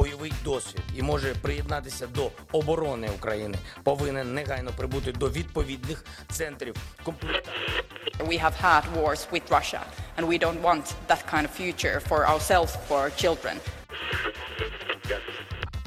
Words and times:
Бойовий 0.00 0.32
досвід 0.44 0.82
і 0.96 1.02
може 1.02 1.34
приєднатися 1.34 2.06
до 2.06 2.30
оборони 2.52 3.08
України, 3.08 3.58
повинен 3.82 4.34
негайно 4.34 4.70
прибути 4.76 5.12
до 5.12 5.30
відповідних 5.30 6.04
центрів. 6.30 6.74
We 8.18 8.44
have 8.44 8.54
had 8.62 8.82
wars 8.96 9.26
with 9.32 9.50
Russia, 9.50 9.80
and 10.16 10.26
we 10.26 10.38
don't 10.38 10.62
want 10.62 10.84
that 11.08 11.22
kind 11.32 11.44
of 11.48 11.52
future 11.60 12.00
for 12.08 12.20
ourselves, 12.32 12.70
for 12.88 12.98
our 13.04 13.12
children. 13.22 13.54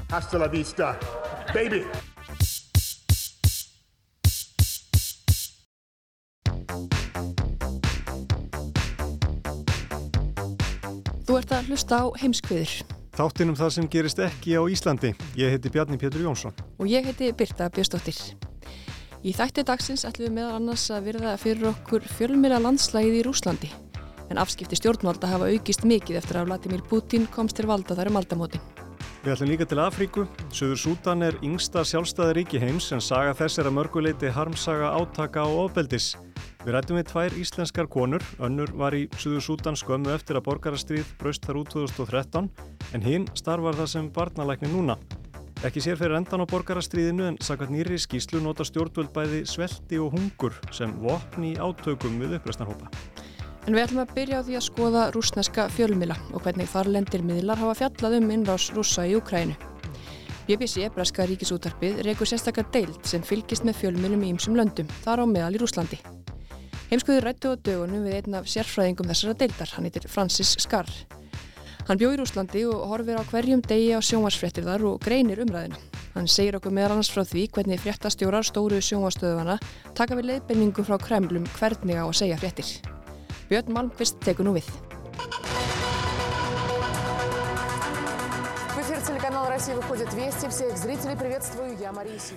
Hasta 0.10 0.38
la 0.38 0.48
vista, 0.48 0.88
baby! 1.54 1.82
Þú 11.26 11.32
ert 11.40 11.52
að 11.58 11.66
hlusta 11.68 11.96
á 12.04 12.06
heimskviður 12.22 13.03
Þáttinum 13.14 13.54
það 13.54 13.70
sem 13.76 13.88
gerist 13.94 14.20
ekki 14.26 14.56
á 14.58 14.66
Íslandi. 14.66 15.12
Ég 15.38 15.52
heiti 15.54 15.70
Bjarni 15.70 16.00
Pétur 16.02 16.24
Jónsson. 16.24 16.54
og 16.80 16.88
ég 16.90 17.06
heiti 17.06 17.32
Birta 17.32 17.70
Björnsdóttir. 17.70 18.18
Í 19.24 19.32
þætti 19.38 19.64
dagsins 19.64 20.04
ætlum 20.04 20.32
við 20.32 20.34
meðal 20.34 20.56
annars 20.58 20.90
að 20.90 21.06
virða 21.06 21.38
fyrir 21.38 21.68
okkur 21.70 22.02
fjölmjöla 22.02 22.58
landslægið 22.66 23.20
í 23.20 23.24
Rúslandi. 23.28 23.70
En 24.32 24.42
afskipti 24.42 24.76
stjórnvalda 24.76 25.30
hafa 25.30 25.46
aukist 25.46 25.86
mikið 25.86 26.18
eftir 26.18 26.42
að 26.42 26.50
Vladimir 26.50 26.82
Putin 26.90 27.28
komst 27.28 27.56
til 27.56 27.70
valda 27.70 27.94
þar 27.94 28.10
um 28.10 28.18
aldamótin. 28.18 28.62
Við 29.24 29.34
ætlum 29.36 29.50
líka 29.54 29.70
til 29.70 29.78
Afríku. 29.80 30.28
Suður 30.52 30.82
Sútan 30.82 31.22
er 31.22 31.38
yngsta 31.46 31.86
sjálfstæði 31.86 32.34
ríki 32.42 32.60
heims 32.60 32.90
en 32.92 33.00
saga 33.00 33.38
þess 33.38 33.62
er 33.62 33.70
að 33.70 33.78
mörguleiti 33.78 34.34
harmsaga 34.34 34.90
átaka 34.98 35.46
og 35.46 35.70
ofbeldis. 35.70 36.16
Við 36.64 36.72
rættum 36.78 36.96
við 36.96 37.10
tvær 37.10 37.34
íslenskar 37.36 37.88
konur, 37.92 38.24
önnur 38.40 38.70
var 38.80 38.96
í 38.96 39.02
Suður 39.20 39.44
Sútan 39.44 39.76
skömmu 39.76 40.14
eftir 40.14 40.38
að 40.40 40.46
borgarastríð 40.46 41.10
braust 41.20 41.44
þar 41.44 41.58
út 41.60 41.74
2013 41.74 42.48
en 42.96 43.04
hinn 43.04 43.26
starfar 43.36 43.76
það 43.76 43.90
sem 43.92 44.08
barnalækni 44.16 44.70
núna. 44.72 44.96
Ekki 45.68 45.84
sér 45.84 46.00
fyrir 46.00 46.16
endan 46.16 46.40
á 46.40 46.48
borgarastríðinu 46.48 47.26
en 47.34 47.40
sakvært 47.44 47.74
nýri 47.76 48.00
skýslu 48.00 48.40
nota 48.40 48.64
stjórnvöld 48.64 49.12
bæði 49.12 49.44
svelti 49.48 50.00
og 50.00 50.16
hungur 50.16 50.56
sem 50.72 50.96
vopni 51.04 51.52
í 51.52 51.60
átökum 51.60 52.16
við 52.24 52.38
uppreisnarhópa. 52.40 52.88
En 53.68 53.76
við 53.76 53.84
ætlum 53.84 54.06
að 54.06 54.16
byrja 54.16 54.40
á 54.40 54.46
því 54.48 54.58
að 54.62 54.66
skoða 54.70 55.06
rúsneska 55.12 55.68
fjölmila 55.76 56.16
og 56.32 56.48
hvernig 56.48 56.72
þarlendir 56.72 57.28
miðlar 57.28 57.60
hafa 57.60 57.76
fjallað 57.84 58.20
um 58.22 58.34
innrás 58.38 58.72
rússa 58.72 59.04
í 59.04 59.18
Ukrænu. 59.20 59.60
BBC, 60.48 60.88
Breska 60.96 61.28
ríkisútarpið, 61.28 62.06
reykur 62.08 62.28
sérstakar 62.28 62.72
deild 62.72 63.04
sem 63.08 63.24
fylgist 63.24 63.68
með 63.68 63.84
fjölmilum 63.84 64.24
í 64.24 64.32
ýmsum 64.32 64.56
löndum, 64.60 64.92
þar 65.04 65.24
á 65.24 65.26
meðal 65.28 65.56
í 65.56 65.64
Rúslandi. 65.64 66.04
Heimskuður 66.94 67.26
rættu 67.26 67.50
á 67.50 67.58
dögunum 67.58 68.04
við 68.06 68.20
einn 68.20 68.36
af 68.38 68.46
sérfræðingum 68.46 69.08
þessara 69.10 69.34
deildar, 69.40 69.72
hann 69.74 69.88
heitir 69.88 70.04
Francis 70.06 70.52
Skarr. 70.62 70.92
Hann 71.88 71.98
bjó 71.98 72.12
í 72.14 72.20
Rúslandi 72.20 72.62
og 72.70 72.84
horfir 72.92 73.18
á 73.18 73.26
hverjum 73.32 73.64
degi 73.66 73.96
á 73.98 74.00
sjónvarsfréttir 74.06 74.68
þar 74.68 74.86
og 74.92 75.02
greinir 75.02 75.42
umræðinu. 75.42 75.80
Hann 76.14 76.30
segir 76.30 76.60
okkur 76.60 76.76
meðal 76.78 76.94
annars 76.94 77.10
frá 77.10 77.26
því 77.26 77.48
hvernig 77.56 77.82
fréttastjórar 77.82 78.46
stóru 78.46 78.78
sjónvarstöðuvana 78.78 79.58
taka 79.98 80.20
við 80.20 80.36
leiðbenningu 80.36 80.86
frá 80.86 81.00
kremlum 81.02 81.50
hvernig 81.58 81.98
á 81.98 82.06
að 82.06 82.18
segja 82.22 82.38
fréttir. 82.38 82.70
Björn 83.50 83.74
Malmqvist 83.74 84.22
tekur 84.22 84.46
nú 84.46 84.54
við. 84.62 84.70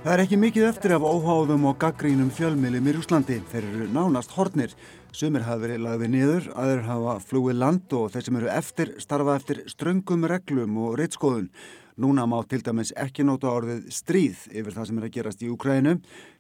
Það 0.02 0.10
er 0.12 0.20
ekki 0.20 0.36
mikið 0.36 0.66
eftir 0.68 0.92
af 0.92 1.06
óháðum 1.06 1.64
og 1.70 1.78
gaggrínum 1.80 2.28
fjölmiðlum 2.36 2.90
í 2.90 2.92
Rúslandi. 2.92 3.38
Þeir 3.48 3.64
eru 3.70 3.86
nánast 3.94 4.34
hornir. 4.36 4.74
Sumir 5.16 5.46
hafa 5.46 5.62
verið 5.62 5.80
lagði 5.86 6.10
niður, 6.12 6.50
aður 6.52 6.84
hafa 6.90 7.14
flúið 7.24 7.56
land 7.62 7.96
og 7.96 8.12
þeir 8.12 8.28
sem 8.28 8.38
eru 8.42 8.52
eftir 8.52 8.92
starfa 9.00 9.38
eftir 9.40 9.64
ströngum 9.72 10.28
reglum 10.28 10.76
og 10.84 11.00
reitskoðun. 11.00 11.48
Núna 11.96 12.28
má 12.28 12.36
til 12.44 12.60
dæmis 12.60 12.92
ekki 13.00 13.24
nota 13.24 13.48
orðið 13.48 13.88
stríð 13.96 14.44
yfir 14.52 14.76
það 14.76 14.88
sem 14.90 14.98
er 15.00 15.08
að 15.08 15.14
gerast 15.16 15.40
í 15.40 15.52
Ukrænu. 15.56 15.94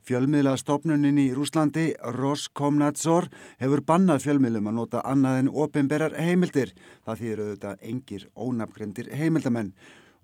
Fjölmiðla 0.04 0.58
stopnunin 0.60 1.24
í 1.24 1.30
Rúslandi, 1.32 1.94
Roskomnadzor, 2.20 3.32
hefur 3.64 3.80
bannað 3.80 4.26
fjölmiðlum 4.28 4.68
að 4.68 4.82
nota 4.84 5.00
annað 5.08 5.40
en 5.40 5.54
opimberar 5.64 6.20
heimildir. 6.20 6.76
Það 7.08 7.22
þýðir 7.22 7.46
auðvitað 7.46 7.86
engir 7.94 8.28
ónafgrendir 8.36 9.14
heimildamenn. 9.16 9.72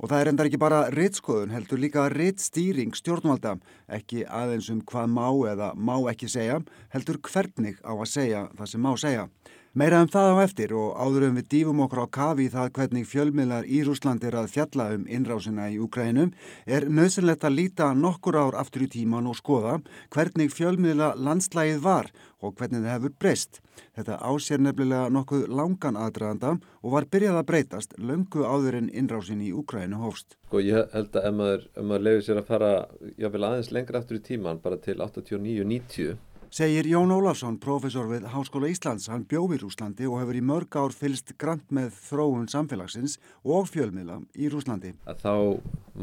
Og 0.02 0.10
það 0.10 0.20
er 0.20 0.28
endar 0.32 0.48
ekki 0.48 0.58
bara 0.58 0.78
rittskoðun, 0.90 1.52
heldur 1.54 1.78
líka 1.78 2.08
rittstýring 2.10 2.90
stjórnvalda, 2.98 3.52
ekki 3.86 4.24
aðeins 4.26 4.66
um 4.74 4.80
hvað 4.82 5.12
má 5.14 5.28
eða 5.52 5.68
má 5.78 5.94
ekki 6.10 6.26
segja, 6.32 6.56
heldur 6.90 7.20
hvernig 7.22 7.78
á 7.86 7.94
að 7.94 8.08
segja 8.10 8.40
það 8.58 8.70
sem 8.72 8.82
má 8.82 8.90
segja. 8.98 9.28
Meira 9.72 10.03
um 10.05 10.09
það 10.12 10.34
á 10.37 10.44
eftir 10.44 10.72
og 10.77 10.99
áður 11.00 11.31
um 11.31 11.37
við 11.38 11.47
dýfum 11.49 11.78
okkur 11.87 12.03
á 12.05 12.06
kafi 12.12 12.44
það 12.53 12.66
hvernig 12.77 13.06
fjölmiðlar 13.09 13.65
í 13.65 13.78
Rúsland 13.87 14.25
er 14.28 14.34
að 14.37 14.50
fjalla 14.53 14.88
um 14.93 15.06
innrásina 15.09 15.71
í 15.72 15.78
Ukrænum 15.81 16.34
er 16.69 16.84
nöðsynlegt 16.93 17.47
að 17.49 17.55
líta 17.56 17.87
nokkur 17.97 18.37
ár 18.37 18.59
aftur 18.61 18.82
í 18.84 18.88
tíman 18.93 19.31
og 19.31 19.38
skoða 19.38 19.78
hvernig 20.12 20.53
fjölmiðla 20.53 21.15
landslægið 21.16 21.81
var 21.87 22.11
og 22.44 22.53
hvernig 22.59 22.82
það 22.84 22.93
hefur 22.93 23.15
breyst. 23.25 23.62
Þetta 23.97 24.19
ásér 24.21 24.61
nefnilega 24.61 25.06
nokkuð 25.16 25.47
langan 25.49 25.97
aðdraðanda 26.03 26.50
og 26.82 26.93
var 26.93 27.06
byrjað 27.09 27.38
að 27.41 27.49
breytast 27.49 27.97
löngu 27.97 28.44
áður 28.44 28.77
en 28.82 28.91
innrásin 28.93 29.41
í 29.41 29.55
Ukrænu 29.56 30.03
hófst. 30.03 30.37
Sko 30.50 30.61
ég 30.61 30.93
held 30.93 31.16
að 31.16 31.31
ef 31.31 31.38
maður, 31.38 31.65
ef 31.72 31.88
maður 31.88 32.05
lefur 32.11 32.28
sér 32.28 32.43
að 32.43 32.53
fara 32.53 32.71
jáfnvel 33.16 33.49
aðeins 33.49 33.72
lengra 33.72 34.05
aftur 34.05 34.21
í 34.21 34.22
tíman 34.28 34.61
bara 34.61 34.77
til 34.84 34.99
89-90 35.00 36.21
Segir 36.52 36.84
Jón 36.84 37.08
Ólafsson, 37.08 37.54
profesor 37.56 38.10
við 38.10 38.26
Háskóla 38.28 38.68
Íslands. 38.68 39.06
Hann 39.08 39.22
bjóð 39.24 39.54
í 39.56 39.58
Rúslandi 39.62 40.04
og 40.04 40.18
hefur 40.20 40.36
í 40.36 40.42
mörg 40.44 40.76
ár 40.76 40.92
fylst 40.92 41.30
grant 41.40 41.64
með 41.72 41.94
þróun 42.10 42.44
samfélagsins 42.52 43.14
og 43.40 43.70
fjölmiðla 43.72 44.18
í 44.36 44.50
Rúslandi. 44.52 44.90
Að 45.08 45.22
þá 45.22 45.32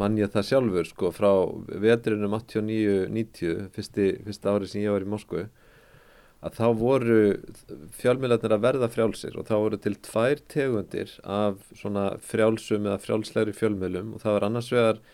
mann 0.02 0.18
ég 0.18 0.34
það 0.34 0.48
sjálfur 0.48 0.90
sko 0.90 1.12
frá 1.14 1.30
vetrinum 1.86 2.34
89-90, 2.40 3.70
fyrsti, 3.78 4.10
fyrsta 4.26 4.56
ári 4.56 4.72
sem 4.72 4.82
ég 4.82 4.98
var 4.98 5.06
í 5.06 5.12
Moskvu, 5.14 5.46
að 6.42 6.58
þá 6.58 6.66
voru 6.82 7.22
fjölmiðlarnir 8.02 8.58
að 8.58 8.66
verða 8.66 8.90
frjálsir 8.90 9.38
og 9.38 9.46
þá 9.52 9.56
voru 9.60 9.82
til 9.86 9.96
tvær 10.10 10.42
tegundir 10.50 11.14
af 11.30 11.62
svona 11.78 12.16
frjálsum 12.26 12.90
eða 12.90 13.04
frjálslegri 13.06 13.54
fjölmiðlum 13.54 14.16
og 14.18 14.26
það 14.26 14.40
var 14.40 14.50
annars 14.50 14.74
vegar 14.74 15.06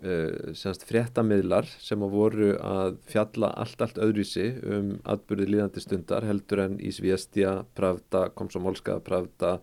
Uh, 0.00 0.54
semst 0.56 0.86
fréttamiðlar 0.88 1.66
sem 1.76 2.00
að 2.00 2.14
voru 2.14 2.46
að 2.64 2.94
fjalla 3.10 3.50
allt, 3.60 3.82
allt 3.84 3.98
öðruvísi 4.00 4.46
um 4.64 4.94
atbyrði 5.04 5.50
líðandi 5.50 5.82
stundar 5.84 6.24
heldur 6.24 6.62
en 6.64 6.78
Ísviestja, 6.80 7.66
Pravda, 7.76 8.30
Komsomolska, 8.32 8.96
Pravda, 9.04 9.58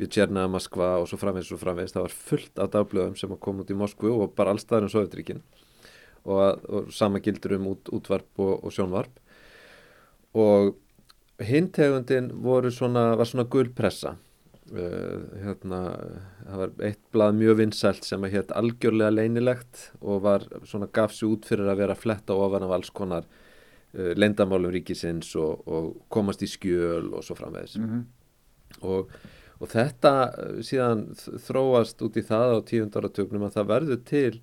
Vjutjerna, 0.00 0.46
Moskva 0.48 0.94
og 1.02 1.10
svo 1.10 1.18
framvegs 1.20 1.52
og 1.52 1.60
framvegs. 1.60 1.92
Það 1.92 2.06
var 2.06 2.16
fullt 2.30 2.62
af 2.64 2.72
dagblöðum 2.72 3.18
sem 3.20 3.36
að 3.36 3.42
koma 3.44 3.66
út 3.66 3.74
í 3.74 3.76
Moskvu 3.82 4.14
og 4.16 4.32
bara 4.38 4.56
allstaðar 4.56 4.88
um 4.88 4.94
Sovjetríkin 4.94 5.44
og, 6.24 6.64
og 6.72 6.88
sama 6.96 7.20
gildur 7.20 7.58
um 7.58 7.68
út, 7.74 7.92
útvarp 7.92 8.40
og, 8.40 8.54
og 8.64 8.72
sjónvarp. 8.72 9.20
Og 10.32 10.72
hintegundin 11.44 12.32
voru 12.40 12.72
svona, 12.72 13.10
var 13.20 13.28
svona 13.28 13.44
gullpressa 13.44 14.16
Uh, 14.70 15.24
hérna, 15.42 15.78
það 16.46 16.60
var 16.60 16.70
eitt 16.86 17.00
blað 17.12 17.32
mjög 17.34 17.56
vinsælt 17.58 18.06
sem 18.06 18.22
að 18.22 18.36
hétt 18.36 18.52
algjörlega 18.54 19.10
leinilegt 19.10 19.88
og 19.98 20.22
var 20.22 20.46
svona 20.70 20.86
gaf 20.86 21.12
sér 21.16 21.32
út 21.34 21.48
fyrir 21.50 21.66
að 21.66 21.80
vera 21.82 21.96
fletta 21.98 22.36
ofan 22.38 22.68
af 22.68 22.76
alls 22.76 22.92
konar 22.94 23.26
uh, 23.26 24.12
leindamálum 24.14 24.70
ríkisins 24.72 25.34
og, 25.34 25.66
og 25.66 25.90
komast 26.14 26.46
í 26.46 26.48
skjöl 26.48 27.10
og 27.10 27.26
svo 27.26 27.36
framvegis 27.40 27.74
mm 27.82 27.90
-hmm. 27.90 28.06
og, 28.86 29.10
og 29.58 29.74
þetta 29.74 30.14
síðan 30.62 31.04
þróast 31.18 32.06
út 32.06 32.16
í 32.16 32.26
það 32.30 32.56
á 32.56 32.58
tíundaratögnum 32.70 33.50
að 33.50 33.54
það 33.58 33.70
verður 33.74 34.02
til 34.14 34.40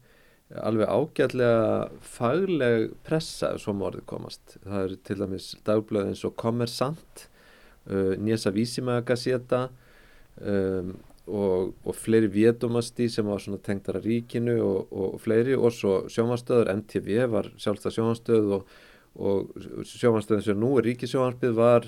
alveg 0.49 0.87
ágætlega 0.89 1.89
fagleg 2.01 2.89
pressa 3.05 3.57
svo 3.57 3.73
morðið 3.73 4.05
komast 4.05 4.57
það 4.63 4.81
er 4.83 4.95
til 5.03 5.21
dæmis 5.23 5.55
dagblöð 5.63 6.07
eins 6.07 6.25
og 6.25 6.35
Kommersant 6.35 7.29
uh, 7.87 8.17
Nesa 8.17 8.51
Vísimagasétta 8.51 9.69
Um, 10.39 10.97
og, 11.29 11.73
og 11.85 11.95
fleiri 11.95 12.29
vétumasti 12.33 13.09
sem 13.11 13.27
var 13.27 13.41
svona 13.43 13.59
tengdara 13.61 14.01
ríkinu 14.01 14.55
og, 14.63 14.87
og, 14.89 15.15
og 15.15 15.21
fleiri 15.21 15.57
og 15.57 15.73
svo 15.75 15.95
sjómanstöður, 16.09 16.71
MTV 16.79 17.27
var 17.29 17.51
sjálfstað 17.59 17.95
sjómanstöð 17.97 18.55
og, 18.57 18.71
sjómanstöðin 19.89 20.45
sem 20.45 20.59
nú 20.59 20.71
er 20.79 20.87
ríkisjómansbyð 20.89 21.53
var 21.57 21.85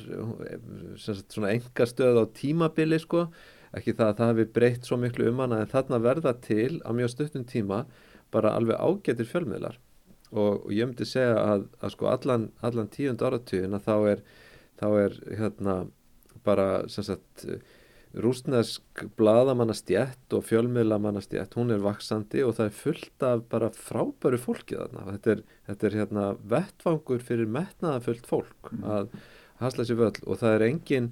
sagt, 0.99 1.31
svona 1.31 1.53
enga 1.55 1.87
stöð 1.89 2.21
á 2.21 2.25
tímabili 2.37 2.99
sko, 3.01 3.27
ekki 3.77 3.95
það 3.95 4.09
að 4.09 4.17
það 4.19 4.31
hefði 4.33 4.47
breytt 4.57 4.89
svo 4.89 4.99
miklu 4.99 5.29
um 5.31 5.43
hana 5.45 5.61
en 5.63 5.71
þarna 5.71 6.01
verða 6.03 6.35
til 6.43 6.81
á 6.83 6.89
mjög 6.93 7.13
stuttum 7.15 7.47
tíma 7.47 7.85
bara 8.31 8.55
alveg 8.57 8.79
ágætir 8.79 9.27
fjölmiðlar. 9.27 9.77
Og, 10.31 10.65
og 10.65 10.71
ég 10.71 10.87
myndi 10.87 11.07
segja 11.07 11.35
að, 11.39 11.65
að 11.83 11.93
sko 11.95 12.07
allan, 12.11 12.49
allan 12.63 12.91
tíund 12.91 13.23
áratugin 13.23 13.75
að 13.75 13.87
þá 13.87 13.95
er, 14.13 14.21
þá 14.79 14.87
er 15.01 15.17
hérna 15.39 15.75
bara 16.45 16.67
sem 16.89 17.05
sagt 17.05 17.45
rúsnesk 18.11 19.03
bladamannastjett 19.15 20.35
og 20.35 20.43
fjölmiðlamannastjett, 20.49 21.55
hún 21.55 21.71
er 21.71 21.83
vaksandi 21.83 22.43
og 22.43 22.57
það 22.57 22.67
er 22.67 22.77
fullt 22.81 23.25
af 23.27 23.43
bara 23.51 23.69
frábæru 23.71 24.39
fólki 24.41 24.75
þarna. 24.75 25.05
Þetta 25.13 25.35
er, 25.35 25.43
þetta 25.69 25.87
er 25.87 25.97
hérna 26.01 26.25
vettfangur 26.53 27.23
fyrir 27.23 27.51
metnaðafullt 27.51 28.27
fólk 28.27 28.71
mm. 28.73 28.87
að 28.97 29.13
hasla 29.61 29.85
sér 29.87 30.01
völl 30.01 30.25
og 30.25 30.41
það 30.41 30.57
er 30.57 30.65
engin 30.67 31.11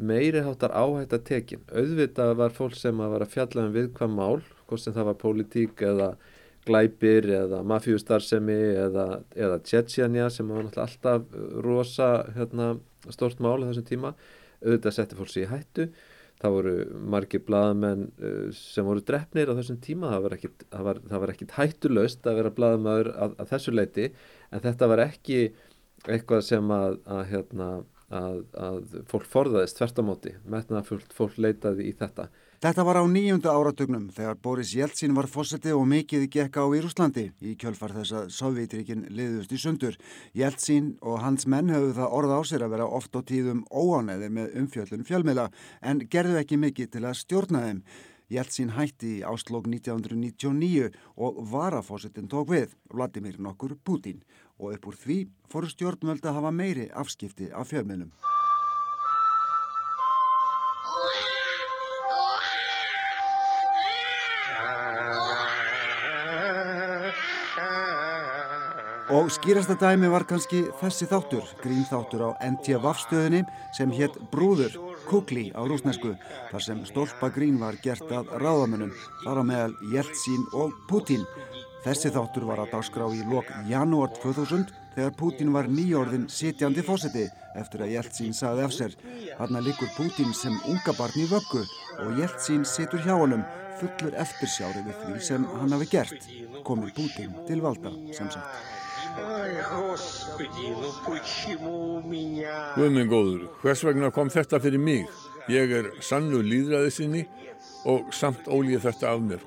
meiri 0.00 0.42
hátar 0.44 0.74
áhætt 0.76 1.16
að 1.16 1.24
tekin. 1.30 1.64
Auðvitað 1.72 2.34
var 2.40 2.52
fólk 2.56 2.76
sem 2.76 3.00
að 3.00 3.14
var 3.14 3.24
að 3.24 3.32
fjalla 3.36 3.64
um 3.64 3.74
viðkvæm 3.76 4.14
mál, 4.16 4.44
hvort 4.68 4.84
sem 4.84 4.96
það 4.96 5.10
var 5.10 5.18
pólitík 5.24 5.82
eða 5.88 6.10
glæpir 6.68 7.24
eða 7.32 7.62
mafjústarsemi 7.64 8.60
eða, 8.84 9.06
eða 9.32 9.58
tjetjanja 9.64 10.28
sem 10.32 10.48
var 10.48 10.66
náttúrulega 10.66 10.86
alltaf 10.86 11.64
rosa 11.64 12.10
hérna, 12.36 12.74
stort 13.08 13.40
mál 13.40 13.62
á 13.64 13.68
þessum 13.70 13.88
tíma 13.88 14.14
auðvitað 14.60 14.96
setti 14.96 15.18
fólk 15.18 15.32
sér 15.32 15.46
í 15.46 15.50
hættu 15.54 15.86
það 16.40 16.56
voru 16.56 16.74
margir 17.14 17.42
bladamenn 17.46 18.06
uh, 18.20 18.50
sem 18.56 18.86
voru 18.86 19.04
drefnir 19.04 19.52
á 19.52 19.58
þessum 19.58 19.80
tíma. 19.84 20.12
Það 20.14 20.26
var 20.26 20.36
ekkit, 20.38 20.66
það 20.72 20.86
var, 20.88 21.00
það 21.12 21.24
var 21.24 21.34
ekkit 21.34 21.56
hættulöst 21.58 22.28
að 22.30 22.40
vera 22.40 22.54
bladamæður 22.58 23.12
að, 23.14 23.38
að 23.42 23.54
þessu 23.54 23.76
leiti 23.76 24.10
en 24.50 24.64
þetta 24.66 24.90
var 24.90 25.04
ekki 25.06 25.40
eitthvað 26.08 26.46
sem 26.46 26.70
að, 26.72 27.00
að, 27.04 27.24
hérna, 27.34 27.72
að 28.10 28.94
fólk 29.10 29.26
forðaðist 29.28 29.76
tvert 29.78 30.00
á 30.00 30.02
móti. 30.06 30.36
Metnaða 30.48 30.86
fólk, 30.88 31.12
fólk 31.14 31.36
leitaði 31.40 31.90
í 31.90 31.96
þetta 31.98 32.30
Þetta 32.60 32.84
var 32.84 32.98
á 33.00 33.04
nýjöndu 33.08 33.48
áratugnum 33.48 34.10
þegar 34.12 34.34
Boris 34.36 34.74
Jeltsin 34.76 35.14
var 35.16 35.24
fósetti 35.32 35.70
og 35.72 35.86
mikið 35.88 36.26
gekk 36.28 36.58
á 36.60 36.68
í 36.68 36.82
Rúslandi 36.84 37.22
í 37.40 37.54
kjölfar 37.56 37.94
þess 37.94 38.12
að 38.18 38.26
Sovjetríkin 38.36 39.06
liðust 39.08 39.54
í 39.56 39.60
sundur. 39.62 39.94
Jeltsin 40.36 40.90
og 41.00 41.22
hans 41.24 41.46
menn 41.48 41.72
höfðu 41.72 41.94
það 41.96 42.16
orða 42.18 42.36
á 42.36 42.42
sér 42.44 42.66
að 42.66 42.74
vera 42.74 42.88
oft 42.98 43.16
á 43.16 43.24
tíðum 43.24 43.62
óánæði 43.72 44.28
með 44.36 44.58
umfjöllun 44.60 45.06
fjölmiðla 45.08 45.46
en 45.80 46.02
gerðu 46.12 46.36
ekki 46.42 46.58
mikið 46.60 46.90
til 46.92 47.02
að 47.08 47.16
stjórna 47.22 47.62
þeim. 47.64 47.80
Jeltsin 48.28 48.74
hætti 48.76 49.14
í 49.14 49.24
áslokk 49.24 49.64
1999 49.72 50.90
og 51.16 51.40
varafósettin 51.48 52.28
tók 52.28 52.52
við, 52.52 52.76
Vladimir 52.92 53.40
nokkur 53.40 53.72
Putin 53.80 54.20
og 54.60 54.76
upp 54.76 54.92
úr 54.92 55.00
því 55.00 55.18
fóru 55.48 55.72
stjórnvöld 55.72 56.28
að 56.28 56.42
hafa 56.42 56.52
meiri 56.52 56.90
afskipti 56.92 57.48
af 57.56 57.72
fjölmiðlum. 57.72 58.12
Og 69.10 69.26
skýrasta 69.34 69.74
dæmi 69.74 70.06
var 70.06 70.22
kannski 70.22 70.60
þessi 70.78 71.08
þáttur, 71.10 71.42
grínþáttur 71.64 72.22
á 72.22 72.30
NTV 72.46 72.84
stöðinni 72.94 73.40
sem 73.74 73.90
hétt 73.90 74.14
Brúður, 74.30 74.76
Kukli 75.08 75.48
á 75.50 75.66
rúsnesku, 75.66 76.12
þar 76.52 76.62
sem 76.62 76.84
stólpa 76.86 77.32
grín 77.34 77.58
var 77.58 77.74
gert 77.82 78.06
að 78.06 78.30
ráðamönnum, 78.38 78.92
þar 79.24 79.42
á 79.42 79.44
meðal 79.50 79.74
Jeltsin 79.90 80.46
og 80.54 80.76
Putin. 80.86 81.26
Þessi 81.82 82.12
þáttur 82.14 82.46
var 82.52 82.62
að 82.62 82.70
dagskrá 82.76 83.08
í 83.10 83.24
lok 83.26 83.50
janúar 83.66 84.14
2000 84.22 84.70
þegar 84.94 85.14
Putin 85.18 85.52
var 85.58 85.66
nýjórðin 85.66 86.28
sitjandi 86.30 86.84
fósetti 86.86 87.26
eftir 87.58 87.82
að 87.82 87.94
Jeltsin 87.96 88.36
saði 88.36 88.66
af 88.68 88.76
sér. 88.76 88.98
Hanna 89.40 89.62
likur 89.64 89.90
Putin 89.96 90.30
sem 90.36 90.54
unga 90.70 90.94
barn 90.94 91.18
í 91.18 91.26
vöggu 91.30 91.64
og 92.04 92.20
Jeltsin 92.20 92.62
situr 92.62 93.02
hjá 93.02 93.16
honum 93.16 93.42
fullur 93.80 94.14
eftirsjári 94.22 94.84
við 94.86 95.00
því 95.02 95.24
sem 95.32 95.48
hann 95.56 95.74
hafi 95.74 95.88
gert, 95.96 96.28
komið 96.62 96.94
Putin 97.00 97.34
til 97.48 97.64
valda 97.64 97.96
sem 98.14 98.30
sagt. 98.30 98.78
Guðminn 102.76 103.10
góður, 103.10 103.48
hvers 103.62 103.82
vegna 103.84 104.10
kom 104.14 104.30
þetta 104.32 104.60
fyrir 104.62 104.82
mig? 104.82 105.06
Ég 105.50 105.72
er 105.80 105.90
sannu 106.04 106.42
líðræði 106.44 106.90
sinni 106.94 107.22
og 107.88 108.12
samt 108.14 108.48
ólíð 108.48 108.84
þetta 108.86 109.14
af 109.14 109.20
mér. 109.24 109.44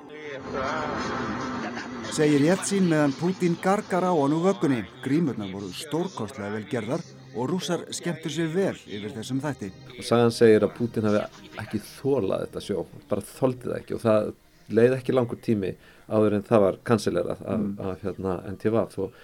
Segir 2.13 2.43
Jeltsin 2.45 2.89
meðan 2.91 3.15
Putin 3.17 3.55
gargar 3.61 4.05
á 4.05 4.13
hann 4.13 4.35
úr 4.35 4.43
vöggunni. 4.49 4.83
Grímurnar 5.05 5.49
voru 5.53 5.71
stórkostlega 5.73 6.51
vel 6.53 6.65
gerðar 6.69 7.01
og 7.33 7.49
rúsar 7.49 7.87
skemmtur 7.95 8.33
sér 8.33 8.51
vel 8.53 8.75
yfir 8.85 9.15
þessum 9.15 9.41
þætti. 9.41 9.71
Og 9.97 10.05
Sagan 10.05 10.33
segir 10.35 10.65
að 10.65 10.75
Putin 10.77 11.07
hafi 11.09 11.23
ekki 11.63 11.81
þólað 11.87 12.45
þetta 12.45 12.63
sjó, 12.67 12.85
bara 13.09 13.25
þóldið 13.33 13.71
það 13.71 13.79
ekki 13.79 13.97
og 13.97 14.03
það 14.03 14.29
leið 14.73 14.97
ekki 14.97 15.15
langur 15.15 15.41
tími 15.43 15.71
áður 16.09 16.37
en 16.37 16.45
það 16.47 16.65
var 16.67 16.77
kansilerað 16.89 17.41
af, 17.41 17.63
mm. 17.63 17.73
af 17.81 18.05
hérna, 18.05 18.35
NTV 18.53 18.77
og 18.83 19.17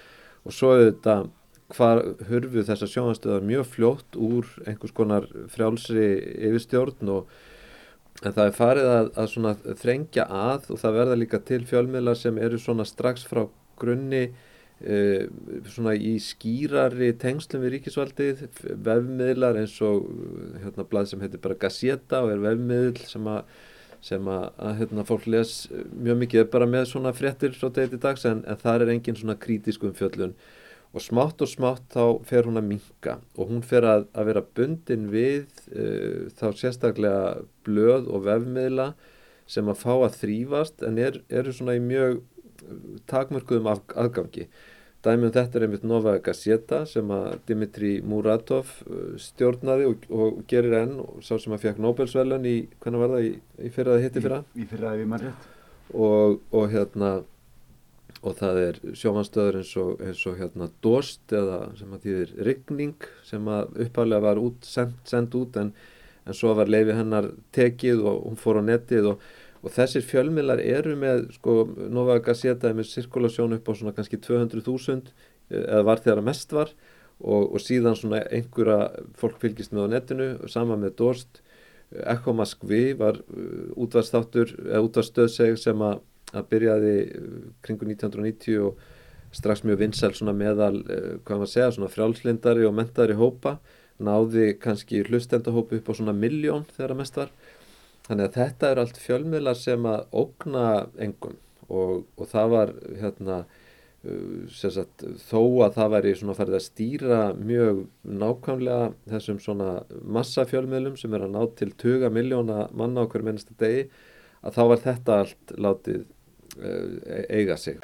og 0.45 0.55
svo 0.55 0.73
auðvitað 0.75 1.29
hvað 1.69 2.01
hörfu 2.29 2.65
þessar 2.65 2.89
sjónastöðar 2.89 3.45
mjög 3.45 3.69
fljótt 3.75 4.17
úr 4.17 4.47
einhvers 4.65 4.93
konar 4.97 5.27
frjálsri 5.53 6.07
yfirstjórn 6.49 7.11
og 7.13 7.29
en 8.25 8.35
það 8.35 8.45
er 8.45 8.55
farið 8.57 8.91
að, 8.91 9.09
að 9.21 9.31
svona 9.33 9.55
þrengja 9.79 10.25
að 10.25 10.69
og 10.73 10.81
það 10.81 10.97
verða 10.97 11.17
líka 11.19 11.41
til 11.45 11.61
fjölmiðlar 11.69 12.17
sem 12.19 12.39
eru 12.41 12.59
svona 12.59 12.87
strax 12.87 13.23
frá 13.29 13.45
grunni 13.79 14.23
e, 14.25 14.97
svona 15.71 15.93
í 15.95 16.15
skýrari 16.23 17.13
tengslum 17.21 17.63
við 17.63 17.77
ríkisvaldið 17.77 18.43
vefmiðlar 18.89 19.61
eins 19.61 19.77
og 19.85 20.09
hérna 20.59 20.87
blað 20.89 21.13
sem 21.13 21.23
heitir 21.23 21.43
bara 21.43 21.59
Gazeta 21.61 22.23
og 22.25 22.33
er 22.33 22.43
vefmiðl 22.49 23.05
sem 23.07 23.29
að 23.29 23.53
sem 24.05 24.29
að, 24.31 24.45
að 24.63 24.79
hérna, 24.79 25.05
fólk 25.07 25.27
les 25.29 25.53
mjög 25.91 26.21
mikið 26.23 26.47
bara 26.53 26.69
með 26.69 26.87
svona 26.93 27.13
fréttir 27.15 27.55
frá 27.57 27.69
degi 27.75 27.93
til 27.93 28.01
dags 28.03 28.25
en, 28.29 28.41
en 28.47 28.59
það 28.59 28.85
er 28.85 28.93
engin 28.95 29.19
svona 29.19 29.37
krítisk 29.39 29.85
umfjöllun. 29.89 30.33
Og 30.89 31.03
smátt 31.05 31.43
og 31.45 31.51
smátt 31.51 31.85
þá 31.93 32.03
fer 32.25 32.47
hún 32.47 32.57
að 32.57 32.69
minka 32.71 33.19
og 33.37 33.51
hún 33.51 33.61
fer 33.61 33.85
að, 33.85 34.07
að 34.17 34.31
vera 34.31 34.45
bundin 34.57 35.05
við 35.11 35.45
uh, 35.69 36.25
þá 36.39 36.47
sérstaklega 36.57 37.43
blöð 37.67 38.09
og 38.09 38.25
vefmiðla 38.25 38.89
sem 39.49 39.69
að 39.69 39.83
fá 39.83 39.93
að 39.97 40.17
þrýfast 40.23 40.83
en 40.85 40.97
er, 41.01 41.21
eru 41.29 41.53
svona 41.53 41.77
í 41.77 41.83
mjög 41.83 42.23
takmörkuðum 43.09 43.69
aðgangi 43.69 44.47
Dæmum 45.05 45.31
þetta 45.31 45.55
er 45.55 45.63
einmitt 45.63 45.83
Nova 45.87 46.17
Gazeta 46.19 46.81
sem 46.89 47.11
að 47.15 47.37
Dimitri 47.47 47.91
Muratov 48.03 48.73
uh, 48.83 49.13
stjórnaði 49.21 49.85
og, 49.87 50.07
og 50.11 50.41
gerir 50.51 50.75
enn 50.81 50.97
og 50.99 51.21
sá 51.23 51.37
sem 51.39 51.55
að 51.55 51.63
fekk 51.63 51.79
Nobelsvælun 51.85 52.47
í, 52.49 52.55
hvernig 52.83 53.03
var 53.05 53.13
það, 53.13 53.27
í, 53.29 53.71
fyrraði 53.77 54.05
hitti 54.05 54.23
fyrra? 54.25 54.39
Í, 54.51 54.65
í 54.65 54.67
fyrraði 54.67 55.03
við 55.03 55.11
maður 55.13 55.29
rétt. 55.29 55.45
Og, 55.89 56.35
og 56.51 56.65
hérna, 56.73 57.13
og 58.19 58.35
það 58.41 58.59
er 58.65 58.81
sjómanstöður 58.99 59.61
eins 59.61 59.71
og, 59.79 60.03
eins 60.03 60.25
og 60.27 60.35
hérna 60.41 60.67
Dost 60.83 61.35
eða 61.39 61.61
sem 61.79 61.95
að 61.95 62.09
þýðir 62.09 62.35
Rigning 62.49 63.09
sem 63.29 63.47
að 63.55 63.79
uppháðlega 63.85 64.25
var 64.27 64.43
út, 64.43 64.67
send, 64.67 64.99
send 65.07 65.39
út 65.39 65.61
en, 65.63 65.71
en 66.27 66.35
svo 66.35 66.51
var 66.59 66.67
leiði 66.67 66.99
hennar 66.99 67.31
tekið 67.55 68.03
og 68.03 68.25
hún 68.27 68.41
fór 68.43 68.59
á 68.59 68.63
netið 68.67 69.13
og 69.13 69.29
og 69.59 69.73
þessir 69.75 70.05
fjölmiðlar 70.07 70.61
eru 70.63 70.95
með 70.99 71.25
sko 71.35 71.55
Nova 71.91 72.19
Gazeta 72.23 72.71
með 72.75 72.91
sirkulasjón 72.93 73.57
upp 73.57 73.67
á 73.67 73.73
svona 73.75 73.95
kannski 73.95 74.19
200.000 74.23 75.11
eh, 75.51 75.65
eða 75.65 75.83
var 75.87 76.03
þegar 76.03 76.21
að 76.21 76.29
mest 76.29 76.55
var. 76.55 76.71
Og, 77.19 77.49
og 77.51 77.59
síðan 77.59 77.97
svona 77.99 78.21
einhverja 78.31 79.05
fólk 79.19 79.41
fylgist 79.41 79.73
með 79.75 79.89
á 79.91 79.93
netinu 79.95 80.27
sama 80.51 80.77
með 80.79 80.95
Dorst. 81.01 81.41
Ekko 81.89 82.35
Moskvi 82.37 82.93
var 82.95 83.17
uh, 83.17 83.65
útvarstáttur 83.81 84.53
eða 84.61 84.83
útvarstöðseg 84.85 85.57
sem 85.59 85.83
að, 85.83 85.99
að 86.31 86.47
byrjaði 86.53 86.95
kringu 87.65 87.89
1990 87.89 88.61
og 88.69 88.79
strax 89.35 89.65
mjög 89.65 89.81
vinsæl 89.81 90.13
svona 90.15 90.35
meðal 90.37 90.77
hvað 90.85 91.41
maður 91.41 91.51
segja 91.51 91.73
svona 91.75 91.91
frjálslindari 91.91 92.63
og 92.69 92.77
mentari 92.77 93.17
hópa. 93.19 93.57
Náði 93.99 94.53
kannski 94.61 95.01
hlustendahópu 95.09 95.81
upp 95.81 95.91
á 95.91 95.93
svona 95.97 96.15
miljón 96.15 96.63
þegar 96.77 96.93
að 96.95 97.01
mest 97.01 97.19
var 97.19 97.33
Þannig 98.09 98.25
að 98.25 98.37
þetta 98.39 98.69
eru 98.71 98.81
allt 98.83 98.99
fjölmiðlar 98.99 99.57
sem 99.59 99.83
að 99.85 100.05
ógna 100.17 100.65
engum 100.97 101.35
og, 101.69 102.05
og 102.17 102.29
það 102.31 102.53
var 102.55 102.71
hérna, 102.97 103.35
uh, 104.09 104.47
sagt, 104.49 105.05
þó 105.29 105.41
að 105.67 105.75
það 105.77 105.91
væri 105.95 106.13
svona 106.17 106.37
farið 106.39 106.57
að 106.57 106.65
stýra 106.65 107.19
mjög 107.37 107.83
nákvæmlega 108.23 108.91
þessum 109.13 109.41
svona 109.43 109.73
massafjölmiðlum 110.17 110.97
sem 110.97 111.13
er 111.13 111.27
að 111.27 111.35
ná 111.35 111.43
til 111.59 111.69
20 111.85 112.15
miljóna 112.17 112.63
manna 112.73 113.05
okkur 113.05 113.27
minnsta 113.27 113.53
degi 113.61 113.85
að 114.41 114.57
þá 114.57 114.63
var 114.71 114.83
þetta 114.87 115.19
allt 115.25 115.55
látið 115.59 116.01
uh, 116.57 117.23
eiga 117.29 117.59
sig. 117.61 117.77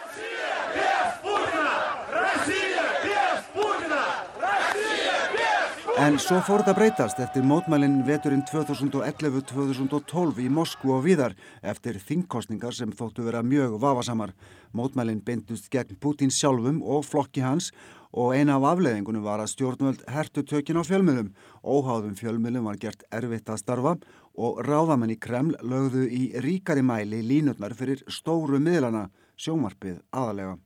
En 5.96 6.18
svo 6.20 6.42
fór 6.44 6.60
þetta 6.60 6.74
breytast 6.76 7.20
eftir 7.24 7.46
mótmælinn 7.48 8.02
veturinn 8.04 8.42
2011-2012 8.50 10.42
í 10.44 10.50
Moskvu 10.52 10.92
og 10.98 11.06
viðar 11.06 11.38
eftir 11.64 11.96
þingkostningar 12.04 12.76
sem 12.76 12.92
þóttu 12.92 13.24
vera 13.24 13.40
mjög 13.40 13.78
vafasamar. 13.80 14.34
Mótmælinn 14.76 15.22
beintust 15.24 15.70
gegn 15.72 15.96
Putin 16.04 16.34
sjálfum 16.36 16.82
og 16.84 17.08
flokki 17.08 17.46
hans 17.46 17.70
og 18.12 18.36
eina 18.36 18.58
af 18.60 18.68
afleðingunum 18.74 19.24
var 19.24 19.40
að 19.40 19.54
stjórnvöld 19.54 20.04
hertu 20.12 20.44
tökin 20.44 20.84
á 20.84 20.84
fjölmjölum. 20.84 21.32
Óháðum 21.64 22.20
fjölmjölum 22.20 22.68
var 22.68 22.82
gert 22.84 23.08
erfitt 23.16 23.48
að 23.48 23.64
starfa 23.64 23.96
og 24.36 24.60
ráðamenn 24.68 25.16
í 25.16 25.20
Kreml 25.20 25.56
lögðu 25.64 26.10
í 26.12 26.26
ríkari 26.44 26.84
mæli 26.84 27.24
línutnar 27.24 27.72
fyrir 27.72 28.04
stóru 28.12 28.60
miðlana 28.60 29.08
sjónvarpið 29.40 30.02
aðalega. 30.12 30.60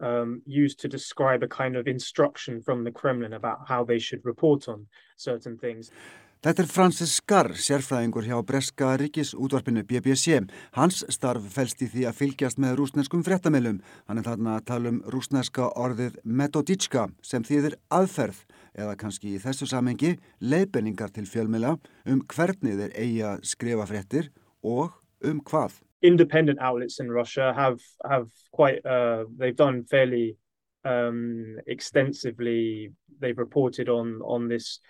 Um, 0.00 0.42
used 0.46 0.78
to 0.82 0.88
describe 0.88 1.42
a 1.42 1.48
kind 1.48 1.76
of 1.76 1.88
instruction 1.88 2.62
from 2.62 2.84
the 2.84 2.92
Kremlin 2.92 3.32
about 3.32 3.66
how 3.66 3.82
they 3.82 3.98
should 3.98 4.24
report 4.24 4.68
on 4.68 4.86
certain 5.16 5.58
things. 5.58 5.90
Þetta 6.38 6.62
er 6.62 6.68
Francis 6.70 7.12
Skarr, 7.18 7.48
sérfræðingur 7.58 8.22
hjá 8.22 8.36
Breska 8.46 8.92
ríkisútvarpinu 9.00 9.82
BBC. 9.82 10.36
Hans 10.76 11.00
starf 11.10 11.48
fælst 11.50 11.82
í 11.82 11.88
því 11.90 12.04
að 12.06 12.20
fylgjast 12.20 12.60
með 12.62 12.76
rúsneskum 12.78 13.24
fréttamilum. 13.26 13.80
Hann 14.06 14.22
er 14.22 14.28
þarna 14.28 14.52
að 14.60 14.68
tala 14.70 14.92
um 14.92 15.00
rúsneska 15.10 15.66
orðið 15.74 16.20
metoditska 16.22 17.08
sem 17.26 17.42
þýðir 17.42 17.74
aðferð 17.90 18.44
eða 18.78 18.94
kannski 19.02 19.34
í 19.34 19.42
þessu 19.42 19.66
samengi 19.66 20.14
leiðbenningar 20.38 21.10
til 21.10 21.26
fjölmila 21.26 21.74
um 22.06 22.22
hvernig 22.30 22.78
þeir 22.84 22.94
eigi 22.94 23.20
að 23.32 23.42
skrifa 23.56 23.90
fréttir 23.90 24.30
og 24.62 24.94
um 25.26 25.42
hvað. 25.42 25.82
Independent 26.02 26.58
outlets 26.60 27.00
in 27.00 27.10
Russia 27.10 27.52
have, 27.54 27.80
have 28.08 28.28
quite, 28.52 28.84
uh, 28.86 29.24
they've 29.36 29.56
done 29.56 29.84
fairly 29.84 30.36
um, 30.84 31.56
extensively, 31.66 32.92
they've 33.18 33.38
reported 33.38 33.88
on, 33.88 34.20
on 34.24 34.48
this 34.48 34.80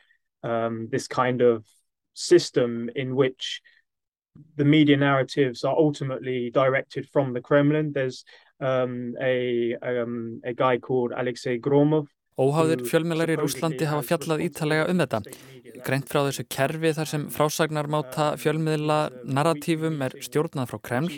um, 0.43 0.89
this 0.91 1.09
kind 1.09 1.41
of 1.41 1.65
system 2.15 2.91
in 2.95 3.15
which 3.15 3.61
the 4.57 4.65
media 4.65 4.97
narratives 4.97 5.65
are 5.65 5.77
ultimately 5.77 6.51
directed 6.51 7.09
from 7.09 7.33
the 7.33 7.41
Kremlin. 7.41 7.93
There's 7.93 8.25
um, 8.61 9.15
a, 9.21 9.75
um, 9.83 10.41
a 10.45 10.53
guy 10.53 10.79
called 10.79 11.13
Alexei 11.17 11.59
Gromov. 11.59 12.07
Óháðir 12.39 12.85
fjölmjölar 12.87 13.33
í 13.35 13.37
Rúslandi 13.41 13.87
hafa 13.91 14.05
fjallað 14.07 14.45
ítalega 14.47 14.89
um 14.93 15.01
þetta. 15.03 15.23
Greint 15.87 16.07
frá 16.11 16.21
þessu 16.23 16.45
kerfi 16.51 16.93
þar 16.95 17.11
sem 17.11 17.25
frásagnarmáta 17.35 18.33
fjölmiðla 18.39 18.99
narratífum 19.27 19.99
er 20.07 20.15
stjórnað 20.23 20.71
frá 20.71 20.79
Kreml. 20.89 21.17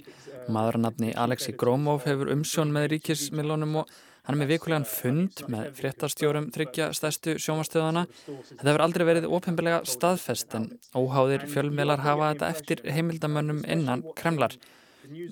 Maðurannafni 0.50 1.12
Alexei 1.12 1.52
Gromov 1.60 2.06
hefur 2.08 2.32
umsjón 2.32 2.72
með 2.72 2.94
ríkismilónum 2.94 3.82
og 3.82 3.98
Hann 4.30 4.36
er 4.36 4.44
með 4.44 4.50
vikulegan 4.52 4.84
fund 4.86 5.40
með 5.50 5.70
fréttastjórum 5.78 6.50
tryggja 6.54 6.90
stærstu 6.94 7.32
sjómastöðana. 7.40 8.04
Þetta 8.28 8.68
hefur 8.68 8.84
aldrei 8.84 9.04
verið 9.08 9.26
ofinbilega 9.32 9.80
staðfest 9.88 10.54
en 10.54 10.68
óháðir 10.94 11.46
fjölmiðlar 11.50 12.04
hafa 12.04 12.28
þetta 12.34 12.50
eftir 12.54 12.82
heimildamönnum 12.84 13.64
innan 13.64 14.04
kremlar. 14.20 14.54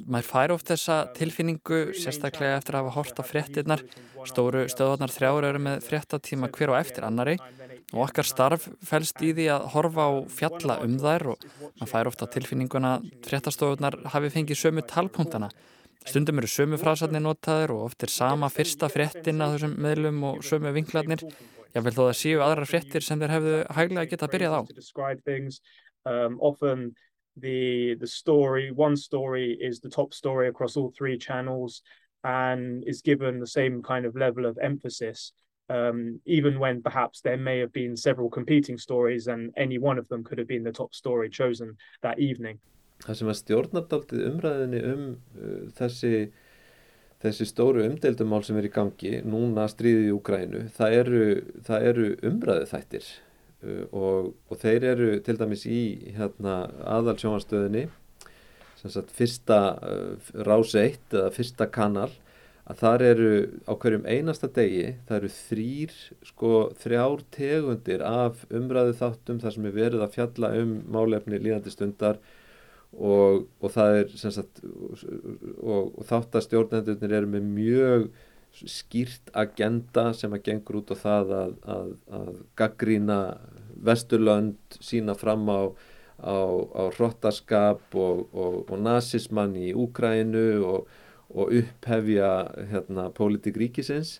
Mær 0.08 0.26
fær 0.26 0.54
oft 0.54 0.70
þessa 0.70 0.98
tilfinningu, 1.16 1.92
sérstaklega 1.98 2.58
eftir 2.58 2.78
að 2.78 2.86
hafa 2.86 2.94
hort 2.96 3.20
á 3.20 3.24
fréttirnar. 3.26 3.84
Stóru 4.28 4.64
stöðvarnar 4.70 5.12
þrjáur 5.14 5.46
eru 5.50 5.62
með 5.62 5.86
fréttatíma 5.86 6.50
hver 6.54 6.72
og 6.74 6.78
eftir 6.80 7.06
annari 7.06 7.36
og 7.92 8.04
okkar 8.08 8.26
starf 8.28 8.68
fælst 8.84 9.22
í 9.24 9.32
því 9.36 9.48
að 9.54 9.66
horfa 9.74 10.08
á 10.08 10.12
fjalla 10.40 10.78
um 10.84 10.98
þær 11.00 11.32
og 11.34 11.48
maður 11.78 11.92
fær 11.92 12.10
ofta 12.10 12.30
tilfinninguna 12.34 12.98
fréttastofunar 13.24 14.00
hafi 14.12 14.32
fengið 14.34 14.62
sömu 14.64 14.84
talpunktana 14.88 15.52
Stundum 16.08 16.38
eru 16.40 16.48
sömu 16.48 16.78
frasatni 16.80 17.20
notaður 17.20 17.74
og 17.74 17.80
oft 17.88 18.04
er 18.06 18.12
sama 18.12 18.48
fyrsta 18.52 18.88
fréttin 18.92 19.42
að 19.44 19.56
þessum 19.56 19.74
meðlum 19.84 20.22
og 20.30 20.44
sömu 20.46 20.70
vinklarnir. 20.76 21.24
Ég 21.74 21.84
vil 21.84 21.92
þó 21.96 22.04
að 22.06 22.18
séu 22.20 22.38
aðrar 22.44 22.70
fréttir 22.70 23.04
sem 23.04 23.20
þeir 23.20 23.34
hefðu 23.34 23.56
hæglega 23.76 24.10
geta 24.12 24.30
byrjað 24.32 24.56
á. 24.56 24.60
The, 27.40 27.94
the 27.94 28.06
story, 28.06 28.70
one 28.70 28.96
story 28.96 29.56
is 29.60 29.80
the 29.80 29.88
top 29.88 30.14
story 30.14 30.48
across 30.48 30.76
all 30.76 30.92
three 30.96 31.18
channels 31.18 31.82
and 32.24 32.84
is 32.86 33.02
given 33.02 33.38
the 33.38 33.46
same 33.46 33.82
kind 33.82 34.04
of 34.04 34.16
level 34.16 34.46
of 34.46 34.58
emphasis. 34.60 35.32
Um, 35.70 36.20
even 36.24 36.58
when 36.58 36.82
perhaps 36.82 37.20
there 37.20 37.36
may 37.36 37.58
have 37.58 37.72
been 37.72 37.94
several 37.96 38.30
competing 38.30 38.78
stories 38.78 39.26
and 39.26 39.52
any 39.56 39.78
one 39.78 39.98
of 39.98 40.08
them 40.08 40.24
could 40.24 40.38
have 40.38 40.48
been 40.48 40.64
the 40.64 40.72
top 40.72 40.94
story 40.94 41.28
chosen 41.28 41.76
that 42.02 42.18
evening 42.18 42.58
það 43.04 43.18
sem 43.20 43.30
að 43.30 43.38
stjórnardaldið 43.42 44.26
umræðinni 44.32 44.82
um 44.88 45.04
uh, 45.38 45.62
þessi, 45.78 46.12
þessi 47.22 47.46
stóru 47.48 47.84
umdeildumál 47.86 48.44
sem 48.46 48.58
er 48.58 48.68
í 48.68 48.74
gangi, 48.74 49.14
núna 49.26 49.68
stríðið 49.70 50.10
í 50.10 50.14
Ukrænu, 50.16 50.64
það 50.74 50.98
eru, 51.02 51.24
það 51.68 51.88
eru 51.92 52.10
umræðið 52.32 52.70
þættir 52.74 53.10
og, 53.66 54.34
og 54.48 54.60
þeir 54.60 54.86
eru 54.92 55.08
til 55.24 55.38
dæmis 55.38 55.64
í 55.66 55.80
hérna, 56.14 56.60
aðalsjónastöðinni, 56.98 57.88
sem 58.78 58.94
sagt 58.94 59.10
fyrsta 59.14 59.60
uh, 59.82 60.32
rás 60.46 60.74
eitt 60.78 61.14
eða 61.14 61.32
fyrsta 61.34 61.66
kanal, 61.74 62.10
að 62.68 62.82
þar 62.82 63.04
eru 63.06 63.30
á 63.64 63.72
hverjum 63.80 64.04
einasta 64.06 64.50
degi, 64.52 64.92
það 65.08 65.16
eru 65.18 65.30
þrýr, 65.34 65.94
sko, 66.30 66.50
þrjár 66.82 67.22
tegundir 67.34 68.04
af 68.04 68.44
umræðið 68.52 68.98
þáttum 69.00 69.40
þar 69.42 69.54
sem 69.54 69.68
er 69.70 69.78
verið 69.78 70.04
að 70.04 70.18
fjalla 70.18 70.52
um 70.60 70.74
málefni 70.92 71.40
líðandi 71.40 71.72
stundar 71.72 72.20
og, 72.92 73.46
og 73.64 73.72
það 73.72 74.02
er 74.02 74.12
sagt, 74.20 74.60
og, 74.62 75.96
og 75.96 76.04
þátt 76.08 76.36
að 76.36 76.46
stjórnendurnir 76.46 77.16
eru 77.18 77.32
með 77.32 77.48
mjög 77.56 78.06
skýrt 78.58 79.30
agenda 79.38 80.12
sem 80.16 80.32
að 80.34 80.44
gengur 80.48 80.80
út 80.80 80.92
á 80.94 80.96
það 80.98 81.34
að, 81.40 81.52
að, 81.74 81.92
að 82.20 82.32
gaggrína 82.58 83.18
vesturlönd 83.88 84.78
sína 84.82 85.14
fram 85.18 85.46
á, 85.46 85.70
á, 86.18 86.36
á 86.74 86.82
hrottaskap 86.96 87.94
og, 87.94 88.26
og 88.34 88.74
nazismann 88.82 89.54
í 89.58 89.70
Úkrænu 89.76 90.48
og 90.64 91.52
upphefja 91.52 92.32
hérna, 92.72 93.10
pólitík 93.14 93.60
ríkisins. 93.60 94.18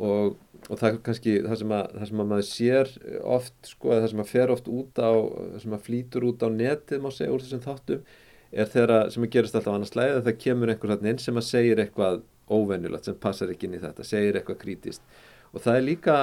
Og 0.00 0.38
og 0.68 0.80
það 0.80 0.88
er 0.88 0.98
kannski 1.06 1.36
það 1.44 1.60
sem 1.62 1.72
að, 1.74 1.92
það 1.94 2.10
sem 2.10 2.22
að 2.22 2.28
maður 2.32 2.48
sér 2.48 2.90
oft 3.36 3.70
sko, 3.70 3.92
það 3.94 4.08
sem 4.12 4.22
að 4.22 4.32
fer 4.32 4.52
oft 4.54 4.68
út 4.70 5.00
á 5.00 5.10
það 5.10 5.62
sem 5.64 5.76
að 5.76 5.86
flýtur 5.86 6.26
út 6.28 6.44
á 6.44 6.48
netið 6.52 7.04
má 7.04 7.08
segja 7.14 7.32
úr 7.34 7.44
þessum 7.44 7.64
þáttum 7.64 8.04
er 8.50 8.70
þeirra 8.74 8.98
sem 9.14 9.24
að 9.24 9.32
gerast 9.36 9.56
alltaf 9.56 9.76
annars 9.76 9.96
læði 9.96 10.16
að 10.18 10.28
það 10.28 10.38
kemur 10.44 10.72
einhvers 10.74 11.08
inn 11.12 11.22
sem 11.22 11.40
að 11.40 11.48
segir 11.48 11.82
eitthvað 11.82 12.20
óvennulegt 12.50 13.08
sem 13.08 13.18
passar 13.20 13.52
ekki 13.52 13.68
inn 13.68 13.78
í 13.78 13.82
þetta, 13.82 14.06
segir 14.06 14.40
eitthvað 14.40 14.62
krítist 14.64 15.04
og 15.50 15.64
það 15.64 15.76
er 15.76 15.86
líka 15.86 16.16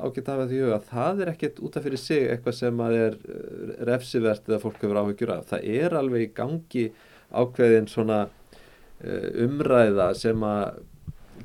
ágætt 0.00 0.28
að 0.28 0.34
hafa 0.34 0.48
því 0.48 0.60
að 0.64 0.84
það 0.88 1.22
er 1.22 1.30
ekkert 1.34 1.58
út 1.66 1.76
af 1.76 1.84
fyrir 1.84 2.00
sig 2.00 2.26
eitthvað 2.32 2.56
sem 2.56 2.82
að 2.84 2.96
er 2.96 3.16
eh, 3.18 3.72
refsivert 3.90 4.48
eða 4.48 4.60
fólk 4.62 4.80
hefur 4.80 5.00
áhugjur 5.02 5.34
af, 5.34 5.50
það 5.50 5.66
er 5.76 5.96
alveg 6.00 6.24
í 6.24 6.30
gangi 6.36 6.86
ákveðin 7.30 7.90
svona 7.90 8.20
eh, 9.04 9.28
umræða 9.44 10.10
sem 10.16 10.46
að 10.46 10.80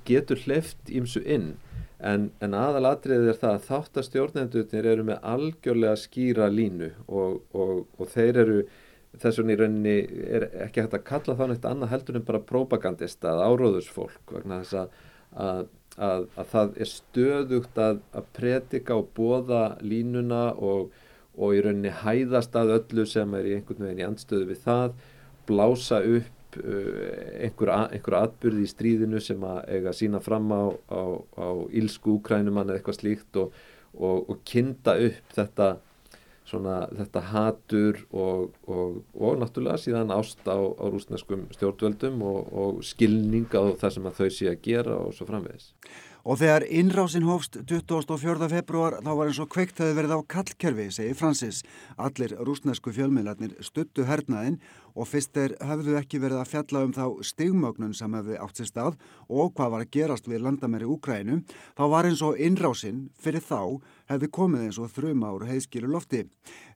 getur 0.07 0.41
hleyft 0.45 0.91
ímsu 0.91 1.21
inn. 1.23 1.53
En, 2.05 2.29
en 2.43 2.53
aðalatriðið 2.53 3.29
er 3.31 3.37
það 3.41 3.53
að 3.55 3.67
þáttastjórnendurnir 3.69 4.87
eru 4.91 5.05
með 5.07 5.29
algjörlega 5.31 5.95
skýra 5.97 6.49
línu 6.51 6.91
og, 7.07 7.39
og, 7.55 7.85
og 7.97 8.11
þeir 8.11 8.41
eru 8.43 8.57
þess 9.22 9.39
vegna 9.39 9.55
í 9.55 9.60
rauninni 9.62 9.95
er 10.38 10.48
ekki 10.67 10.84
hægt 10.84 10.98
að 10.98 11.07
kalla 11.10 11.38
þá 11.39 11.43
neitt 11.51 11.65
annað 11.69 11.93
heldur 11.93 12.19
en 12.19 12.27
bara 12.27 12.43
propagandista 12.51 13.34
að 13.34 13.43
áróðursfólk 13.50 14.36
vegna 14.36 14.62
þess 14.63 14.77
að, 14.81 15.01
að, 15.45 15.65
að, 16.10 16.27
að 16.36 16.53
það 16.53 16.77
er 16.77 16.91
stöðugt 16.91 17.81
að 17.88 18.00
predika 18.38 19.00
og 19.00 19.12
bóða 19.17 19.65
línuna 19.81 20.45
og, 20.55 20.93
og 21.36 21.57
í 21.57 21.65
rauninni 21.65 21.93
hæðast 22.03 22.55
að 22.60 22.77
öllu 22.79 23.07
sem 23.10 23.36
er 23.39 23.51
í 23.51 23.57
einhvern 23.57 23.88
veginn 23.88 24.03
í 24.03 24.07
andstöðu 24.07 24.50
við 24.53 24.63
það, 24.67 24.98
blása 25.50 26.01
upp 26.03 26.31
Uh, 26.55 27.41
einhver, 27.43 27.67
einhver 27.91 28.15
atbyrði 28.22 28.63
í 28.63 28.69
stríðinu 28.72 29.19
sem 29.19 29.41
að 29.43 29.57
eiga 29.74 29.89
að 29.91 29.98
sína 29.98 30.22
fram 30.24 30.45
á, 30.55 30.72
á, 30.88 31.01
á 31.36 31.48
ílsku 31.75 32.13
úkrænumann 32.13 32.69
eða 32.69 32.79
eitthvað 32.79 33.00
slíkt 33.01 33.39
og, 33.41 33.57
og, 33.98 34.29
og 34.31 34.39
kinda 34.48 34.93
upp 35.03 35.36
þetta, 35.36 35.67
svona, 36.45 36.79
þetta 36.93 37.23
hatur 37.31 38.01
og, 38.13 38.57
og 38.67 39.39
náttúrulega 39.41 39.81
síðan 39.81 40.13
ást 40.15 40.43
á, 40.45 40.57
á 40.57 40.85
rúsneskum 40.85 41.47
stjórnvöldum 41.55 42.21
og 42.25 42.83
skilning 42.85 43.49
á 43.53 43.73
það 43.79 43.95
sem 43.97 44.09
að 44.09 44.19
þau 44.19 44.29
sé 44.37 44.51
að 44.51 44.61
gera 44.65 44.99
og 45.01 45.15
svo 45.17 45.29
framvegis. 45.29 45.71
Og 46.25 46.39
þegar 46.41 46.63
innrásin 46.73 47.27
hófst 47.27 47.59
24. 47.69 48.47
februar 48.49 48.95
þá 49.05 49.11
var 49.11 49.29
eins 49.29 49.39
og 49.43 49.49
kveikt 49.53 49.77
hefði 49.77 49.97
verið 49.99 50.15
á 50.17 50.19
kallkerfi, 50.33 50.87
segir 50.95 51.17
Francis. 51.19 51.59
Allir 52.01 52.33
rúsnesku 52.41 52.93
fjölmiðlarnir 52.95 53.53
stuttu 53.61 54.07
hernaðinn 54.09 54.57
og 54.95 55.09
fyrst 55.09 55.37
er 55.37 55.55
hefðu 55.59 55.97
ekki 55.99 56.21
verið 56.23 56.41
að 56.41 56.51
fjalla 56.53 56.83
um 56.87 56.93
þá 56.95 57.05
stigmögnun 57.29 57.95
sem 57.97 58.15
hefði 58.15 58.39
átt 58.41 58.61
sér 58.61 58.69
stað 58.69 58.97
og 59.27 59.51
hvað 59.57 59.73
var 59.73 59.83
að 59.83 59.91
gerast 59.95 60.29
við 60.31 60.45
landamæri 60.45 60.87
Úkrænum, 60.87 61.43
þá 61.75 61.83
var 61.91 62.07
eins 62.07 62.23
og 62.25 62.39
innrásin 62.39 63.09
fyrir 63.19 63.43
þá 63.43 63.81
hefði 64.11 64.31
komið 64.39 64.67
eins 64.67 64.79
og 64.79 64.91
þrjum 64.95 65.25
ár 65.27 65.47
heiðskilu 65.49 65.91
lofti. 65.91 66.23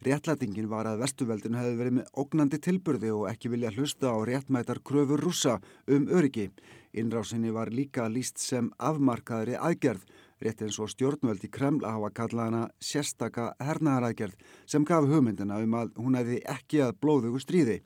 Réttlætingin 0.05 0.69
var 0.71 0.89
að 0.89 1.03
vestuveldin 1.05 1.57
hefði 1.59 1.79
verið 1.79 1.97
með 1.99 2.11
ógnandi 2.19 2.59
tilburði 2.63 3.13
og 3.15 3.27
ekki 3.31 3.53
vilja 3.53 3.73
hlusta 3.75 4.11
á 4.11 4.17
réttmætar 4.27 4.83
kröfur 4.83 5.23
rúsa 5.23 5.59
um 5.87 6.09
öryggi. 6.11 6.49
Innrásinni 6.93 7.51
var 7.53 7.69
líka 7.69 8.07
líst 8.09 8.41
sem 8.41 8.71
afmarkaðri 8.81 9.53
aðgerð, 9.59 10.01
rétt 10.41 10.63
eins 10.65 10.79
og 10.81 10.89
stjórnvöld 10.89 11.43
í 11.45 11.51
Kreml 11.53 11.83
að 11.83 11.97
hafa 11.99 12.09
kallað 12.17 12.47
hana 12.47 12.61
sérstaka 12.81 13.51
hernaðaraðgerð 13.61 14.39
sem 14.65 14.87
gaf 14.87 15.05
hugmyndina 15.05 15.59
um 15.61 15.75
að 15.77 15.91
hún 15.99 16.17
hefði 16.17 16.39
ekki 16.49 16.81
að 16.87 16.95
blóðugu 17.03 17.43
stríði. 17.43 17.81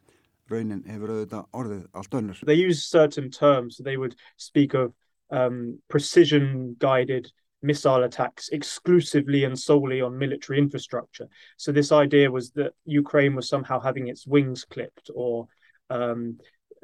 Raunin 0.51 0.83
hefur 0.88 1.13
auðvitað 1.13 1.45
orðið 1.53 1.85
allt 1.93 2.17
önnur. 2.19 2.41
They 2.45 2.59
use 2.59 2.85
certain 2.85 3.29
terms, 3.31 3.77
they 3.77 3.97
would 3.97 4.15
speak 4.38 4.73
of 4.73 4.93
um, 5.31 5.79
precision 5.89 6.75
guided 6.79 7.31
missile 7.62 8.03
attacks 8.03 8.50
exclusively 8.50 9.45
and 9.45 9.57
solely 9.57 10.01
on 10.01 10.17
military 10.17 10.59
infrastructure. 10.59 11.27
So 11.57 11.71
this 11.71 11.91
idea 11.91 12.29
was 12.29 12.51
that 12.51 12.73
Ukraine 12.85 13.35
was 13.35 13.47
somehow 13.47 13.79
having 13.79 14.09
its 14.09 14.27
wings 14.27 14.65
clipped 14.65 15.09
or 15.15 15.47
um, 15.89 16.38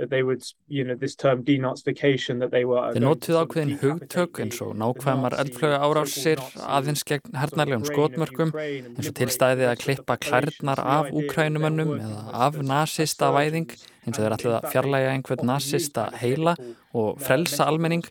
they 0.08 0.24
would, 0.24 0.44
you 0.68 0.84
know, 0.84 0.96
this 0.96 1.16
term 1.16 1.44
denazification 1.44 2.40
that 2.40 2.52
they 2.52 2.64
were 2.64 2.94
Þeir 2.96 3.04
notuð 3.04 3.40
ákveðin 3.42 3.74
hugtök 3.82 4.40
eins 4.44 4.60
og 4.64 4.76
nákvæmar 4.80 5.36
eldflögu 5.42 5.80
árásir 5.84 6.42
aðeins 6.64 7.04
gegn 7.08 7.36
hernarlegum 7.36 7.88
skotmörkum 7.90 8.54
eins 8.56 9.12
og 9.12 9.16
tilstæði 9.20 9.68
að 9.68 9.82
klippa 9.84 10.16
klærnar 10.22 10.80
af 10.80 11.12
úkrænumönnum 11.12 11.96
eða 12.00 12.26
af 12.48 12.60
nazista 12.64 13.34
væðing 13.36 13.74
eins 13.76 14.16
og 14.16 14.24
þeir 14.24 14.36
ætlaði 14.38 14.58
að 14.60 14.70
fjarlæga 14.74 15.14
einhvern 15.14 15.50
nazista 15.52 16.10
heila 16.22 16.56
og 16.96 17.20
frelsa 17.22 17.68
almenning. 17.68 18.06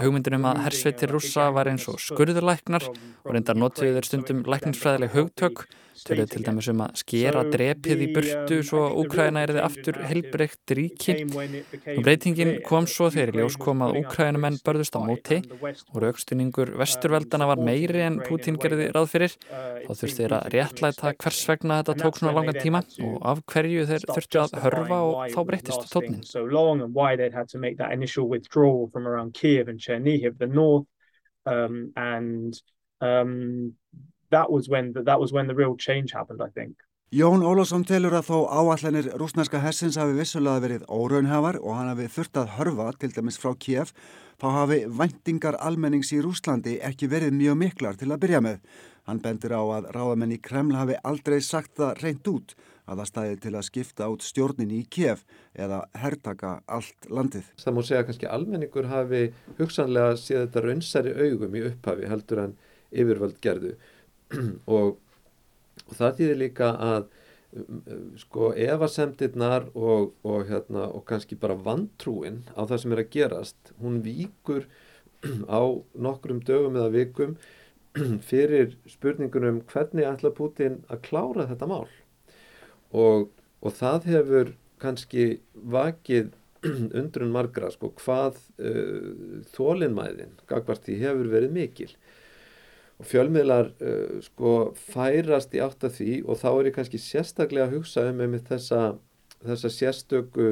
hugmyndunum 0.00 0.46
að 0.48 0.62
hersveitir 0.68 1.12
rússa 1.12 1.50
var 1.52 1.68
eins 1.68 1.88
og 1.90 1.98
skurðurlæknar 2.00 2.86
og 2.88 3.32
reyndar 3.34 3.58
notuðu 3.58 3.96
þeir 3.98 4.08
stundum 4.08 4.44
lækningsfræðileg 4.46 5.16
hugtök 5.16 5.66
Töluð 6.02 6.30
til 6.32 6.42
dæmis 6.42 6.66
um 6.72 6.80
að 6.82 6.96
skera 6.98 7.42
drepið 7.46 8.00
í 8.02 8.08
burtu 8.14 8.56
svo 8.66 8.82
Úkræna 8.98 9.44
erði 9.46 9.60
aftur 9.62 9.98
helbreykt 10.08 10.72
ríki. 10.74 11.14
Og 11.94 12.00
breytingin 12.02 12.56
kom 12.66 12.88
svo 12.90 13.10
þegar 13.14 13.30
í 13.30 13.36
ljós 13.38 13.56
kom 13.62 13.84
að 13.86 14.00
Úkrænumenn 14.00 14.58
börðust 14.66 14.98
á 14.98 15.00
móti 15.06 15.38
og 15.62 15.98
raukstunningur 16.02 16.74
vesturveldana 16.80 17.46
var 17.50 17.62
meiri 17.62 18.02
en 18.08 18.18
Putin 18.26 18.58
gerði 18.60 18.90
ráð 18.94 19.08
fyrir. 19.12 19.36
Þá 19.46 19.92
þurfti 19.92 20.18
þeir 20.18 20.34
að 20.38 20.48
réttlæta 20.56 21.14
hvers 21.14 21.42
vegna 21.52 21.78
þetta 21.82 21.94
tók 22.02 22.18
svona 22.18 22.34
langan 22.40 22.58
tíma 22.58 22.80
og 23.06 23.16
af 23.34 23.44
hverju 23.54 23.86
þeir 23.92 24.08
þurfti 24.10 24.42
að 24.42 24.58
hörfa 24.64 24.98
og 25.10 25.14
þá 25.30 25.40
breytist 25.50 25.82
tónin. 25.94 26.22
Um, 31.46 31.92
and 31.94 32.54
um, 33.02 33.74
that 34.34 34.50
was 34.50 34.68
when 34.68 34.92
the, 34.92 35.02
that 35.10 35.20
was 35.22 35.32
when 35.32 35.46
the 35.46 35.56
real 35.62 35.76
change 35.86 36.12
happened 36.18 36.42
I 36.42 36.50
think. 36.58 36.74
Jón 37.14 37.44
Ólásson 37.46 37.84
telur 37.86 38.16
að 38.18 38.26
þó 38.26 38.38
áallanir 38.50 39.06
rúsnarska 39.20 39.60
hessins 39.62 39.94
hafi 40.00 40.16
vissulega 40.16 40.62
verið 40.64 40.86
óraunhafar 40.90 41.60
og 41.60 41.76
hann 41.76 41.92
hafi 41.92 42.08
þurft 42.10 42.40
að 42.40 42.48
hörfa 42.56 42.86
til 42.98 43.12
dæmis 43.14 43.38
frá 43.38 43.52
Kiev 43.54 43.92
þá 44.42 44.46
hafi 44.56 44.78
vendingar 44.88 45.54
almennings 45.62 46.10
í 46.10 46.18
Rúslandi 46.24 46.74
ekki 46.82 47.06
verið 47.12 47.36
mjög 47.38 47.60
miklar 47.60 48.00
til 48.00 48.10
að 48.10 48.20
byrja 48.24 48.42
með. 48.42 48.58
Hann 49.06 49.22
bendir 49.22 49.54
á 49.54 49.62
að 49.62 49.88
ráðamenn 49.94 50.34
í 50.34 50.40
Kreml 50.42 50.74
hafi 50.74 50.98
aldrei 51.06 51.38
sagt 51.38 51.76
það 51.78 52.02
reynd 52.02 52.34
út 52.34 52.58
að 52.90 52.98
það 52.98 53.10
stæði 53.12 53.40
til 53.46 53.54
að 53.54 53.66
skipta 53.68 54.10
út 54.10 54.26
stjórnin 54.26 54.74
í 54.74 54.82
Kiev 54.90 55.22
eða 55.54 55.84
herrtaka 55.94 56.54
allt 56.66 57.08
landið. 57.08 57.46
Það 57.62 57.76
múi 57.78 57.86
segja 57.86 58.04
kannski 58.08 58.26
almenningur 58.26 58.90
hafi 58.90 59.26
hugsanlega 59.60 60.18
séð 60.18 60.48
þetta 60.48 60.66
raunsæri 60.66 61.14
augum 61.14 61.54
í 61.54 61.66
upphafi 61.70 62.10
heldur 62.10 62.48
en 62.48 62.56
yfirvöld 62.90 63.38
gerðu 63.44 63.76
og, 64.76 64.96
og 65.84 65.92
það 65.98 66.18
þýðir 66.20 66.40
líka 66.44 66.70
að 66.80 67.10
sko 68.18 68.50
efasemtirnar 68.58 69.68
og, 69.78 70.14
og, 70.26 70.40
hérna, 70.48 70.88
og 70.90 71.04
kannski 71.06 71.36
bara 71.38 71.54
vantrúin 71.54 72.42
á 72.58 72.66
það 72.66 72.80
sem 72.82 72.94
er 72.94 73.02
að 73.04 73.12
gerast 73.14 73.74
hún 73.82 74.00
víkur 74.02 74.66
á 75.46 75.62
nokkrum 75.94 76.42
dögum 76.46 76.78
eða 76.80 76.90
vikum 76.94 77.36
fyrir 78.30 78.74
spurningunum 78.90 79.62
hvernig 79.70 80.08
ætla 80.08 80.34
Putin 80.34 80.80
að 80.90 81.04
klára 81.06 81.46
þetta 81.50 81.70
mál. 81.70 81.86
Og, 82.94 83.30
og 83.62 83.76
það 83.78 84.10
hefur 84.10 84.54
kannski 84.82 85.28
vakið 85.54 86.32
undrun 86.98 87.32
margra 87.34 87.70
sko 87.72 87.92
hvað 88.00 88.40
uh, 88.58 89.40
þólinnmæðin 89.54 90.34
gagvart 90.50 90.86
því 90.86 91.00
hefur 91.04 91.32
verið 91.32 91.54
mikil 91.54 91.90
og 93.00 93.08
fjölmiðlar 93.10 93.72
uh, 93.82 94.20
sko 94.22 94.52
færast 94.78 95.54
í 95.56 95.62
átt 95.64 95.86
að 95.86 95.98
því 95.98 96.12
og 96.28 96.38
þá 96.40 96.48
er 96.52 96.68
ég 96.68 96.76
kannski 96.76 97.00
sérstaklega 97.02 97.66
að 97.68 97.76
hugsa 97.78 98.06
um 98.10 98.22
með 98.22 98.46
þessa, 98.52 98.80
þessa 99.44 99.72
sérstöku 99.74 100.48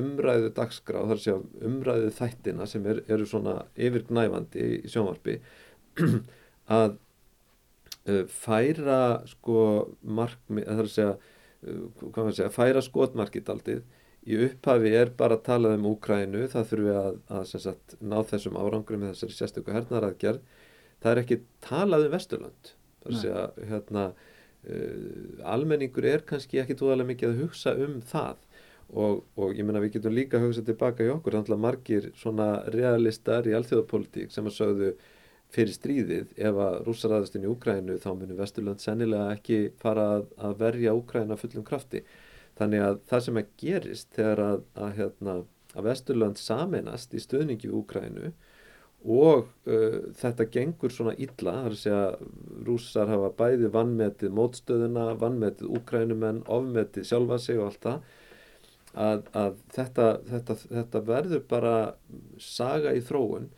umræðu 0.00 0.50
dagskrá, 0.56 1.04
þar 1.12 1.22
sé 1.22 1.36
umræðu 1.68 2.10
þættina 2.18 2.66
sem 2.70 2.86
er, 2.90 3.04
eru 3.06 3.28
svona 3.28 3.60
yfirgnæfandi 3.78 4.70
í 4.80 4.92
sjónvarpi 4.92 5.38
að 6.80 6.98
uh, 6.98 8.24
færa 8.30 9.00
sko 9.30 9.60
markmi, 10.02 10.66
þar 10.66 10.88
að 10.88 10.92
segja, 10.96 11.14
uh, 11.70 12.26
segja, 12.32 12.50
færa 12.54 12.82
skotmarkið 12.82 13.54
aldrei 13.54 13.78
í 14.26 14.36
upphafi 14.42 14.90
er 14.98 15.12
bara 15.14 15.38
að 15.38 15.44
tala 15.46 15.76
um 15.76 15.84
Úkrænu, 15.92 16.48
það 16.50 16.70
þurfum 16.72 16.88
við 16.88 16.96
að, 16.98 17.18
að 17.30 17.50
sagt, 17.62 17.94
ná 18.02 18.16
þessum 18.26 18.56
árangrum 18.58 19.04
með 19.04 19.12
þessari 19.14 19.36
sérstöku 19.36 19.74
hernaraðgerð 19.76 20.64
það 21.02 21.12
er 21.12 21.22
ekki 21.22 21.40
talað 21.64 22.08
um 22.08 22.16
Vesturland 22.16 22.72
þar 23.06 23.20
sé 23.20 23.32
að 23.32 23.60
hérna, 23.70 24.04
uh, 24.66 25.46
almenningur 25.54 26.08
er 26.08 26.24
kannski 26.26 26.60
ekki 26.62 26.78
tóðalega 26.78 27.12
mikið 27.12 27.32
að 27.32 27.42
hugsa 27.44 27.76
um 27.86 28.00
það. 28.06 28.42
Og, 28.86 29.24
og 29.34 29.56
ég 29.58 29.66
menna 29.66 29.82
við 29.82 29.96
getum 29.96 30.14
líka 30.14 30.38
að 30.38 30.44
hugsa 30.46 30.62
tilbaka 30.62 31.02
í 31.02 31.10
okkur, 31.10 31.34
þannig 31.34 31.56
að 31.56 31.62
margir 31.64 32.04
svona 32.14 32.46
realistar 32.70 33.48
í 33.50 33.54
alþjóðapolítík 33.58 34.30
sem 34.30 34.46
að 34.46 34.54
sögðu 34.60 34.90
fyrir 35.54 35.74
stríðið. 35.74 36.36
Ef 36.38 36.60
að 36.62 36.76
rússaræðastinn 36.86 37.48
í 37.48 37.50
Úkrænu 37.50 37.98
þá 38.02 38.08
munir 38.12 38.38
Vesturland 38.38 38.82
sennilega 38.82 39.34
ekki 39.34 39.58
fara 39.82 40.06
að, 40.18 40.28
að 40.38 40.56
verja 40.62 40.94
Úkræna 40.94 41.38
fullum 41.40 41.66
krafti. 41.66 42.04
Þannig 42.56 42.86
að 42.86 43.00
það 43.10 43.24
sem 43.26 43.40
að 43.40 43.50
gerist 43.60 44.12
þegar 44.16 44.44
að, 44.44 44.62
að, 44.78 44.92
hérna, 45.00 45.36
að 45.74 45.88
Vesturland 45.90 46.40
saminast 46.40 47.14
í 47.14 47.22
stöðningi 47.26 47.72
Úkrænu 47.74 48.32
og 49.06 49.46
uh, 49.70 49.98
þetta 50.18 50.48
gengur 50.50 50.92
svona 50.92 51.14
illa, 51.14 51.52
það 51.60 51.66
er 51.68 51.74
að 51.74 51.80
segja 51.80 52.66
rússar 52.66 53.10
hafa 53.12 53.32
bæði 53.38 53.70
vannmetið 53.74 54.32
mótstöðuna, 54.34 55.10
vannmetið 55.20 55.74
úkrænumenn, 55.78 56.42
ofmetið 56.50 57.06
sjálfa 57.06 57.38
sig 57.42 57.60
og 57.60 57.70
allt 57.70 57.86
það 57.86 58.00
að, 58.96 59.22
að 59.36 59.60
þetta, 59.76 60.08
þetta, 60.30 60.56
þetta 60.64 61.04
verður 61.10 61.46
bara 61.50 61.76
saga 62.40 62.96
í 62.96 63.04
þróun. 63.04 63.50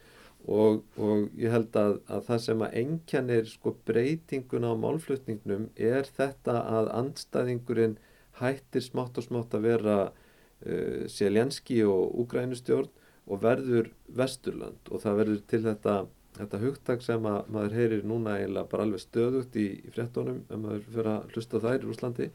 Og, 0.49 0.79
og 0.97 1.27
ég 1.37 1.53
held 1.53 1.75
að, 1.77 1.99
að 2.09 2.23
það 2.29 2.39
sem 2.45 2.63
að 2.65 2.77
enkjanir 2.81 3.49
sko 3.51 3.75
breytinguna 3.89 4.71
á 4.73 4.81
málflutningnum 4.81 5.67
er 5.77 6.09
þetta 6.17 6.63
að 6.79 6.89
andstæðingurinn 7.03 7.99
hættir 8.39 8.85
smátt 8.87 9.19
og 9.21 9.27
smátt 9.27 9.57
að 9.59 9.67
vera 9.67 9.97
uh, 10.09 11.03
Sjelenski 11.11 11.83
og 11.85 12.17
úkrænustjórn 12.25 12.89
og 13.29 13.43
verður 13.43 13.91
vesturland. 14.19 14.81
Og 14.91 15.03
það 15.03 15.19
verður 15.23 15.43
til 15.51 15.61
þetta, 15.67 15.97
þetta 16.38 16.62
hugtak 16.62 17.05
sem 17.05 17.29
að 17.29 17.51
maður 17.55 17.77
heyrir 17.79 18.07
núna 18.09 18.38
eiginlega 18.38 18.71
bara 18.73 18.87
alveg 18.87 19.05
stöðugt 19.05 19.59
í, 19.61 19.67
í 19.85 19.93
fréttonum 19.95 20.41
ef 20.47 20.62
maður 20.62 20.87
fyrir 20.88 21.12
að 21.12 21.35
hlusta 21.35 21.61
þær 21.64 21.85
í 21.85 21.93
Úslandi 21.93 22.31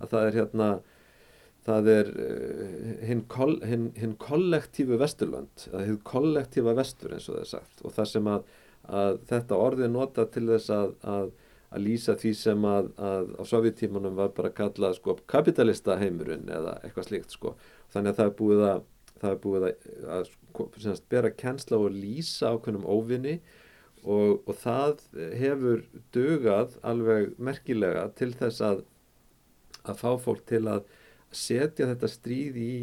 að 0.00 0.14
það 0.14 0.26
er 0.28 0.38
hérna 0.38 0.70
það 1.66 1.90
er 1.92 2.10
uh, 2.14 2.88
hinn 3.04 3.26
kol, 3.28 3.58
hin, 3.68 3.90
hin 4.00 4.16
kollektífu 4.20 4.96
vesturland 5.00 5.66
eða 5.68 5.84
hinn 5.88 6.00
kollektífa 6.08 6.74
vestur 6.78 7.14
eins 7.16 7.28
og 7.28 7.36
það 7.36 7.44
er 7.44 7.52
sagt. 7.52 7.84
Og 7.84 7.94
það 7.96 8.10
sem 8.14 8.30
að, 8.32 8.54
að 9.00 9.20
þetta 9.32 9.62
orðið 9.68 9.92
nota 9.96 10.26
til 10.32 10.46
þess 10.48 10.72
að, 10.76 10.94
að, 11.16 11.34
að 11.70 11.84
lýsa 11.84 12.16
því 12.18 12.32
sem 12.38 12.64
að 12.70 12.88
á 12.96 13.42
sovjetímanum 13.52 14.16
var 14.18 14.32
bara 14.36 14.54
kallað 14.56 14.96
sko 14.98 15.18
kapitalista 15.30 15.98
heimurinn 16.00 16.48
eða 16.48 16.78
eitthvað 16.80 17.10
slíkt 17.10 17.36
sko. 17.36 17.54
Þannig 17.92 18.14
að 18.14 18.22
það 18.22 18.30
er 18.30 18.38
búið 18.40 18.64
að 18.70 18.88
það 19.20 19.34
er 19.34 19.42
búið 19.44 19.66
að, 19.68 19.88
að, 20.18 20.30
að 20.92 21.02
bera 21.12 21.32
kennsla 21.42 21.80
og 21.80 21.96
lýsa 21.96 22.54
ákveðnum 22.54 22.86
óvinni 22.88 23.40
og, 24.04 24.40
og 24.48 24.54
það 24.62 25.04
hefur 25.40 25.84
dögað 26.14 26.78
alveg 26.86 27.34
merkilega 27.38 28.08
til 28.16 28.32
þess 28.38 28.64
að 28.64 28.82
að 29.88 30.00
fá 30.00 30.10
fólk 30.20 30.42
til 30.48 30.64
að 30.68 30.88
setja 31.32 31.88
þetta 31.88 32.10
stríð 32.10 32.58
í, 32.60 32.74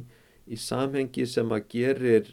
í 0.48 0.58
samhengi 0.62 1.26
sem 1.30 1.52
að 1.54 1.68
gerir 1.74 2.30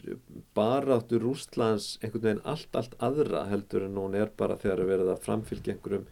bara 0.57 0.99
áttur 0.99 1.25
Rústlands 1.25 1.95
einhvern 2.01 2.27
veginn 2.29 2.45
allt, 2.49 2.71
allt 2.79 2.95
aðra 3.03 3.45
heldur 3.51 3.89
en 3.89 3.99
hún 3.99 4.17
er 4.19 4.33
bara 4.37 4.59
þegar 4.61 4.85
að 4.85 4.93
verða 4.93 5.17
framfylgja 5.25 5.75
einhverjum 5.75 6.07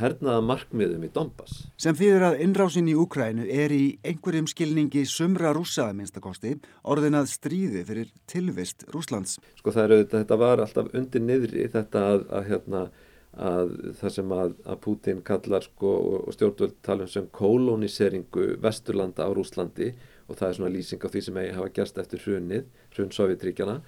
hernaða 0.00 0.42
markmiðum 0.44 1.06
í 1.06 1.10
Donbass. 1.14 1.64
Sem 1.80 1.96
fyrir 1.98 2.24
að 2.26 2.40
innrásin 2.44 2.90
í 2.90 2.96
Úkrænu 2.98 3.46
er 3.50 3.72
í 3.74 3.96
einhverjum 4.06 4.48
skilningi 4.50 5.04
sumra 5.08 5.54
rúsaða 5.56 5.96
minnstakosti 5.98 6.56
orðin 6.90 7.18
að 7.18 7.30
stríði 7.32 7.84
fyrir 7.88 8.12
tilvist 8.30 8.86
Rúslands. 8.94 9.38
Sko 9.60 9.74
það 9.74 9.88
eru, 9.88 10.06
þetta 10.14 10.38
var 10.40 10.62
alltaf 10.64 10.92
undir 10.94 11.24
niðri 11.24 11.66
þetta 11.72 12.06
að, 12.12 12.24
að 12.30 12.48
hérna 12.52 12.86
að 13.34 13.70
það 13.98 14.14
sem 14.14 14.32
að, 14.36 14.56
að 14.62 14.80
Putin 14.84 15.20
kallar 15.26 15.64
sko 15.66 15.92
og 16.20 16.34
stjórnvöld 16.36 16.76
tala 16.86 17.08
um 17.08 17.10
sem 17.10 17.24
koloniseringu 17.34 18.52
vesturlanda 18.62 19.26
á 19.26 19.30
Rúslandi 19.34 19.90
og 20.28 20.38
það 20.38 20.48
er 20.48 20.58
svona 20.60 20.74
lýsing 20.76 21.02
á 21.02 21.08
því 21.10 21.22
sem 21.26 21.40
eigi 21.42 21.56
hafa 21.56 21.72
gerst 21.74 21.98
eftir 21.98 22.22
hrunnið, 22.22 22.68
hrunn 22.94 23.10
Sovjetríkjana 23.14 23.80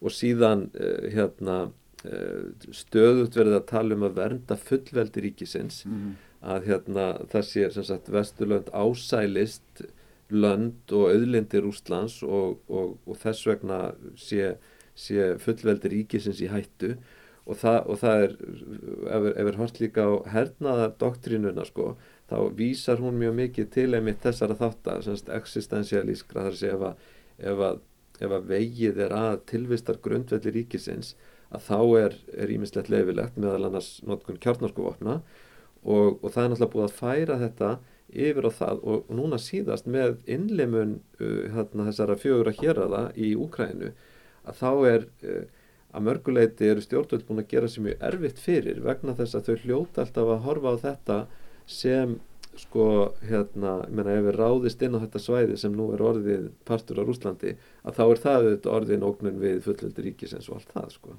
og 0.00 0.14
síðan 0.14 0.70
uh, 0.72 1.10
hérna 1.12 1.58
Eh, 1.66 1.83
stöðut 2.74 3.36
verið 3.38 3.58
að 3.58 3.66
tala 3.70 3.96
um 3.96 4.06
að 4.06 4.16
vernda 4.18 4.56
fullveldi 4.60 5.24
ríkisins 5.24 5.84
mm 5.86 5.92
-hmm. 5.92 6.14
að 6.54 6.66
hérna 6.68 7.06
það 7.32 7.44
sé 7.50 7.70
sem 7.70 7.84
sagt 7.84 8.10
vesturlönd 8.12 8.68
ásælist 8.72 9.84
lönd 10.30 10.92
og 10.92 11.10
auðlindir 11.10 11.66
Úslands 11.68 12.22
og, 12.22 12.60
og, 12.68 12.98
og 13.06 13.16
þess 13.16 13.46
vegna 13.46 13.94
sé, 14.16 14.56
sé 14.94 15.36
fullveldi 15.38 15.88
ríkisins 15.88 16.40
í 16.40 16.48
hættu 16.48 16.96
og 17.44 17.58
það, 17.60 17.78
og 17.86 17.98
það 18.00 18.22
er 18.24 18.36
ef, 19.16 19.26
ef 19.36 19.46
við 19.48 19.58
hort 19.60 19.80
líka 19.80 20.06
á 20.08 20.12
hernaðar 20.32 20.94
doktrínuna 21.00 21.64
sko 21.68 21.96
þá 22.30 22.36
vísar 22.56 23.02
hún 23.04 23.20
mjög 23.20 23.34
mikið 23.40 23.70
til 23.74 23.90
einmitt 23.94 24.22
þessara 24.24 24.56
þáttar, 24.56 25.02
semst 25.04 25.28
existensialískra 25.28 26.46
þar 26.48 26.56
segja 26.56 26.74
ef 26.78 26.86
að, 26.88 26.96
ef 27.52 27.64
að, 27.68 27.80
ef 28.20 28.36
að 28.38 28.48
vegið 28.48 29.00
er 29.04 29.12
að 29.12 29.38
tilvistar 29.50 30.00
grundvelli 30.00 30.54
ríkisins 30.56 31.14
að 31.54 31.66
þá 31.68 31.78
er 32.02 32.52
ímislegt 32.54 32.90
leifilegt 32.92 33.40
meðal 33.40 33.68
annars 33.68 33.96
notkun 34.06 34.40
kjarnarskuvopna 34.42 35.18
og, 35.84 36.20
og 36.20 36.30
það 36.30 36.44
er 36.44 36.52
náttúrulega 36.52 36.72
búið 36.74 36.86
að 36.86 36.96
færa 36.98 37.40
þetta 37.42 37.72
yfir 38.14 38.48
á 38.48 38.52
það 38.54 38.82
og, 38.82 39.04
og 39.08 39.18
núna 39.18 39.40
síðast 39.40 39.88
með 39.90 40.16
innleimun 40.30 40.98
uh, 41.20 41.44
hérna, 41.54 41.88
þessara 41.88 42.18
fjögur 42.20 42.52
að 42.52 42.68
að 42.74 42.96
það 42.96 43.22
í 43.26 43.30
Úkrænu 43.44 43.92
að 44.44 44.60
þá 44.60 44.70
er 44.90 45.08
uh, 45.24 45.42
að 45.94 46.06
mörguleiti 46.08 46.68
eru 46.68 46.82
stjórnvöld 46.82 47.26
búin 47.28 47.42
að 47.42 47.50
gera 47.54 47.70
sér 47.70 47.86
mjög 47.86 48.06
erfitt 48.10 48.40
fyrir 48.42 48.80
vegna 48.84 49.14
þess 49.18 49.38
að 49.38 49.50
þau 49.50 49.64
hljóta 49.64 50.04
alltaf 50.04 50.30
að 50.34 50.46
horfa 50.48 50.72
á 50.74 50.76
þetta 50.84 51.18
sem 51.70 52.16
sko 52.58 52.86
hérna, 53.26 53.76
ég 53.82 53.94
menna 53.94 54.14
ef 54.14 54.26
við 54.28 54.36
ráðist 54.38 54.82
inn 54.86 54.94
á 54.94 55.02
þetta 55.02 55.22
svæði 55.22 55.58
sem 55.58 55.74
nú 55.74 55.88
er 55.94 56.02
orðið 56.06 56.50
partur 56.68 57.00
á 57.02 57.06
Rúslandi 57.06 57.56
að 57.82 57.98
þá 57.98 58.04
er 58.04 58.22
það 58.24 58.50
orðin 58.70 59.06
ógnun 59.06 59.40
við 59.42 59.62
fullöldi 59.66 60.06
ríkisins 60.06 60.50
og 60.50 60.60
allt 60.60 60.74
það 60.74 60.92
sko. 60.98 61.16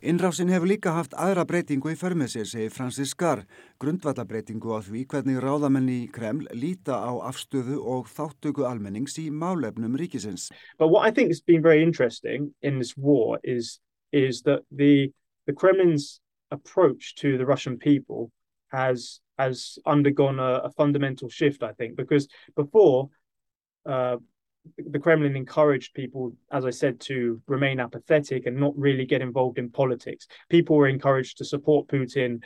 Innrásin 0.00 0.48
hefur 0.48 0.68
líka 0.70 0.94
haft 0.96 1.12
aðra 1.12 1.42
breytingu 1.44 1.90
í 1.92 1.96
förmið 2.00 2.30
sér, 2.32 2.46
segir 2.48 2.70
Francis 2.72 3.10
Skarr, 3.12 3.42
grundvallabreitingu 3.82 4.72
á 4.72 4.80
því 4.80 5.02
hvernig 5.12 5.40
ráðamenn 5.44 5.90
í 5.92 5.98
Kreml 6.08 6.46
líta 6.56 6.96
á 6.96 7.12
afstöðu 7.28 7.76
og 7.84 8.08
þáttöku 8.08 8.64
almennings 8.64 9.18
í 9.20 9.28
málefnum 9.28 9.98
ríkisins. 10.00 10.48
But 10.78 10.88
what 10.88 11.04
I 11.04 11.12
think 11.12 11.28
has 11.28 11.42
been 11.44 11.60
very 11.60 11.82
interesting 11.82 12.54
in 12.62 12.78
this 12.78 12.96
war 12.96 13.38
is, 13.44 13.80
is 14.12 14.40
that 14.48 14.64
the, 14.72 15.12
the 15.46 15.52
Kremlin's 15.52 16.20
approach 16.50 17.14
to 17.16 17.36
the 17.36 17.44
Russian 17.44 17.76
people 17.76 18.30
has 18.72 19.20
has 19.40 19.78
undergone 19.86 20.38
a, 20.38 20.60
a 20.64 20.70
fundamental 20.70 21.28
shift, 21.28 21.62
I 21.62 21.72
think, 21.72 21.96
because 21.96 22.28
before 22.56 23.08
uh, 23.86 24.16
the 24.76 24.98
Kremlin 24.98 25.36
encouraged 25.36 25.94
people, 25.94 26.34
as 26.52 26.64
I 26.64 26.70
said, 26.70 27.00
to 27.00 27.40
remain 27.46 27.80
apathetic 27.80 28.46
and 28.46 28.56
not 28.56 28.76
really 28.76 29.06
get 29.06 29.22
involved 29.22 29.58
in 29.58 29.70
politics. 29.70 30.26
People 30.48 30.76
were 30.76 30.88
encouraged 30.88 31.38
to 31.38 31.44
support 31.44 31.88
Putin 31.88 32.42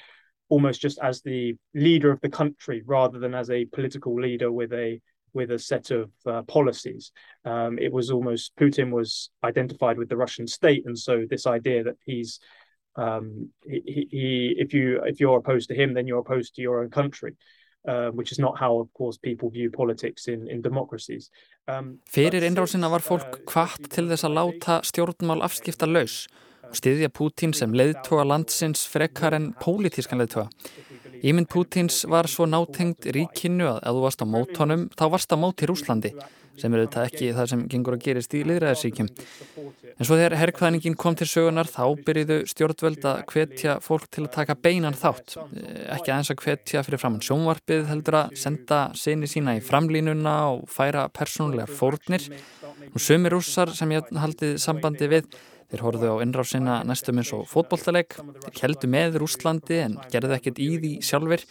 almost 0.49 0.81
just 0.81 0.99
as 1.03 1.23
the 1.23 1.55
leader 1.75 2.11
of 2.11 2.21
the 2.21 2.29
country 2.29 2.83
rather 2.87 3.19
than 3.19 3.35
as 3.35 3.51
a 3.51 3.65
political 3.67 4.21
leader 4.21 4.53
with 4.53 4.73
a 4.73 5.01
with 5.33 5.51
a 5.51 5.59
set 5.59 5.91
of 5.91 6.11
uh, 6.27 6.43
policies. 6.43 7.11
Um, 7.45 7.79
it 7.79 7.93
was 7.93 8.11
almost 8.11 8.55
Putin 8.57 8.91
was 8.91 9.31
identified 9.43 9.99
with 9.99 10.09
the 10.09 10.17
Russian 10.17 10.47
state, 10.47 10.85
and 10.87 10.97
so 10.97 11.25
this 11.29 11.47
idea 11.47 11.83
that 11.85 11.97
he's 12.05 12.39
um, 12.97 13.51
he, 13.65 14.07
he, 14.11 14.55
if 14.57 14.73
you 14.73 15.03
if 15.05 15.19
you're 15.19 15.39
opposed 15.39 15.69
to 15.71 15.75
him, 15.75 15.95
then 15.95 16.07
you're 16.07 16.21
opposed 16.21 16.55
to 16.55 16.63
your 16.63 16.83
own 16.83 16.91
country. 16.91 17.35
Uh, 17.87 18.09
which 18.17 18.33
is 18.33 18.39
not 18.39 18.57
how, 18.59 18.81
of 18.81 18.89
course, 18.95 19.19
people 19.19 19.51
view 19.51 19.71
politics 19.71 20.27
in, 20.27 20.49
in 20.49 20.63
democracies. 20.63 21.31
Um, 21.69 21.99
Fyrir 22.09 22.41
innrásina 22.41 22.89
var 22.89 23.03
fólk 23.05 23.43
kvart 23.45 23.91
til 23.93 24.07
þess 24.09 24.25
að 24.25 24.37
láta 24.39 24.79
stjórnmál 24.89 25.45
afskipta 25.45 25.85
laus 25.85 26.23
og 26.65 26.79
styðja 26.79 27.11
Pútín 27.13 27.53
sem 27.53 27.77
leiðtoga 27.77 28.25
landsins 28.25 28.87
frekar 28.89 29.37
en 29.37 29.51
pólitískan 29.61 30.23
leiðtoga. 30.23 30.49
Ímynd 31.21 31.51
Pútins 31.53 32.07
var 32.09 32.25
svo 32.25 32.49
nátengt 32.49 33.05
ríkinu 33.05 33.69
að 33.75 33.83
ef 33.83 33.99
þú 33.99 34.07
varst 34.07 34.25
á 34.25 34.27
mótónum, 34.33 34.89
þá 34.97 35.05
varst 35.19 35.37
á 35.37 35.41
móti 35.45 35.69
Rúslandi 35.69 36.15
sem 36.61 36.75
eru 36.75 36.87
þetta 36.87 37.05
ekki 37.09 37.31
það 37.37 37.49
sem 37.53 37.63
gengur 37.71 37.97
að 37.97 38.05
gerist 38.05 38.35
í 38.37 38.43
liðræðarsíkjum. 38.49 39.09
En 39.95 40.09
svo 40.09 40.19
þegar 40.19 40.37
herrkvæðningin 40.41 40.97
kom 40.99 41.17
til 41.19 41.29
sögunar 41.31 41.71
þá 41.71 41.85
byrjuðu 42.07 42.39
stjórnvöld 42.51 43.07
að 43.11 43.23
hvetja 43.31 43.77
fólk 43.85 44.09
til 44.11 44.27
að 44.27 44.33
taka 44.39 44.59
beinan 44.59 44.99
þátt. 44.99 45.37
Ekki 45.95 46.11
aðeins 46.11 46.33
að 46.35 46.43
hvetja 46.45 46.85
fyrir 46.87 47.03
framann 47.03 47.25
sjónvarpið 47.25 47.89
heldur 47.91 48.19
að 48.25 48.37
senda 48.43 48.81
sinni 48.99 49.31
sína 49.31 49.57
í 49.59 49.65
framlínuna 49.65 50.37
og 50.53 50.69
færa 50.73 51.07
persónulegar 51.15 51.71
fórnir. 51.71 52.31
Og 52.91 53.03
sömi 53.03 53.33
rússar 53.33 53.75
sem 53.75 53.95
ég 53.95 54.15
haldið 54.19 54.59
sambandi 54.63 55.11
við 55.11 55.31
Þeir 55.75 55.83
horfðu 55.83 56.07
á 56.15 56.23
innráfsina 56.23 56.75
næstum 56.87 57.19
eins 57.19 57.33
og 57.35 57.49
fótbolltaleg, 57.51 58.15
þeir 58.45 58.61
heldu 58.63 58.87
með 58.93 59.17
Rúslandi 59.19 59.81
en 59.83 59.97
gerðu 60.13 60.37
ekkert 60.37 60.61
í 60.63 60.69
því 60.79 60.91
sjálfur. 61.03 61.43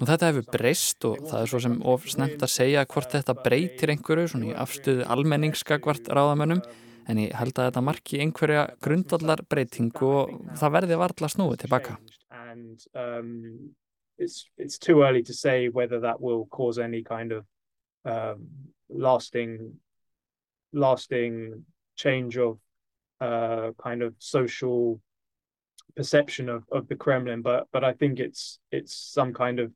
Og 0.00 0.02
þetta 0.02 0.30
hefur 0.32 0.48
breyst 0.50 1.06
og 1.06 1.20
það 1.28 1.36
er 1.38 1.52
svo 1.52 1.60
sem 1.62 1.76
of 1.92 2.08
snemt 2.10 2.42
að 2.42 2.50
segja 2.50 2.82
hvort 2.90 3.14
þetta 3.14 3.36
breytir 3.38 3.92
einhverju 3.94 4.32
svona 4.32 4.48
í 4.50 4.56
afstöðu 4.64 5.06
almenningsskakvart 5.14 6.10
ráðamönnum 6.10 6.64
en 7.06 7.20
ég 7.22 7.38
held 7.38 7.54
að 7.54 7.68
þetta 7.68 7.84
marki 7.86 8.18
einhverja 8.24 8.66
grundallar 8.82 9.44
breytingu 9.46 10.10
og 10.10 10.34
það 10.58 10.74
verði 10.80 10.98
varðla 11.04 11.30
snúið 11.30 11.62
tilbaka. 11.62 12.00
And, 12.34 12.82
um, 12.98 13.30
uh, 23.22 23.70
kind 23.82 24.02
of 24.02 24.14
social 24.18 25.00
perception 25.94 26.48
of, 26.48 26.64
of 26.72 26.88
the 26.88 26.96
Kremlin, 26.96 27.40
but 27.42 27.68
but 27.72 27.84
I 27.84 27.92
think 27.92 28.18
it's 28.18 28.58
it's 28.72 28.94
some 28.94 29.32
kind 29.32 29.60
of 29.60 29.72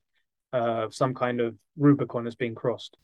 uh, 0.53 0.89
some 0.91 1.15
kind 1.15 1.41
of 1.41 1.55
Rubicon 1.77 2.25
has 2.25 2.35
been 2.35 2.55
crossed. 2.55 2.97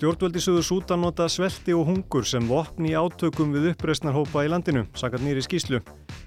Stjórnvöldi 0.00 0.40
Suður 0.40 0.62
Sútan 0.64 1.02
nota 1.04 1.26
svelti 1.28 1.74
og 1.76 1.82
hungur 1.84 2.24
sem 2.24 2.46
vopni 2.48 2.94
átökum 2.96 3.50
við 3.52 3.66
uppreysnarhópa 3.74 4.46
í 4.46 4.48
landinu, 4.48 4.86
sakat 4.96 5.20
nýri 5.20 5.42
skýslu. 5.44 5.82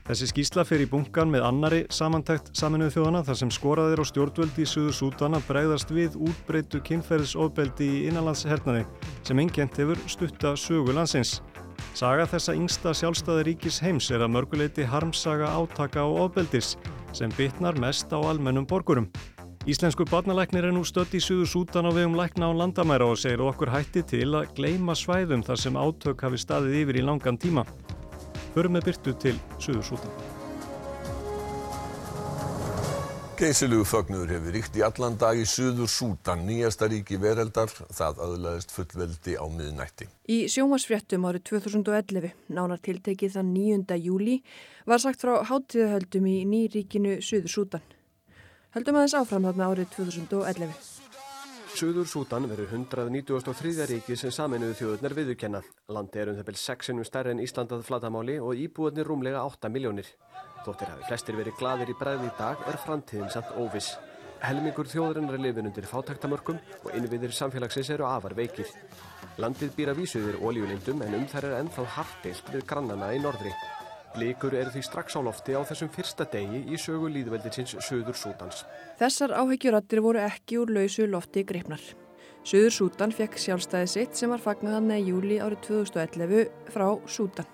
Þessi 0.05 0.27
skýsla 0.29 0.62
fer 0.69 0.83
í 0.83 0.86
bunkan 0.91 1.31
með 1.33 1.47
annari 1.47 1.79
samantækt 1.89 2.51
saminuð 2.53 2.91
þjóðana 2.93 3.23
þar 3.25 3.39
sem 3.39 3.53
skoraðir 3.57 4.03
á 4.05 4.05
stjórnvöldi 4.05 4.67
Suður 4.69 4.93
Sútan 4.99 5.33
að 5.33 5.49
bregðast 5.49 5.89
við 5.89 6.19
útbreytu 6.21 6.83
kynferðisofbeldi 6.86 7.89
í 7.89 8.05
innanlandshernaði 8.12 8.86
sem 9.25 9.41
engjent 9.41 9.81
hefur 9.81 10.05
stutta 10.05 10.53
sögu 10.53 10.93
landsins. 10.93 11.39
Saga 11.97 12.29
þessa 12.29 12.53
yngsta 12.53 12.93
sjálfstæði 12.93 13.47
ríkis 13.49 13.81
heims 13.81 14.13
er 14.13 14.21
að 14.21 14.36
mörguleiti 14.36 14.86
harmsaga 14.86 15.49
átaka 15.49 16.05
og 16.05 16.27
ofbeldis 16.27 16.75
sem 17.09 17.33
bitnar 17.41 17.81
mest 17.81 18.13
á 18.13 18.21
almennum 18.21 18.69
borgurum. 18.69 19.09
Íslensku 19.63 20.04
barnalæknir 20.04 20.65
er 20.67 20.73
nú 20.76 20.82
stött 20.84 21.13
í 21.15 21.21
Suðu 21.23 21.45
Sútan 21.47 21.88
á 21.88 21.91
vegum 21.95 22.17
lækna 22.19 22.49
á 22.49 22.52
landamæra 22.52 23.06
og 23.08 23.15
segir 23.15 23.39
okkur 23.39 23.69
hætti 23.71 24.02
til 24.04 24.36
að 24.36 24.49
gleima 24.58 24.91
svæðum 24.91 25.39
þar 25.39 25.62
sem 25.62 25.78
átök 25.80 26.19
hafi 26.19 26.39
staðið 26.41 26.76
yfir 26.82 26.99
í 26.99 27.04
langan 27.08 27.39
tíma. 27.39 27.63
Förum 28.52 28.76
með 28.76 28.89
byrtu 28.89 29.13
til 29.23 29.38
Suðu 29.63 29.86
Sútan. 29.88 30.12
Geysilugu 33.39 33.88
fögnur 33.88 34.28
hefur 34.36 34.52
ríkt 34.52 34.76
í 34.76 34.84
allan 34.84 35.15
dag 35.15 35.39
í 35.39 35.47
Suður 35.47 35.88
Sútan, 35.88 36.43
nýjasta 36.43 36.91
ríki 36.91 37.15
veraldar, 37.23 37.71
það 37.71 38.19
aðlaðist 38.28 38.76
fullveldi 38.76 39.39
á 39.39 39.47
miðnætti. 39.47 40.12
Í 40.28 40.43
sjómasfréttum 40.52 41.23
árið 41.23 41.47
2011, 41.56 42.36
nánar 42.52 42.84
tiltekið 42.84 43.39
þann 43.39 43.56
9. 43.56 43.99
júli, 44.04 44.41
var 44.84 44.99
sagt 44.99 45.23
frá 45.23 45.39
hátíðahöldum 45.47 46.28
í 46.28 46.41
nýríkinu 46.52 47.21
Suður 47.23 47.56
Sútan. 47.56 47.91
Höldum 48.73 48.95
aðeins 48.97 49.13
áfram 49.13 49.43
þarna 49.45 49.65
árið 49.69 49.89
2011. 49.93 50.77
Suður 51.77 52.07
Sútan 52.09 52.47
verður 52.49 52.71
193. 52.73 53.86
ríki 53.91 54.15
sem 54.17 54.31
saminuðu 54.33 54.73
þjóðurnar 54.79 55.13
viðurkenna. 55.17 55.62
Landi 55.93 56.21
er 56.21 56.31
um 56.31 56.39
byrj 56.47 56.57
6 56.62 56.89
sinum 56.89 57.05
stærri 57.05 57.36
en 57.36 57.43
Íslandað 57.43 57.83
flatamáli 57.86 58.39
og 58.41 58.57
íbúðinir 58.57 59.05
rúmlega 59.05 59.43
8 59.45 59.69
miljónir. 59.69 60.09
Þóttir 60.65 60.89
hafi 60.89 61.05
flestir 61.05 61.38
verið 61.38 61.59
gladir 61.59 61.93
í 61.93 61.97
bræði 61.99 62.31
í 62.31 62.33
dag 62.39 62.65
er 62.71 62.79
framtíðin 62.81 63.29
samt 63.36 63.53
óviss. 63.62 63.91
Helmingur 64.41 64.89
þjóðurinnar 64.89 65.38
er 65.38 65.45
lifin 65.45 65.69
undir 65.69 65.89
fátæktamörkum 65.93 66.57
og 66.81 66.97
innviðir 66.97 67.38
samfélagsins 67.38 67.93
eru 67.93 68.09
afar 68.09 68.33
veikir. 68.33 68.73
Landið 69.38 69.77
býra 69.77 69.93
vísuðir 69.93 70.41
óljulindum 70.41 71.05
en 71.05 71.21
um 71.21 71.29
þær 71.29 71.51
er 71.51 71.59
ennþá 71.62 71.86
hartilt 71.99 72.49
við 72.49 72.65
grannana 72.73 73.13
í 73.13 73.21
norðri. 73.21 73.53
Blikur 74.13 74.54
eru 74.54 74.69
því 74.69 74.84
strax 74.86 75.17
á 75.17 75.21
lofti 75.26 75.56
á 75.58 75.62
þessum 75.65 75.89
fyrsta 75.89 76.28
degi 76.30 76.62
í 76.69 76.78
sögu 76.78 77.10
líðveldisins 77.10 77.73
Suður 77.82 78.17
Sútans. 78.17 78.62
Þessar 78.99 79.34
áhyggjurattir 79.41 80.04
voru 80.06 80.21
ekki 80.21 80.60
úr 80.62 80.73
lausu 80.76 81.08
lofti 81.10 81.41
greipnar. 81.49 81.82
Suður 82.45 82.76
Sútan 82.76 83.13
fekk 83.15 83.39
sjálfstæði 83.39 83.89
sitt 83.89 84.19
sem 84.19 84.30
var 84.30 84.41
fagnaðan 84.43 84.91
í 84.97 84.99
júli 85.08 85.39
árið 85.41 85.63
2011 85.69 86.52
frá 86.76 86.88
Sútan. 87.10 87.49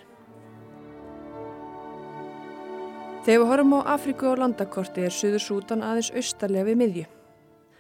Þegar 3.24 3.40
við 3.44 3.48
horfum 3.52 3.78
á 3.80 3.82
Afriku 3.96 4.30
og 4.34 4.44
landakorti 4.44 5.08
er 5.08 5.16
Suður 5.16 5.46
Sútan 5.46 5.86
aðeins 5.86 6.12
austarlega 6.12 6.72
við 6.72 6.80
miðju. 6.84 7.08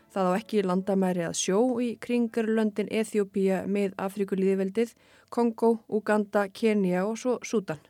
Það 0.10 0.32
á 0.32 0.32
ekki 0.39 0.63
landamæri 0.65 1.28
að 1.28 1.38
sjó 1.38 1.60
í 1.84 1.92
kringarlöndin 2.02 2.89
Eþjópía 2.89 3.63
með 3.70 3.94
Afrikulíðveldið, 4.02 4.96
Kongo, 5.30 5.80
Uganda, 5.89 6.48
Kenya 6.50 7.04
og 7.06 7.20
svo 7.22 7.38
Sútan. 7.46 7.82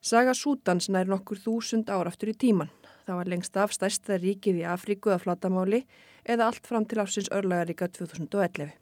Saga 0.00 0.34
Sútans 0.34 0.88
nær 0.88 1.08
nokkur 1.10 1.38
þúsund 1.42 1.90
ára 1.90 2.12
aftur 2.12 2.30
í 2.30 2.36
tíman. 2.38 2.70
Það 3.06 3.18
var 3.20 3.30
lengst 3.30 3.56
af 3.56 3.74
stærsta 3.74 4.18
ríkið 4.18 4.62
í 4.62 4.66
Afríku 4.66 5.12
að 5.14 5.22
flatamáli 5.26 5.84
eða 6.24 6.48
allt 6.50 6.66
fram 6.66 6.86
til 6.86 6.98
ásins 7.02 7.30
örlagaríka 7.30 7.88
2011. 7.88 8.72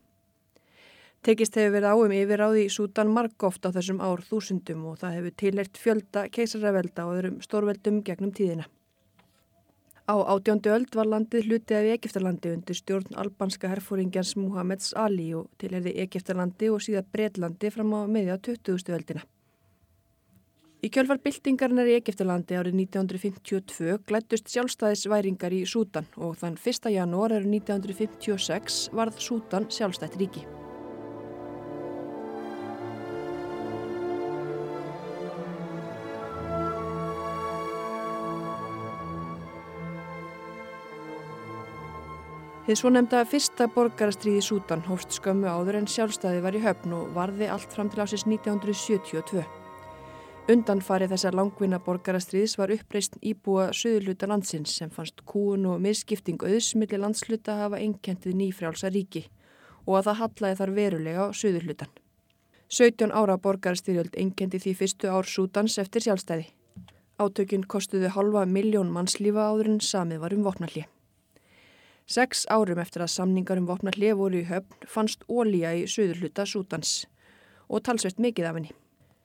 Tekist 1.24 1.54
hefur 1.56 1.72
verið 1.72 1.92
áum 1.92 2.12
yfirráði 2.12 2.64
í 2.66 2.72
Sútan 2.72 3.12
margóft 3.12 3.64
á 3.64 3.72
þessum 3.72 4.00
ár 4.04 4.20
þúsundum 4.28 4.82
og 4.90 4.98
það 5.00 5.14
hefur 5.18 5.36
tilhert 5.40 5.80
fjölda 5.80 6.24
keisaravelda 6.28 7.06
og 7.08 7.18
öðrum 7.18 7.38
stórveldum 7.44 8.02
gegnum 8.04 8.32
tíðina. 8.36 8.66
Á 10.04 10.20
átjándu 10.20 10.68
öld 10.68 10.92
var 10.92 11.08
landið 11.08 11.46
hluti 11.48 11.76
af 11.78 11.86
Egiptalandi 11.94 12.50
undir 12.52 12.76
stjórn 12.76 13.16
albanska 13.16 13.70
herfóringjans 13.72 14.34
Muhammeds 14.36 14.92
Ali 15.00 15.30
og 15.32 15.48
tilherði 15.56 15.94
Egiptalandi 16.04 16.68
og 16.68 16.84
síðan 16.84 17.08
Breitlandi 17.08 17.72
fram 17.72 17.96
á 17.96 18.04
meðja 18.04 18.36
20. 18.52 18.92
öldina. 18.92 19.24
Í 20.84 20.90
kjölfar 20.92 21.16
byltingarnar 21.24 21.88
í 21.88 21.94
Egiptalandi 21.96 22.58
árið 22.60 22.74
1952 22.76 23.94
glættust 24.04 24.50
sjálfstæðisværingar 24.52 25.54
í 25.56 25.62
Sútan 25.64 26.04
og 26.20 26.34
þann 26.42 26.58
1. 26.60 26.90
janúar 26.92 27.32
árið 27.38 27.54
1956 27.54 28.90
varð 28.92 29.22
Sútan 29.24 29.64
sjálfstætt 29.72 30.18
ríki. 30.20 30.44
Þið 42.68 42.80
svo 42.82 42.92
nefnda 42.92 43.24
fyrsta 43.24 43.72
borgarastriði 43.72 44.44
Sútan 44.44 44.84
hófst 44.84 45.16
skömmu 45.16 45.48
áður 45.48 45.80
en 45.80 45.88
sjálfstæði 45.88 46.44
var 46.44 46.56
í 46.56 46.64
höfn 46.68 47.00
og 47.00 47.12
varði 47.16 47.48
allt 47.56 47.72
fram 47.72 47.88
til 47.88 48.04
ásins 48.04 48.28
1972. 48.28 49.63
Undanfarið 50.44 51.14
þessar 51.14 51.36
langvinna 51.38 51.78
borgarastriðis 51.80 52.58
var 52.60 52.68
uppreist 52.74 53.14
íbúa 53.24 53.70
söðurluta 53.72 54.26
landsins 54.28 54.74
sem 54.76 54.90
fannst 54.92 55.22
kúun 55.24 55.64
og 55.72 55.78
misskipting 55.80 56.42
auðsmilli 56.44 56.98
landsluta 57.00 57.54
hafa 57.62 57.80
einkentið 57.80 58.36
nýfrjálsa 58.42 58.90
ríki 58.92 59.22
og 59.86 59.96
að 59.96 60.10
það 60.10 60.20
hallaði 60.20 60.58
þar 60.58 60.74
verulega 60.76 61.24
á 61.24 61.28
söðurlutan. 61.40 61.88
17 62.68 63.16
ára 63.16 63.38
borgarastyrjöld 63.40 64.20
einkenti 64.20 64.60
því 64.60 64.76
fyrstu 64.82 65.08
ár 65.08 65.24
Sútans 65.24 65.78
eftir 65.80 66.04
sjálfstæði. 66.04 66.50
Átökinn 67.16 67.64
kostuðu 67.64 68.12
halva 68.12 68.44
miljón 68.44 68.92
mannslífa 68.92 69.48
áður 69.48 69.72
en 69.72 69.80
samið 69.80 70.24
var 70.26 70.36
um 70.36 70.44
vopnallið. 70.44 70.86
Seks 72.04 72.44
árum 72.52 72.84
eftir 72.84 73.00
að 73.00 73.14
samningar 73.16 73.64
um 73.64 73.72
vopna 73.72 73.96
hlið 73.96 74.20
voru 74.20 74.44
í 74.44 74.48
höfn 74.52 74.88
fannst 74.92 75.24
ólíja 75.24 75.72
í 75.72 75.88
söðurluta 75.88 76.44
Sútans 76.44 77.06
og 77.64 77.80
talsvert 77.80 78.20
mikið 78.20 78.52
af 78.52 78.58
henni. 78.60 78.80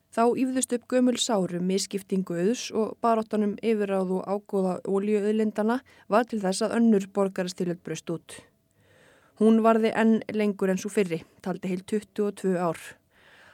Þá 0.10 0.24
yfðust 0.42 0.72
upp 0.74 0.86
gömul 0.90 1.20
sárum 1.22 1.68
miskiptingu 1.70 2.34
auðs 2.34 2.70
og 2.74 2.96
baróttanum 3.04 3.52
yfiráð 3.62 4.16
og 4.18 4.24
ágóða 4.26 4.80
ólíuauðlindana 4.90 5.76
var 6.10 6.26
til 6.26 6.40
þess 6.42 6.64
að 6.66 6.78
önnur 6.80 7.06
borgarastiljöld 7.14 7.84
bröst 7.86 8.10
út. 8.10 8.40
Hún 9.38 9.62
varði 9.62 9.92
enn 9.94 10.16
lengur 10.34 10.74
enn 10.74 10.82
svo 10.82 10.90
fyrri, 10.90 11.22
taldi 11.46 11.70
heil 11.70 11.84
22 11.86 12.58
ár. 12.58 12.80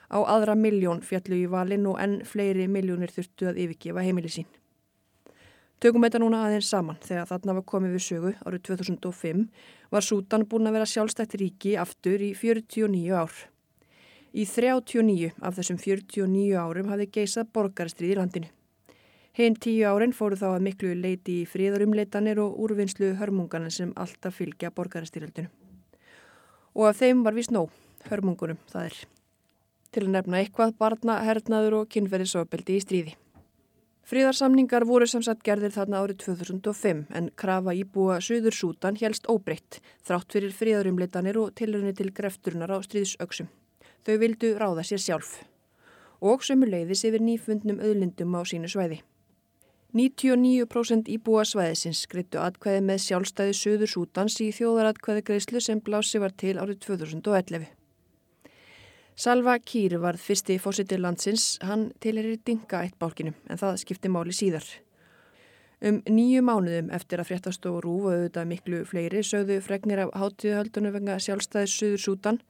Á 0.08 0.18
aðra 0.24 0.56
miljón 0.56 1.02
fjallu 1.04 1.41
í 1.44 1.50
valin 1.52 1.89
og 1.91 2.00
enn 2.00 2.22
fleiri 2.24 2.70
miljónir 2.72 3.12
þurftu 3.12 3.50
að 3.52 3.60
yfirgefa 3.65 4.06
heimili 4.06 4.32
sín. 4.32 4.48
Tökum 5.84 6.08
þetta 6.08 6.22
núna 6.24 6.46
aðeins 6.46 6.70
saman 6.72 7.02
þegar 7.04 7.28
þarna 7.34 7.58
var 7.58 7.65
komið 7.68 7.98
við 7.98 8.06
sögu 8.06 8.32
árið 8.48 8.63
2005 8.70 9.44
var 9.91 10.08
Sútan 10.08 10.48
búin 10.48 10.72
að 10.72 10.78
vera 10.80 10.88
sjálfstætt 10.88 11.36
ríki 11.41 11.76
aftur 11.78 12.24
í 12.24 12.32
49 12.32 13.12
ár. 13.12 13.36
Í 14.36 14.43
39 14.43 15.30
af 15.48 15.56
þessum 15.56 15.78
49 15.80 16.58
árum 16.60 16.89
hafði 16.91 17.06
geisað 17.17 17.54
borgarstrið 17.56 18.10
í 18.12 18.19
landinu. 18.19 18.50
Hinn 19.36 19.56
tíu 19.63 19.88
árin 19.88 20.15
fóru 20.15 20.36
þá 20.36 20.50
að 20.50 20.65
miklu 20.65 20.91
leiti 21.00 21.38
í 21.41 21.48
fríðarumleitanir 21.48 22.41
og 22.43 22.58
úrvinnslu 22.65 23.13
hörmunganin 23.19 23.71
sem 23.71 23.93
alltaf 23.95 24.36
fylgja 24.41 24.74
borgarstyrjöldinu. 24.76 25.48
Og 26.76 26.88
af 26.89 27.00
þeim 27.00 27.24
var 27.24 27.36
vís 27.36 27.48
nóg, 27.48 27.71
hörmungunum 28.12 28.60
það 28.71 28.91
er. 28.91 29.02
Til 29.95 30.04
að 30.04 30.13
nefna 30.17 30.43
eitthvað 30.43 30.78
barna, 30.84 31.19
hernaður 31.24 31.82
og 31.82 31.89
kynferðisofbeldi 31.95 32.76
í 32.76 32.84
stríði. 32.84 33.17
Fríðarsamningar 34.06 34.84
voru 34.86 35.08
sem 35.08 35.24
sagt 35.24 35.48
gerðir 35.48 35.71
þarna 35.80 36.04
árið 36.04 36.26
2005 36.28 37.06
en 37.15 37.32
krafa 37.39 37.74
íbúa 37.74 38.19
Suður 38.19 38.54
Sútan 38.54 39.00
helst 39.00 39.32
óbreytt 39.32 39.80
þrátt 40.04 40.36
fyrir 40.36 40.56
fríðarumleitanir 40.60 41.39
og 41.39 41.56
tilrunni 41.56 41.95
til 41.95 42.12
grefturunar 42.12 42.76
á 42.76 42.84
stríðsöksum. 42.84 43.48
Þau 44.06 44.15
vildu 44.22 44.54
ráða 44.62 44.86
sér 44.86 45.02
sjálf 45.02 45.39
og 46.22 46.44
sömu 46.46 46.70
leiðis 46.70 47.04
yfir 47.08 47.24
nýfundnum 47.26 47.82
öðlindum 47.84 48.36
á 48.38 48.41
sínu 48.48 48.70
svæði. 48.72 49.02
99% 49.96 51.08
íbúa 51.08 51.46
svæðisins 51.48 52.02
greitu 52.12 52.41
atkvæði 52.44 52.82
með 52.84 53.02
sjálfstæði 53.06 53.56
Suður 53.56 53.91
Sútans 53.91 54.36
í 54.44 54.50
þjóðaratkvæði 54.58 55.24
greiðslu 55.30 55.62
sem 55.63 55.80
blási 55.80 56.20
var 56.20 56.36
til 56.36 56.58
árið 56.60 56.82
2011. 56.84 57.70
Salva 59.15 59.54
Kýr 59.63 59.96
var 60.04 60.20
fyrsti 60.20 60.58
fósittir 60.60 61.00
landsins, 61.00 61.56
hann 61.63 61.94
tilherir 62.04 62.41
dinga 62.44 62.82
eitt 62.84 62.98
bálkinu 63.00 63.32
en 63.48 63.62
það 63.62 63.80
skipti 63.86 64.12
máli 64.12 64.36
síðar. 64.36 64.68
Um 65.80 66.02
nýju 66.04 66.41
mánuðum 66.44 66.91
eftir 66.96 67.24
að 67.24 67.30
fréttast 67.30 67.65
og 67.72 67.80
rúf 67.86 68.10
og 68.10 68.18
auðvitað 68.18 68.52
miklu 68.52 68.84
fleiri 68.89 69.24
sögðu 69.24 69.62
fregnir 69.63 70.04
af 70.04 70.12
hátíðahöldunum 70.20 70.98
venga 70.98 71.15
sjálfstæðis 71.24 71.78
Suður 71.80 72.04
Sútan 72.04 72.41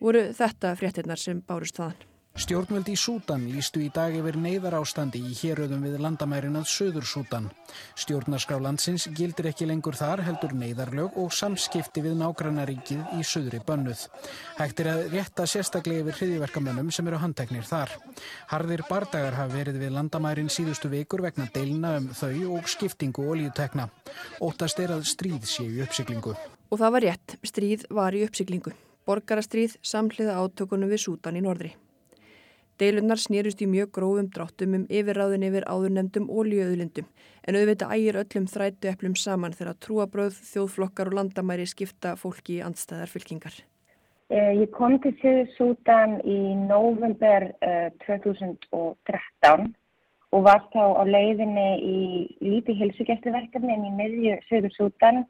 voru 0.00 0.28
þetta 0.36 0.76
fréttinnar 0.78 1.20
sem 1.20 1.42
bárust 1.46 1.80
þaðan. 1.80 2.08
Stjórnvöld 2.38 2.86
í 2.86 2.94
Sútan 2.94 3.48
lístu 3.50 3.80
í 3.82 3.88
dag 3.90 4.14
yfir 4.14 4.36
neyðar 4.38 4.76
ástandi 4.78 5.18
í 5.26 5.32
héröðum 5.34 5.82
við 5.82 5.96
landamærinað 6.04 6.68
Suður 6.70 7.06
Sútan. 7.10 7.48
Stjórnarskrá 7.98 8.60
landsins 8.62 9.08
gildir 9.10 9.48
ekki 9.50 9.66
lengur 9.66 9.98
þar 9.98 10.22
heldur 10.22 10.54
neyðarlög 10.54 11.18
og 11.18 11.34
samskipti 11.34 12.04
við 12.06 12.14
nágrannaríkið 12.20 13.18
í 13.18 13.26
Suðri 13.26 13.58
bönnuð. 13.66 14.06
Hægt 14.60 14.84
er 14.84 14.92
að 14.92 15.04
rétta 15.16 15.50
sérstaklega 15.50 16.06
yfir 16.06 16.20
hriðiverkamönnum 16.20 16.94
sem 16.94 17.10
eru 17.10 17.18
handteknir 17.24 17.66
þar. 17.66 17.98
Harðir 18.54 18.86
bardagar 18.86 19.34
hafa 19.34 19.56
verið 19.58 19.82
við 19.82 19.96
landamærin 19.98 20.52
síðustu 20.52 20.94
vikur 20.94 21.26
vegna 21.26 21.50
deilna 21.50 21.96
um 21.98 22.12
þau 22.14 22.54
og 22.54 22.70
skiptingu 22.70 23.26
og 23.26 23.40
líutekna. 23.42 23.90
Óttast 24.38 24.78
er 24.78 24.94
að 24.94 25.08
stríð 25.10 25.42
séu 25.42 25.72
í 25.74 25.82
uppsiklingu. 25.82 26.38
Og 26.70 26.78
það 26.78 26.94
var 26.94 27.10
rétt, 27.10 27.40
stríð 27.42 27.88
var 27.90 28.14
í 28.14 28.28
uppsiklingu. 28.28 28.78
Borgarastríð 29.08 29.78
samhliða 29.80 30.36
átökunum 30.36 30.90
við 30.92 31.00
Sútan 31.06 31.38
í 31.38 31.44
norðri. 31.44 31.70
Deilunnar 32.78 33.18
snýrust 33.18 33.62
í 33.64 33.66
mjög 33.66 33.88
grófum 33.96 34.28
dráttum 34.34 34.74
um 34.76 34.84
yfirráðin 34.92 35.46
yfir 35.48 35.64
áðurnemdum 35.66 36.28
ólíuauðlindum 36.28 37.08
en 37.48 37.56
auðvitað 37.58 37.94
ægir 37.96 38.18
öllum 38.20 38.46
þrætu 38.52 38.90
eplum 38.92 39.16
saman 39.18 39.56
þegar 39.56 39.80
trúabröð, 39.82 40.36
þjóðflokkar 40.52 41.10
og 41.10 41.18
landamæri 41.18 41.66
skipta 41.66 42.12
fólki 42.20 42.58
í 42.58 42.62
andstæðar 42.68 43.10
fylkingar. 43.10 43.56
Eh, 44.28 44.52
ég 44.60 44.70
kom 44.76 44.98
til 45.00 45.14
Suður 45.22 45.50
Sútan 45.56 46.18
í 46.28 46.38
november 46.68 47.48
uh, 47.64 47.88
eh, 47.88 47.92
2013 48.04 49.72
og 50.36 50.44
var 50.44 50.66
þá 50.74 50.84
á 51.00 51.02
leiðinni 51.08 51.68
í 51.80 51.98
lítið 52.44 52.82
hilsugjæstuverkefni 52.84 53.72
en 53.72 53.86
í 53.88 53.92
miðju 53.96 54.36
Suður 54.50 54.74
Sútan. 54.76 55.24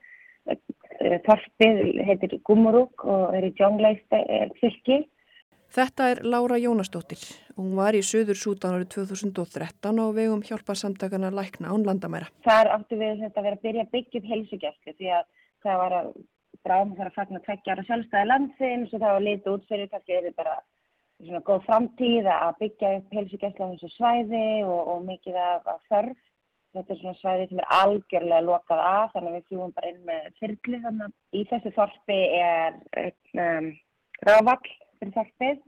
Eh, 0.98 1.20
þorpið 1.26 2.02
heitir 2.08 2.40
Gumurúk 2.46 3.04
og 3.06 3.36
er 3.38 3.46
í 3.46 3.54
Djóngleist 3.54 4.18
fylki 4.58 5.04
Þetta 5.68 6.06
er 6.10 6.20
Laura 6.24 6.56
Jónastóttir. 6.56 7.20
Hún 7.58 7.74
var 7.76 7.96
í 7.96 8.00
Suður 8.00 8.38
Sútan 8.40 8.78
árið 8.78 8.88
2013 8.94 10.00
á 10.00 10.06
vegum 10.16 10.40
hjálparsamtakana 10.40 11.28
Lækna 11.28 11.74
án 11.74 11.84
landamæra. 11.84 12.30
Þar 12.46 12.70
áttu 12.78 12.96
við 12.96 13.20
þetta 13.20 13.40
að 13.42 13.46
vera 13.48 13.58
að 13.58 13.66
byrja 13.66 13.84
að 13.84 13.92
byggja 13.92 14.20
upp 14.20 14.30
helsugjæslu 14.32 14.94
því 14.96 15.10
að 15.18 15.26
það 15.66 15.80
var 15.82 15.96
að 15.98 16.08
bráðum 16.64 16.94
þar 16.96 17.10
að 17.10 17.18
fagna 17.18 17.42
tveggja 17.44 17.74
ára 17.74 17.84
sjálfstæði 17.88 18.30
landsins 18.30 18.94
og 18.94 19.02
það 19.04 19.14
var 19.18 19.26
litið 19.26 19.52
útferðið 19.52 19.92
kannski 19.92 20.16
er 20.16 20.24
þetta 20.28 20.40
bara 20.40 20.56
svona 21.18 21.44
góð 21.50 21.68
framtíð 21.68 22.30
að 22.32 22.58
byggja 22.62 22.94
upp 22.96 23.14
helsugjæslu 23.18 23.68
á 23.68 23.72
þessu 23.74 23.92
svæði 23.92 24.46
og, 24.64 24.80
og 24.94 25.04
mikið 25.04 25.38
af 25.44 25.68
þörf. 25.92 26.24
Þetta 26.78 26.94
er 26.94 27.00
svona 27.00 27.18
svæði 27.18 27.46
sem 27.48 27.60
er 27.62 27.72
algjörlega 27.74 28.44
lokað 28.46 28.82
af 28.84 29.14
þannig 29.14 29.32
að 29.32 29.36
við 29.38 29.46
fljúum 29.48 29.72
bara 29.74 29.88
inn 29.90 30.04
með 30.06 30.28
fyrli 30.38 30.78
þannig 30.84 31.08
að 31.08 31.40
í 31.40 31.42
þessu 31.50 31.72
þorpi 31.74 32.18
er 32.38 32.76
um, 33.42 33.66
ráfall 34.28 34.60
fyrir 35.00 35.14
þorpið 35.16 35.58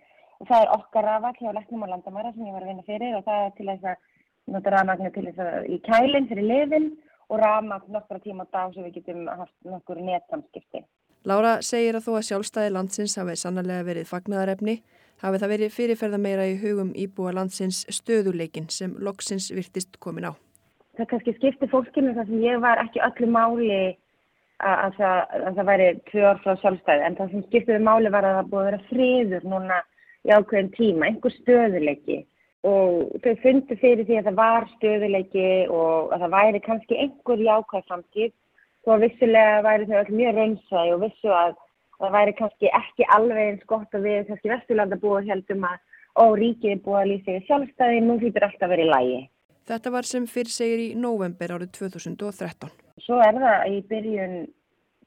og 0.41 0.49
það 0.49 0.63
er 0.63 0.73
okkar 0.77 1.09
rafall 1.09 1.35
hjá 1.41 1.51
Læknum 1.57 1.85
og 1.87 1.91
Landamæra 1.91 2.33
sem 2.35 2.47
ég 2.47 2.55
var 2.55 2.65
að 2.65 2.73
vinna 2.73 2.87
fyrir 2.87 3.17
og 3.19 3.27
það 3.27 3.47
er 3.47 3.57
til 3.57 3.69
þess 3.73 3.91
að 3.91 4.07
nota 4.55 4.75
rafmagnu 4.75 5.13
til 5.15 5.27
þess 5.29 5.43
að 5.45 5.67
í 5.67 5.81
kælinn 5.89 6.31
fyrir 6.31 6.49
liðin 6.53 6.89
og 7.31 7.43
rafmagn 7.43 7.95
nokkra 7.95 8.23
tíma 8.23 8.47
á 8.47 8.53
dag 8.55 8.75
sem 8.75 8.87
við 8.87 9.01
getum 9.01 9.27
haft 9.29 9.55
nokkur 9.67 10.01
netsamskipti. 10.03 10.85
Lára 11.29 11.59
segir 11.61 11.99
að 11.99 12.07
þó 12.07 12.13
að 12.17 12.27
sjálfstæði 12.31 12.75
landsins 12.75 13.19
hafi 13.21 13.37
sannlega 13.37 13.85
verið 13.85 14.09
fagnæðarefni 14.09 14.79
hafi 15.21 15.41
það 15.43 15.53
verið 15.53 15.75
fyrirferða 15.75 16.21
meira 16.21 16.47
í 16.49 16.57
hugum 16.63 16.95
íbúa 16.97 17.35
landsins 17.37 17.83
stöðuleikin 17.93 18.71
sem 18.73 18.97
loksins 18.99 19.51
virtist 19.53 20.01
komin 20.01 20.31
á. 20.31 20.33
Það 20.99 21.11
kannski 21.13 21.35
skipti 21.37 21.69
fólkinu 21.71 22.15
þar 22.17 22.27
sem 22.29 22.43
ég 22.45 22.63
var 22.63 22.81
ekki 22.83 23.03
öllu 23.07 23.29
máli 23.31 23.83
að 24.61 24.97
það, 24.99 25.21
að 25.47 25.55
það 25.59 25.69
væri 25.71 25.87
tvö 26.11 26.25
ár 26.27 26.43
frá 26.43 26.57
sjálfstæði. 26.61 27.05
En 27.07 27.17
það 27.19 27.31
sem 27.35 27.47
skiptiði 27.47 27.85
máli 27.87 28.13
var 28.13 28.27
að 28.27 28.37
það 28.41 28.51
búið 28.51 28.61
að 28.61 28.69
vera 28.71 28.89
friður 28.91 29.47
núna 29.53 29.79
í 30.27 30.35
ákveðin 30.35 30.75
tíma, 30.75 31.09
einhver 31.09 31.35
stöðuleiki 31.39 32.19
og 32.69 33.15
þau 33.25 33.33
fundi 33.41 33.77
fyrir 33.81 34.05
því 34.05 34.19
að 34.21 34.27
það 34.29 34.39
var 34.43 34.67
stöðuleiki 34.75 35.47
og 35.73 36.13
að 36.13 36.25
það 36.25 36.35
væri 36.35 36.61
kannski 36.67 36.99
einhver 37.05 37.45
jákvæð 37.47 37.87
framtíð. 37.89 38.33
Þó 38.85 38.93
að 38.95 39.03
vissulega 39.07 39.65
væri 39.65 39.89
þau 39.89 39.97
allir 40.01 40.19
mjög 40.19 40.37
reynsæði 40.37 40.93
og 40.95 41.03
vissu 41.05 41.33
að, 41.37 41.57
það 42.01 42.15
væri 42.17 42.37
kannski 42.37 42.73
ekki 42.81 43.09
alveg 43.17 43.43
eins 43.47 43.67
gott 43.69 43.97
að 43.97 44.07
við 44.09 44.23
kannski 44.29 44.53
vesturlandabúar 44.53 45.27
heldum 45.29 45.67
að 45.69 45.81
ó, 46.17 46.25
ríkið 46.37 46.75
er 46.75 46.83
búið 46.85 47.01
að 47.01 47.11
lýsa 47.11 47.37
í 47.37 47.45
sjálfstæði, 47.49 48.01
nú 48.05 48.17
hlýtur 48.21 48.47
alltaf 48.49 48.77
í 48.77 48.89
lægi. 48.89 49.21
Þetta 49.69 49.93
var 49.95 50.09
sem 50.09 50.27
fyrr 50.31 50.51
segir 50.51 50.81
í 50.83 50.89
november 50.99 51.53
árið 51.57 51.73
2013. 51.79 52.71
Svo 53.05 53.21
er 53.25 53.37
það 53.43 53.67
í 53.71 53.81
byrjun 53.91 54.37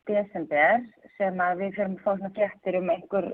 desember 0.09 0.83
sem 1.17 1.43
við 1.59 1.75
fyrir 1.75 1.89
að 1.89 1.99
fá 2.03 2.11
svona 2.15 2.33
fréttir 2.37 2.79
um 2.79 2.89
einhver 2.93 3.29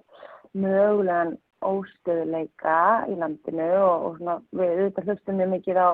mögulegan 0.53 1.37
óstöðuleika 1.65 2.75
í 3.11 3.17
landinu 3.19 3.67
og, 3.79 4.05
og 4.05 4.19
svona, 4.19 4.37
við 4.55 4.71
auðvitað 4.75 5.09
hlustum 5.09 5.39
mjög 5.39 5.51
mikið 5.55 5.81
á, 5.83 5.89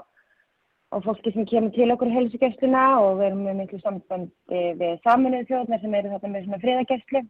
á 0.93 0.97
fólki 1.05 1.33
sem 1.33 1.47
kemur 1.49 1.73
til 1.75 1.89
okkur 1.93 2.13
helsugjastluna 2.13 2.85
og 3.01 3.17
við 3.19 3.27
erum 3.29 3.41
mjög 3.47 3.57
miklu 3.61 3.81
sambandi 3.81 4.61
við 4.81 5.01
saminuðu 5.07 5.49
þjóðnar 5.49 5.81
sem 5.81 5.97
eru 5.99 6.13
þetta 6.13 6.31
með 6.31 6.47
svona 6.47 6.61
friðagjastlu. 6.65 7.23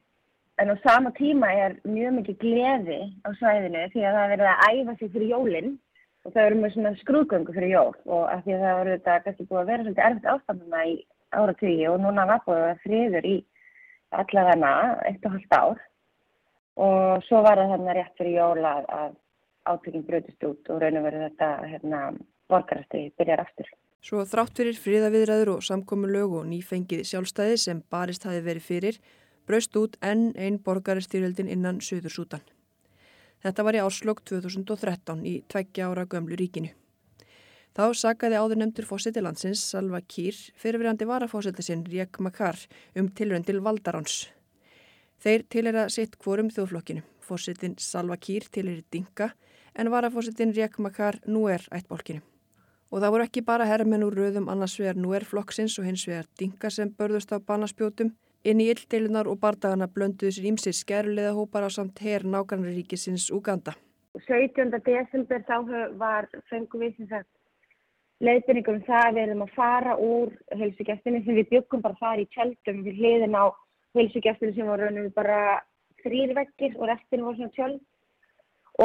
En 0.55 0.71
á 0.71 0.75
sama 0.83 1.11
tíma 1.15 1.49
er 1.51 1.79
mjög 1.83 2.13
mikið 2.19 2.37
gleði 2.43 2.99
á 3.27 3.29
svæðinu 3.39 3.87
því 3.91 4.05
að 4.07 4.19
það 4.19 4.29
verður 4.33 4.51
að 4.51 4.67
æfa 4.71 4.97
sig 4.99 5.11
fyrir 5.15 5.33
jólinn 5.33 5.73
og 6.25 6.33
það 6.33 6.45
eru 6.45 6.61
með 6.61 6.73
svona 6.75 6.93
skrúðgöngu 7.01 7.55
fyrir 7.55 7.73
jól 7.75 7.91
og 8.05 8.23
af 8.33 8.45
því 8.45 8.55
að 8.55 8.63
það 8.65 8.79
voru 8.79 8.95
þetta 8.95 9.17
kannski 9.25 9.49
búið 9.49 9.61
að 9.61 9.69
vera 9.71 9.83
svolítið 9.85 10.05
erfitt 10.07 10.31
ástanduna 10.33 10.85
í 10.89 10.95
áratögi 11.35 11.89
og 11.91 11.99
núna 12.01 12.25
var 12.29 12.41
búið 12.45 12.63
að 12.69 12.81
friður 12.85 13.27
í 13.29 13.35
allavegna 14.15 14.71
eitt 15.09 15.27
og 15.27 15.35
halvt 15.35 15.55
ár 15.59 15.83
og 16.85 17.27
svo 17.27 17.41
var 17.45 17.61
það 17.61 17.73
þarna 17.75 17.95
rétt 17.97 18.17
fyrir 18.19 18.37
jól 18.39 18.65
að, 18.67 18.87
að 18.99 19.13
átökinn 19.65 20.05
brutist 20.07 20.47
út 20.47 20.71
og 20.71 20.81
raun 20.81 20.99
og 20.99 21.07
verið 21.07 21.27
þetta 21.27 21.49
hérna, 21.65 22.01
borgarasti 22.51 23.03
byrjar 23.17 23.45
aftur. 23.45 23.69
Svo 24.05 24.25
þrátt 24.29 24.59
fyrir 24.59 24.77
fríðaviðræður 24.77 25.55
og 25.55 25.63
samkommulög 25.65 26.35
og 26.41 26.49
nýfengið 26.49 27.05
sjálfstæði 27.09 27.61
sem 27.61 27.79
barist 27.89 28.27
hafi 28.27 28.43
verið 28.45 28.67
fyrir, 28.67 28.99
braust 29.49 29.77
út 29.81 29.97
enn 30.05 30.29
einn 30.37 30.59
borgarastyrjöldin 30.61 31.49
innan 31.49 31.81
Suður 31.81 32.13
Sútan. 32.13 32.45
Þetta 33.45 33.61
var 33.61 33.75
í 33.77 33.81
árslokk 33.83 34.23
2013 34.25 35.19
í 35.29 35.35
tveggja 35.45 35.91
ára 35.91 36.07
gömlu 36.09 36.33
ríkinu. 36.39 36.71
Þá 37.77 37.91
sagaði 37.93 38.39
áður 38.41 38.57
nefndur 38.57 38.87
fósiti 38.89 39.21
landsins 39.21 39.61
Salva 39.69 39.99
Kýr 40.01 40.37
fyrirverandi 40.57 41.05
varafósiti 41.05 41.61
sinn 41.67 41.83
Rík 41.85 42.17
Makar 42.25 42.57
um 42.97 43.11
tilrönd 43.13 43.45
til 43.45 43.59
Valdaráns. 43.61 44.31
Þeir 45.21 45.45
tilera 45.51 45.83
sitt 45.93 46.17
kvorum 46.17 46.49
þjóðflokkinu. 46.55 47.03
Fósitin 47.21 47.75
Salva 47.77 48.17
Kýr 48.17 48.47
tileri 48.49 48.81
Dinka 48.89 49.29
en 49.75 49.91
varafósitin 49.93 50.55
Rík 50.55 50.79
Makar 50.81 51.19
nú 51.27 51.45
er 51.51 51.67
ættbólkinu. 51.69 52.23
Og 52.89 53.03
það 53.03 53.13
voru 53.13 53.27
ekki 53.27 53.45
bara 53.45 53.69
herrmenn 53.69 54.07
úr 54.07 54.17
röðum 54.23 54.49
annars 54.49 54.79
vegar 54.81 54.97
nú 54.97 55.13
er 55.13 55.27
flokksins 55.27 55.77
og 55.77 55.85
hins 55.85 56.07
vegar 56.09 56.25
Dinka 56.39 56.73
sem 56.73 56.89
börðust 56.89 57.29
á 57.29 57.37
banaspjótum. 57.37 58.15
Inn 58.45 58.59
í 58.61 58.67
illdeilunar 58.69 59.25
og 59.25 59.39
bardagana 59.41 59.87
blönduðu 59.89 60.35
sér 60.35 60.45
ímsir 60.51 60.75
skærulega 60.77 61.31
hópar 61.33 61.65
á 61.65 61.69
samt 61.73 61.97
her 62.05 62.21
nákvæmriríkisins 62.29 63.31
Uganda. 63.33 63.73
17. 64.27 64.69
desember 64.85 65.41
þá 65.47 65.55
var 65.97 66.27
fengum 66.51 66.83
við 66.85 66.93
sem 66.99 67.09
sagt 67.09 67.31
leiðbyrningum 68.21 68.83
það 68.85 69.07
að 69.07 69.17
við 69.17 69.23
erum 69.23 69.41
að 69.47 69.55
fara 69.55 69.95
úr 69.97 70.35
helsugjastinni 70.61 71.23
sem 71.25 71.39
við 71.39 71.49
byggum 71.55 71.83
bara 71.87 71.99
þar 72.03 72.21
í 72.21 72.27
tjöldum 72.37 72.85
við 72.85 73.01
hliðin 73.01 73.35
á 73.35 73.45
helsugjastinni 73.97 74.55
sem 74.59 74.69
var 74.69 74.85
raunum 74.85 75.09
bara 75.17 75.41
þrýrveggir 76.05 76.77
og 76.77 76.87
restin 76.91 77.25
voru 77.25 77.41
svona 77.41 77.55
tjöld 77.57 77.81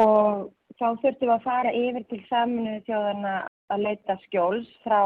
og 0.01 0.51
þá 0.81 0.87
þurftum 1.05 1.29
við 1.29 1.35
að 1.37 1.47
fara 1.47 1.77
yfir 1.85 2.09
til 2.09 2.21
saminu 2.33 2.75
þjóðana 2.89 3.37
að 3.71 3.85
leita 3.85 4.17
skjóls 4.25 4.69
frá 4.81 5.01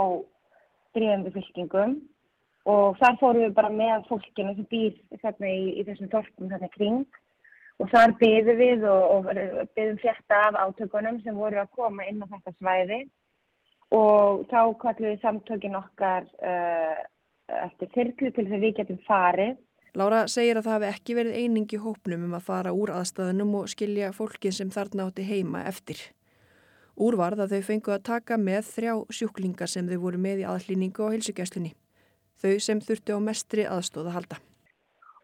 drifjandi 0.95 1.35
fylkingum 1.35 1.99
og 2.65 2.97
þar 3.01 3.19
fórum 3.21 3.43
við 3.43 3.53
bara 3.57 3.69
með 3.73 4.07
fólkinu 4.09 4.55
sem 4.55 4.67
býr 4.71 4.95
þarna 5.21 5.51
í, 5.51 5.65
í 5.79 5.85
þessum 5.85 6.09
torkum 6.13 6.49
þarna 6.49 6.69
kring 6.73 7.19
og 7.81 7.91
þar 7.91 8.15
byðum 8.21 8.61
við 8.61 8.87
og, 8.89 9.03
og 9.17 9.69
byðum 9.77 9.99
fjarta 10.01 10.41
af 10.47 10.57
átökunum 10.63 11.19
sem 11.23 11.37
voru 11.37 11.61
að 11.61 11.73
koma 11.75 12.07
inn 12.09 12.23
á 12.23 12.31
þetta 12.31 12.55
svæði 12.57 13.01
og 13.93 14.47
þá 14.49 14.59
kallum 14.81 15.11
við 15.11 15.21
samtökin 15.21 15.77
okkar 15.77 16.25
uh, 16.41 16.97
eftir 17.67 17.91
þyrklu 17.93 18.31
til 18.33 18.47
þess 18.47 18.57
að 18.57 18.65
við 18.65 18.75
getum 18.79 18.99
farið. 19.05 19.55
Lára 19.95 20.25
segir 20.27 20.57
að 20.59 20.65
það 20.67 20.75
hefði 20.75 20.91
ekki 20.91 21.15
verið 21.15 21.37
einingi 21.39 21.79
hópnum 21.79 22.25
um 22.27 22.35
að 22.35 22.47
fara 22.49 22.73
úr 22.75 22.91
aðstæðunum 22.97 23.53
og 23.61 23.69
skilja 23.71 24.11
fólkin 24.15 24.55
sem 24.55 24.73
þarna 24.73 25.07
átti 25.07 25.27
heima 25.27 25.63
eftir. 25.69 26.01
Úrvarð 26.95 27.45
að 27.45 27.55
þau 27.55 27.69
fengu 27.69 27.93
að 27.95 28.05
taka 28.09 28.39
með 28.39 28.67
þrjá 28.73 28.93
sjúklingar 29.13 29.71
sem 29.71 29.87
þau 29.87 29.97
voru 30.03 30.19
með 30.19 30.43
í 30.43 30.49
aðlýningu 30.51 31.07
á 31.07 31.13
heilsugjastlunni. 31.13 31.75
Þau 32.41 32.59
sem 32.59 32.81
þurfti 32.83 33.15
á 33.15 33.19
mestri 33.23 33.65
aðstóða 33.69 34.13
halda. 34.15 34.41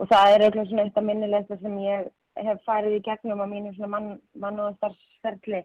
Og 0.01 0.09
það 0.09 0.33
er 0.33 0.45
eitthvað 0.45 0.69
svona 0.69 0.85
eitt 0.87 0.97
af 0.97 1.05
minnilegsta 1.05 1.57
sem 1.61 1.77
ég 1.83 2.09
hef 2.41 2.63
farið 2.65 2.97
í 2.97 3.03
gegnum 3.05 3.43
á 3.43 3.47
mínu 3.51 3.73
mann, 3.91 4.15
mann 4.33 4.59
og 4.63 4.77
starfsferðli 4.79 5.61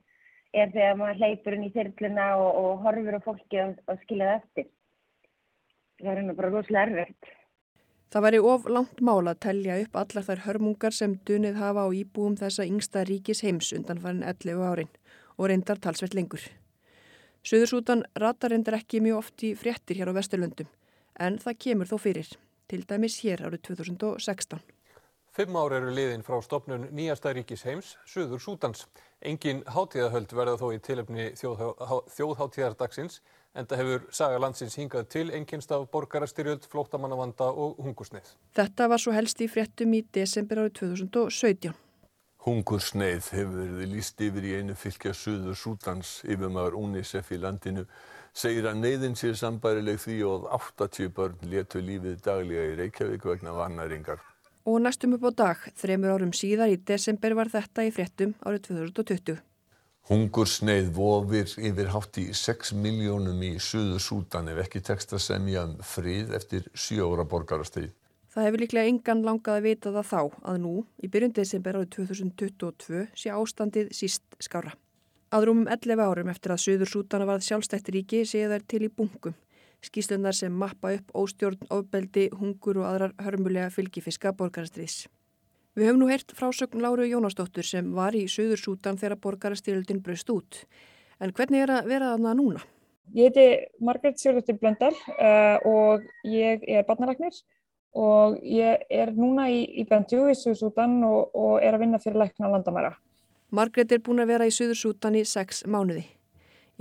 er 0.56 0.72
þegar 0.74 0.98
maður 0.98 1.22
hleypur 1.22 1.56
inn 1.56 1.66
í 1.68 1.72
þyrluna 1.74 2.26
og, 2.40 2.50
og 2.60 2.84
horfur 2.84 3.18
á 3.18 3.20
fólki 3.24 3.62
og, 3.62 3.80
og 3.86 4.02
skilja 4.04 4.28
það 4.28 4.38
eftir. 4.40 4.68
Það 6.00 6.12
er 6.12 6.20
hérna 6.20 6.36
bara 6.36 6.52
rosalega 6.52 7.00
erfitt. 7.00 7.32
Það 8.12 8.24
væri 8.26 8.40
of 8.52 8.68
langt 8.70 9.00
mála 9.02 9.34
að 9.34 9.42
telja 9.46 9.80
upp 9.82 9.96
allar 10.02 10.26
þær 10.28 10.44
hörmungar 10.44 10.94
sem 10.94 11.16
dunið 11.28 11.58
hafa 11.58 11.86
á 11.86 11.88
íbúum 11.90 12.36
þessa 12.38 12.66
yngsta 12.68 13.02
ríkis 13.08 13.42
heims 13.42 13.72
undan 13.76 14.00
farin 14.02 14.22
11 14.22 14.62
árin 14.62 14.92
og 15.36 15.50
reyndar 15.50 15.80
talsveit 15.82 16.14
lengur. 16.14 16.44
Suðursútan 17.46 18.04
ratar 18.18 18.52
reyndar 18.54 18.78
ekki 18.78 19.02
mjög 19.02 19.22
oft 19.24 19.46
í 19.46 19.54
fréttir 19.58 19.98
hér 19.98 20.12
á 20.14 20.16
Vesturlöndum 20.16 20.70
en 21.20 21.38
það 21.42 21.60
kemur 21.64 21.90
þó 21.90 21.96
fyrir, 22.00 22.32
til 22.70 22.82
dæmis 22.88 23.20
hér 23.24 23.44
árið 23.46 23.62
2016. 23.70 24.60
Fimm 25.36 25.56
ár 25.60 25.74
eru 25.76 25.90
liðin 25.92 26.22
frá 26.24 26.38
stopnun 26.40 26.86
nýjasta 26.96 27.34
ríkis 27.36 27.66
heims, 27.68 27.90
Suður 28.08 28.40
Sútans. 28.40 28.86
Engin 29.20 29.60
hátíðahöld 29.68 30.32
verða 30.32 30.54
þó 30.56 30.70
í 30.72 30.78
tilöfni 30.80 31.26
þjóðháttíðardagsins 31.36 33.20
en 33.52 33.68
það 33.68 33.82
hefur 33.82 34.06
saga 34.16 34.40
landsins 34.40 34.76
hingað 34.80 35.10
til 35.12 35.26
einkynst 35.36 35.72
af 35.76 35.84
borgarastyrjöld, 35.92 36.64
flóttamannavanda 36.72 37.50
og 37.52 37.76
hungusneið. 37.84 38.32
Þetta 38.56 38.88
var 38.92 39.02
svo 39.02 39.12
helst 39.16 39.40
í 39.44 39.48
fréttum 39.52 39.92
í 39.96 40.04
desember 40.16 40.64
árið 40.64 40.78
2017. 40.80 41.76
Hungursneið 42.46 43.30
hefur 43.36 43.56
verið 43.58 43.92
líst 43.92 44.20
yfir 44.22 44.44
í 44.46 44.56
einu 44.60 44.76
fylgja 44.78 45.12
Suður 45.16 45.56
Sútans 45.58 46.20
yfirmaður 46.24 46.76
UNICEF 46.80 47.32
í 47.34 47.40
landinu 47.42 47.84
segir 48.36 48.68
að 48.68 48.80
neyðin 48.82 49.16
sé 49.16 49.32
sambærileg 49.36 49.98
því 50.02 50.16
og 50.28 50.46
80 50.58 51.12
börn 51.16 51.50
letu 51.50 51.80
lífið 51.80 52.22
daglega 52.24 52.70
í 52.72 52.78
Reykjavík 52.82 53.24
vegna 53.24 53.56
vannæringar. 53.56 54.20
Og 54.66 54.80
næstum 54.82 55.14
upp 55.16 55.28
á 55.30 55.32
dag, 55.40 55.66
þremur 55.78 56.16
árum 56.16 56.32
síðar 56.34 56.72
í 56.74 56.76
desember 56.76 57.36
var 57.38 57.48
þetta 57.52 57.86
í 57.86 57.92
fréttum 57.94 58.34
árið 58.42 58.72
2020. 58.72 59.38
Hungursneið 60.06 60.90
vofir 60.94 61.52
yfir 61.66 61.88
hátt 61.90 62.18
í 62.22 62.28
6 62.34 62.74
miljónum 62.78 63.40
í 63.42 63.56
Suður 63.58 64.02
Sútan 64.02 64.50
ef 64.52 64.60
ekki 64.62 64.82
tekst 64.86 65.14
að 65.16 65.24
semja 65.24 65.64
um 65.66 65.72
frið 65.82 66.34
eftir 66.38 66.68
sjóra 66.78 67.24
borgarasteyð. 67.26 67.90
Það 68.36 68.46
hefur 68.46 68.62
líklega 68.62 68.90
engan 68.92 69.24
langað 69.26 69.58
að 69.58 69.66
vita 69.66 69.92
það 69.94 70.10
þá 70.10 70.20
að 70.52 70.58
nú, 70.62 70.74
í 71.02 71.10
byrjun 71.10 71.34
desember 71.38 71.78
árið 71.80 71.94
2022, 71.96 73.06
sé 73.16 73.32
ástandið 73.32 73.94
síst 73.96 74.38
skára. 74.44 74.76
Aðrúmum 75.34 75.66
11 75.66 75.98
árum 75.98 76.28
eftir 76.30 76.52
að 76.54 76.60
Suður 76.62 76.90
Sútana 76.92 77.26
varð 77.26 77.42
sjálfstætt 77.42 77.88
ríki 77.90 78.20
sé 78.30 78.44
þær 78.46 78.62
til 78.70 78.84
í 78.86 78.90
bunkum. 78.94 79.34
Skýslunar 79.82 80.34
sem 80.38 80.54
mappa 80.54 80.92
upp 80.94 81.08
óstjórn, 81.18 81.66
ofbeldi, 81.74 82.28
hungur 82.30 82.78
og 82.78 82.86
aðrar 82.86 83.14
hörmulega 83.18 83.72
fylgifiska 83.74 84.30
borgarastriðs. 84.38 85.08
Við 85.74 85.90
höfum 85.90 85.98
nú 86.04 86.06
heyrt 86.08 86.30
frásögn 86.32 86.80
Láru 86.80 87.08
Jónasdóttur 87.10 87.66
sem 87.66 87.88
var 87.94 88.14
í 88.14 88.22
Suður 88.30 88.62
Sútan 88.62 89.00
þegar 89.00 89.18
borgarastyrjöldin 89.24 89.98
braust 90.06 90.30
út. 90.30 90.60
En 91.18 91.34
hvernig 91.34 91.64
er 91.64 91.72
að 91.74 91.90
vera 91.90 92.12
þarna 92.14 92.36
núna? 92.38 92.62
Ég 93.18 93.34
heiti 93.34 93.66
Margret 93.82 94.22
Sjörðurtur 94.22 94.60
Blöndal 94.62 94.94
uh, 94.94 95.58
og 95.66 96.06
ég 96.26 96.62
er 96.70 96.86
barnalagnir 96.86 97.34
og 97.98 98.38
ég 98.46 98.86
er 98.90 99.12
núna 99.14 99.50
í, 99.50 99.64
í 99.82 99.84
Bentjú 99.90 100.30
í 100.30 100.38
Suður 100.38 100.62
Sútan 100.62 101.00
og, 101.06 101.34
og 101.34 101.58
er 101.58 101.74
að 101.74 101.82
vinna 101.82 102.00
fyrir 102.02 102.22
lækna 102.22 102.54
landamæra. 102.54 102.94
Margret 103.54 103.92
er 103.94 104.00
búin 104.02 104.18
að 104.18 104.32
vera 104.32 104.46
í 104.48 104.50
Suður 104.50 104.78
Sútan 104.80 105.14
í 105.14 105.22
sex 105.22 105.60
mánuði. 105.70 106.02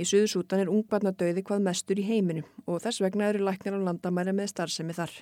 Í 0.01 0.05
Suður 0.09 0.31
Sútan 0.31 0.63
er 0.63 0.71
ungbarnadauði 0.73 1.43
hvað 1.45 1.61
mestur 1.67 1.99
í 2.01 2.05
heiminum 2.07 2.47
og 2.65 2.81
þess 2.81 3.03
vegna 3.05 3.29
eru 3.29 3.45
læknir 3.45 3.77
á 3.77 3.85
landamæri 3.85 4.33
með 4.33 4.49
starfsemi 4.55 4.95
þar. 4.97 5.13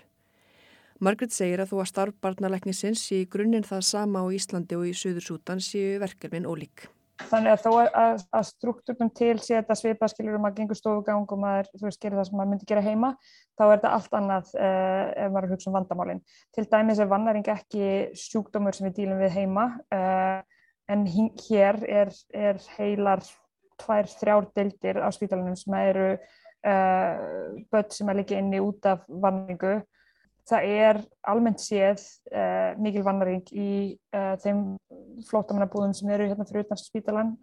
Margret 1.04 1.36
segir 1.36 1.60
að 1.60 1.74
þó 1.74 1.82
að 1.84 1.90
starf 1.90 2.16
barnalæknisins 2.24 3.04
sé 3.04 3.26
í 3.26 3.28
grunninn 3.28 3.68
það 3.68 3.84
sama 3.90 4.24
á 4.24 4.26
Íslandi 4.32 4.78
og 4.80 4.88
í 4.88 4.94
Suður 4.96 5.28
Sútan 5.28 5.60
séu 5.60 5.98
verkefnin 6.00 6.48
ólík. 6.48 6.88
Þannig 7.28 7.54
að 7.58 7.62
þó 7.66 7.72
að, 7.82 8.24
að 8.40 8.48
struktúrnum 8.48 9.12
til 9.16 9.36
sé 9.44 9.58
þetta 9.60 9.78
svipa 9.78 10.10
skilur 10.10 10.40
um 10.40 10.48
að 10.48 10.56
gengur 10.62 10.80
stofugang 10.80 11.28
og 11.28 11.44
maður, 11.44 11.70
þú 11.76 11.86
veist, 11.90 12.00
gerir 12.02 12.18
það 12.22 12.30
sem 12.30 12.40
maður 12.40 12.52
myndi 12.54 12.70
gera 12.72 12.84
heima, 12.88 13.12
þá 13.60 13.64
er 13.66 13.76
þetta 13.76 13.94
allt 13.98 14.18
annað 14.20 14.56
uh, 14.56 15.04
ef 15.26 15.36
maður 15.36 15.54
hugsa 15.54 15.70
um 15.70 15.78
vandamálinn. 15.78 16.24
Til 16.56 16.66
dæmis 16.72 17.04
er 17.04 17.12
vannæring 17.12 17.52
ekki 17.54 17.92
sjúkdómur 18.18 18.76
sem 18.76 18.88
við 18.90 18.98
dílum 19.02 19.22
við 19.22 19.38
heima, 19.38 19.68
uh, 19.94 20.42
en 20.92 21.06
hér 21.08 21.80
er, 21.88 22.12
er 22.34 22.60
heilar 22.78 23.24
tvær, 23.82 24.08
þrjár 24.20 24.48
deildir 24.56 25.00
á 25.02 25.08
spítalunum 25.14 25.56
sem 25.58 25.76
eru 25.80 26.08
uh, 26.14 27.64
börn 27.72 27.92
sem 27.94 28.10
er 28.10 28.20
líka 28.20 28.38
inni 28.40 28.62
út 28.64 28.86
af 28.90 29.04
vanningu. 29.08 29.82
það 30.44 30.66
er 30.68 30.98
almennt 31.32 31.62
séð 31.64 32.02
uh, 32.36 32.76
mikil 32.76 33.04
vannaring 33.06 33.46
í 33.56 33.96
uh, 34.16 34.36
þeim 34.44 34.74
flótamannabúðum 35.30 35.94
sem 35.96 36.10
eru 36.12 36.28
hérna 36.28 36.48
fyrir 36.50 36.66
utan 36.66 36.80
spítalan 36.82 37.38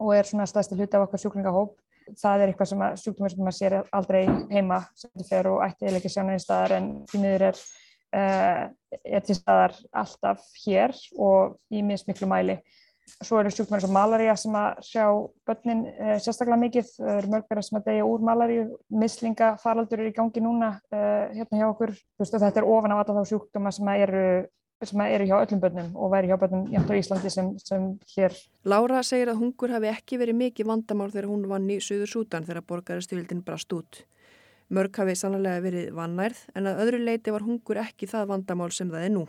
og 0.00 0.14
er 0.16 0.28
svona 0.28 0.46
stæðstu 0.48 0.78
hluti 0.78 0.96
af 0.96 1.04
okkar 1.06 1.20
sjúklingahóp. 1.20 1.76
Það 2.16 2.42
er 2.42 2.50
eitthvað 2.50 2.70
sem 2.70 2.82
að 2.86 2.96
sjúkdómur 3.02 3.32
sem 3.32 3.42
maður 3.42 3.56
sér 3.58 3.76
aldrei 3.98 4.24
heima 4.52 4.80
sem 4.94 5.10
þetta 5.10 5.28
fer 5.28 5.48
og 5.50 5.62
ætti 5.64 5.88
eða 5.88 6.00
ekki 6.00 6.12
sjá 6.12 6.22
neina 6.22 6.42
staðar 6.42 6.74
en 6.76 6.90
því 7.10 7.22
miður 7.22 7.44
er, 7.48 7.62
er 8.14 9.24
til 9.26 9.36
staðar 9.36 9.74
alltaf 9.90 10.44
hér 10.62 10.94
og 11.18 11.56
í 11.74 11.82
mist 11.82 12.06
miklu 12.06 12.28
mæli. 12.30 12.60
Svo 13.06 13.38
eru 13.40 13.50
sjúkdómar 13.54 13.78
eins 13.78 13.86
og 13.86 13.94
malaria 13.94 14.34
sem 14.36 14.56
að 14.58 14.80
sjá 14.84 15.04
börnin 15.46 15.84
uh, 15.92 16.16
sérstaklega 16.22 16.58
mikið. 16.64 16.88
Það 16.98 17.18
eru 17.20 17.30
mörgverðar 17.32 17.66
sem 17.68 17.78
að 17.78 17.86
deyja 17.86 18.08
úr 18.10 18.24
malaríu. 18.26 18.64
Mislinga 19.02 19.52
faraldur 19.62 20.02
eru 20.02 20.10
í 20.10 20.16
gangi 20.16 20.42
núna 20.42 20.72
uh, 20.90 21.22
hérna 21.32 21.60
hjá 21.60 21.66
okkur. 21.70 21.94
Veist, 22.18 22.34
þetta 22.34 22.62
er 22.62 22.68
ofan 22.68 22.94
af 22.96 23.04
alla 23.04 23.22
þá 23.22 23.30
sjúkdóma 23.30 23.72
sem 23.72 23.92
eru, 23.94 24.24
sem 24.90 25.04
eru 25.06 25.30
hjá 25.30 25.36
öllum 25.38 25.62
börnum 25.62 25.94
og 25.94 26.12
væri 26.16 26.32
hjá 26.32 26.36
börnum 26.42 26.66
jæmt 26.74 26.90
á 26.90 26.94
Íslandi 26.98 27.32
sem, 27.32 27.54
sem 27.62 27.86
hér. 28.16 28.36
Lára 28.66 29.00
segir 29.06 29.32
að 29.32 29.40
hungur 29.44 29.72
hafi 29.76 29.92
ekki 29.94 30.20
verið 30.20 30.40
mikið 30.42 30.70
vandamál 30.74 31.08
þegar 31.14 31.30
hún 31.30 31.48
vann 31.54 31.70
í 31.72 31.78
Suður 31.80 32.10
Sútan 32.10 32.44
þegar 32.44 32.66
borgarastjóðildin 32.68 33.46
brast 33.46 33.72
út. 33.72 34.02
Mörg 34.66 34.98
hafi 34.98 35.14
sannlega 35.14 35.62
verið 35.62 35.92
vannærð 35.94 36.44
en 36.58 36.66
að 36.66 36.80
öðru 36.82 37.04
leiti 37.06 37.30
var 37.30 37.46
hungur 37.46 37.78
ekki 37.86 38.10
það 38.10 38.32
vandamál 38.34 38.72
sem 38.74 38.90
það 38.90 39.04
er 39.06 39.12
nú. 39.14 39.28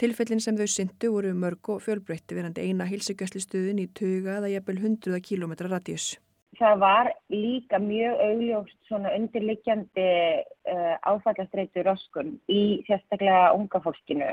Tilfellin 0.00 0.40
sem 0.40 0.56
þau 0.56 0.64
syndu 0.72 1.08
voru 1.12 1.30
mörg 1.36 1.68
og 1.74 1.82
fjölbreytti 1.84 2.36
verandi 2.38 2.62
eina 2.64 2.86
hilsugjastlistuðin 2.88 3.82
í 3.82 3.90
tuga 3.98 4.38
eða 4.38 4.48
jæfnvel 4.54 4.78
hundruða 4.80 5.18
kílometra 5.26 5.68
radíus. 5.68 6.14
Það 6.56 6.78
var 6.80 7.10
líka 7.28 7.80
mjög 7.84 8.22
augljóst 8.24 8.78
svona 8.88 9.12
undirliggjandi 9.18 10.06
uh, 10.72 10.94
áfallastreitu 11.04 11.84
roskun 11.84 12.32
í 12.48 12.62
sérstaklega 12.88 13.52
unga 13.58 13.82
fólkinu. 13.84 14.30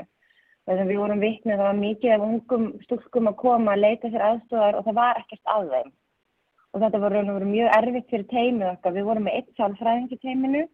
Þegar 0.68 0.88
við 0.88 1.02
vorum 1.02 1.22
vittnið 1.26 1.56
það 1.60 1.64
var 1.66 1.78
mikið 1.82 2.16
af 2.16 2.26
ungum 2.30 2.66
stúlkum 2.86 3.30
að 3.30 3.38
koma 3.44 3.76
að 3.76 3.84
leita 3.84 4.12
sér 4.12 4.26
aðstofar 4.30 4.80
og 4.80 4.88
það 4.88 5.00
var 5.02 5.22
ekkert 5.22 5.54
að 5.58 5.70
þeim. 5.76 5.94
Og 6.72 6.82
þetta 6.82 7.04
og 7.04 7.08
veru 7.12 7.52
mjög 7.52 7.72
erfitt 7.76 8.10
fyrir 8.16 8.28
teimið 8.32 8.72
okkar. 8.72 8.96
Við 8.96 9.08
vorum 9.12 9.28
með 9.28 9.40
eitt 9.42 9.54
sálfræðing 9.60 10.10
í 10.16 10.22
teiminu, 10.24 10.66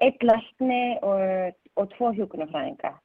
eitt 0.00 0.24
lækni 0.24 0.82
og, 1.04 1.56
og 1.76 1.96
tvo 1.98 2.16
hjókunarfræðinga 2.16 2.96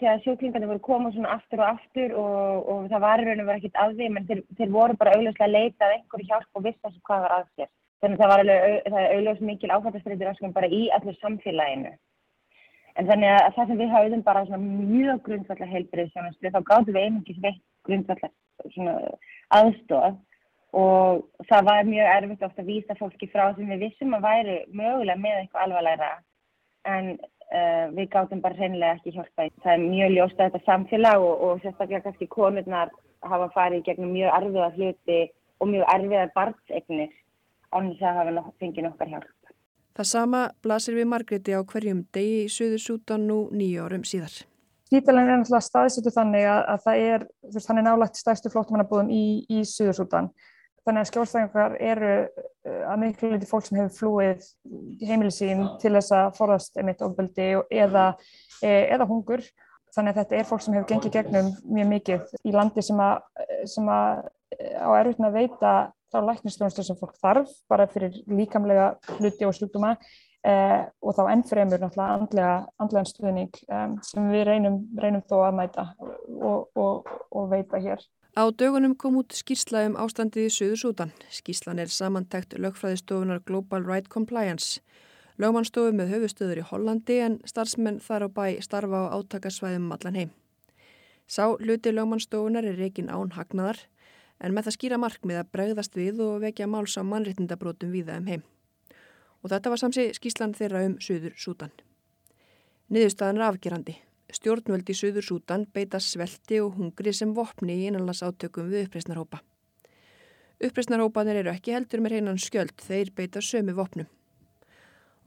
þegar 0.00 0.22
sjúklingarnir 0.24 0.70
voru 0.70 0.82
komað 0.86 1.16
svona 1.16 1.34
aftur 1.36 1.62
og 1.62 1.68
aftur 1.68 2.14
og, 2.22 2.70
og 2.72 2.86
það 2.92 3.04
var 3.04 3.22
í 3.22 3.26
raun 3.26 3.42
og 3.42 3.48
verið 3.50 3.60
ekkert 3.60 3.82
að 3.82 3.94
því 3.98 4.08
menn 4.14 4.28
þeir, 4.30 4.40
þeir 4.58 4.72
voru 4.76 4.96
bara 5.00 5.14
augljóslega 5.16 5.48
að 5.48 5.56
leita 5.56 5.86
að 5.88 5.94
einhverju 5.96 6.28
hjálp 6.30 6.58
og 6.60 6.64
vissi 6.66 6.80
þessu 6.86 7.04
hvað 7.08 7.26
var 7.26 7.36
að 7.36 7.44
sér. 7.52 7.70
Þannig 8.02 8.16
að 8.16 8.22
það 8.22 8.32
var 8.32 8.42
alveg, 8.44 8.88
augljóslega 9.16 9.50
mikil 9.50 9.74
áfættastreitur 9.76 10.32
áskan 10.32 10.56
bara 10.56 10.72
í 10.72 10.82
allir 10.96 11.18
samfélaginu. 11.20 11.92
En 13.00 13.08
þannig 13.08 13.30
að 13.36 13.54
það 13.56 13.70
sem 13.70 13.80
við 13.80 13.94
hafðum 13.94 14.24
bara 14.26 14.46
svona 14.48 14.88
mjög 14.90 15.22
grundvallar 15.28 15.70
heilbrið 15.70 16.10
sjónaslu 16.12 16.52
þá 16.52 16.60
gáttum 16.60 16.96
við 16.96 17.06
einungis 17.06 17.40
veitt 17.44 17.62
grundvallar 17.86 18.34
svona 18.74 18.96
aðstof 19.56 20.18
og 20.72 21.46
það 21.48 21.64
var 21.68 21.88
mjög 21.88 22.10
erfitt 22.16 22.44
ofta 22.46 22.62
að 22.64 22.68
vísa 22.72 22.96
fólki 22.98 23.28
frá 23.32 23.44
sem 23.54 23.68
við 23.68 23.86
vissum 23.86 24.14
að 24.16 24.26
væri 24.26 24.58
mögulega 24.72 25.20
með 25.20 25.38
eitthvað 25.38 25.64
alvarlegra 25.66 26.12
en 26.88 27.10
við 27.96 28.08
gáttum 28.12 28.40
bara 28.40 28.58
reynilega 28.58 28.96
ekki 28.96 29.14
hjálpa. 29.16 29.48
Það 29.64 29.72
er 29.74 29.82
mjög 29.82 30.14
ljóst 30.16 30.38
að 30.40 30.50
þetta 30.50 30.66
samfélag 30.68 31.24
og, 31.26 31.34
og 31.46 31.62
sérstaklega 31.62 32.04
kannski 32.06 32.28
konurnar 32.32 32.92
hafa 33.22 33.48
farið 33.54 33.84
gegnum 33.88 34.14
mjög 34.14 34.36
erfiða 34.38 34.70
hluti 34.76 35.20
og 35.60 35.70
mjög 35.70 35.92
erfiðar 35.94 36.32
barnsegnir 36.36 37.12
án 37.72 37.90
þess 37.92 38.06
að 38.08 38.18
hafa 38.20 38.44
fengið 38.60 38.86
nokkar 38.88 39.12
hjálp. 39.12 39.52
Það 39.92 40.08
sama 40.08 40.40
blasir 40.64 40.96
við 40.96 41.10
Margreti 41.10 41.52
á 41.52 41.60
hverjum 41.60 42.06
degi 42.16 42.46
í 42.46 42.48
Suður 42.52 42.80
Sútan 42.80 43.26
nú 43.28 43.42
nýju 43.52 43.84
árum 43.84 44.06
síðar. 44.08 44.32
Spítalinn 44.88 45.28
er 45.28 45.38
náttúrulega 45.40 45.64
staðsettu 45.64 46.12
þannig 46.12 46.46
að, 46.48 46.62
að 46.72 46.80
það 46.86 47.02
er, 47.08 47.26
þannig 47.56 47.84
nálægt 47.86 48.18
stærstu 48.20 48.52
flóttamannabúðum 48.52 49.12
í, 49.12 49.24
í 49.52 49.62
Suður 49.68 49.98
Sútan. 50.00 50.30
Þannig 50.82 51.04
að 51.04 51.10
skjólstæðingar 51.12 51.74
eru 51.78 52.12
uh, 52.26 52.84
að 52.90 53.02
miklu 53.04 53.32
liti 53.32 53.48
fólk 53.50 53.68
sem 53.68 53.78
hefur 53.78 53.98
flúið 53.98 54.46
heimilisín 55.02 55.66
til 55.82 55.94
þess 55.94 56.14
að 56.18 56.30
forðast 56.38 56.78
einmitt 56.80 57.04
ofbeldi 57.06 57.52
eða, 57.70 58.08
e, 58.62 58.70
eða 58.90 59.06
hungur. 59.10 59.44
Þannig 59.92 60.14
að 60.14 60.22
þetta 60.22 60.38
er 60.38 60.48
fólk 60.48 60.64
sem 60.64 60.74
hefur 60.74 60.88
gengið 60.90 61.16
gegnum 61.18 61.50
mjög 61.68 61.90
mikið 61.90 62.36
í 62.48 62.54
landi 62.54 62.82
sem 62.82 63.02
að, 63.04 63.18
sem 63.68 63.90
að 63.92 64.22
á 64.80 64.88
með 64.90 65.26
að 65.28 65.36
veita 65.36 65.72
þá 66.12 66.18
læknistjónustur 66.28 66.86
sem 66.86 66.98
fólk 66.98 67.16
þarf 67.22 67.52
bara 67.70 67.88
fyrir 67.90 68.18
líkamlega 68.28 68.92
hluti 69.16 69.46
og 69.48 69.54
sjúkduma 69.56 69.94
eh, 70.44 70.82
og 71.00 71.16
þá 71.16 71.22
ennfremur 71.32 71.80
náttúrulega 71.80 72.16
andlega, 72.18 72.54
andlegan 72.82 73.08
stuðning 73.08 73.60
um, 73.68 73.94
sem 74.06 74.28
við 74.32 74.44
reynum, 74.50 74.80
reynum 75.00 75.24
þó 75.28 75.38
að 75.46 75.56
mæta 75.60 75.86
og, 76.00 76.68
og, 76.76 77.14
og 77.32 77.48
veita 77.52 77.80
hér. 77.82 78.04
Á 78.32 78.48
dögunum 78.48 78.94
kom 78.96 79.18
út 79.20 79.34
skýrsla 79.36 79.82
um 79.84 79.96
ástandið 80.00 80.46
í 80.48 80.52
Suður 80.54 80.78
Sútan. 80.80 81.10
Skýrslan 81.28 81.80
er 81.82 81.90
samantækt 81.92 82.54
lögfræðistofunar 82.56 83.42
Global 83.44 83.84
Right 83.84 84.08
Compliance. 84.08 84.80
Lögmannstofu 85.36 85.90
með 85.92 86.14
höfustöður 86.14 86.62
í 86.62 86.64
Hollandi 86.64 87.18
en 87.20 87.34
starfsmenn 87.44 87.98
þar 88.00 88.24
á 88.24 88.28
bæ 88.32 88.46
starfa 88.64 89.02
á 89.04 89.12
átakasvæðum 89.20 89.84
um 89.84 89.92
allan 89.92 90.16
heim. 90.16 90.30
Sá 91.28 91.44
hluti 91.60 91.92
lögmannstofunar 91.92 92.64
er 92.64 92.80
reygin 92.80 93.12
án 93.12 93.34
hagnaðar 93.36 93.82
en 94.40 94.56
með 94.56 94.70
það 94.70 94.76
skýra 94.78 95.00
markmið 95.04 95.40
að 95.42 95.50
bregðast 95.52 95.98
við 96.00 96.22
og 96.24 96.40
vekja 96.40 96.70
máls 96.72 96.96
á 96.96 97.04
mannréttindabrótum 97.04 97.92
viða 97.92 98.16
um 98.16 98.30
heim. 98.32 98.46
Og 99.44 99.52
þetta 99.52 99.74
var 99.74 99.82
samsi 99.84 100.08
skýrslan 100.16 100.56
þeirra 100.56 100.86
um 100.88 100.96
Suður 101.04 101.36
Sútan. 101.36 101.76
Niðurstaðan 102.88 103.42
er 103.42 103.46
afgerandi. 103.50 103.98
Stjórnvöldi 104.32 104.94
í 104.94 104.96
Suður 104.96 105.26
Sútan 105.26 105.66
beita 105.74 105.98
svelti 106.00 106.56
og 106.64 106.78
hungri 106.78 107.12
sem 107.12 107.34
vopni 107.36 107.74
í 107.82 107.88
innanlands 107.90 108.22
átökum 108.24 108.70
við 108.72 108.86
uppreysnarhópa. 108.86 109.42
Uppreysnarhópanir 110.62 111.42
eru 111.42 111.52
ekki 111.52 111.74
heldur 111.76 112.00
með 112.00 112.16
hreinan 112.16 112.40
skjöld, 112.40 112.72
þeir 112.80 113.10
beita 113.12 113.42
sömu 113.44 113.74
vopnum. 113.76 114.08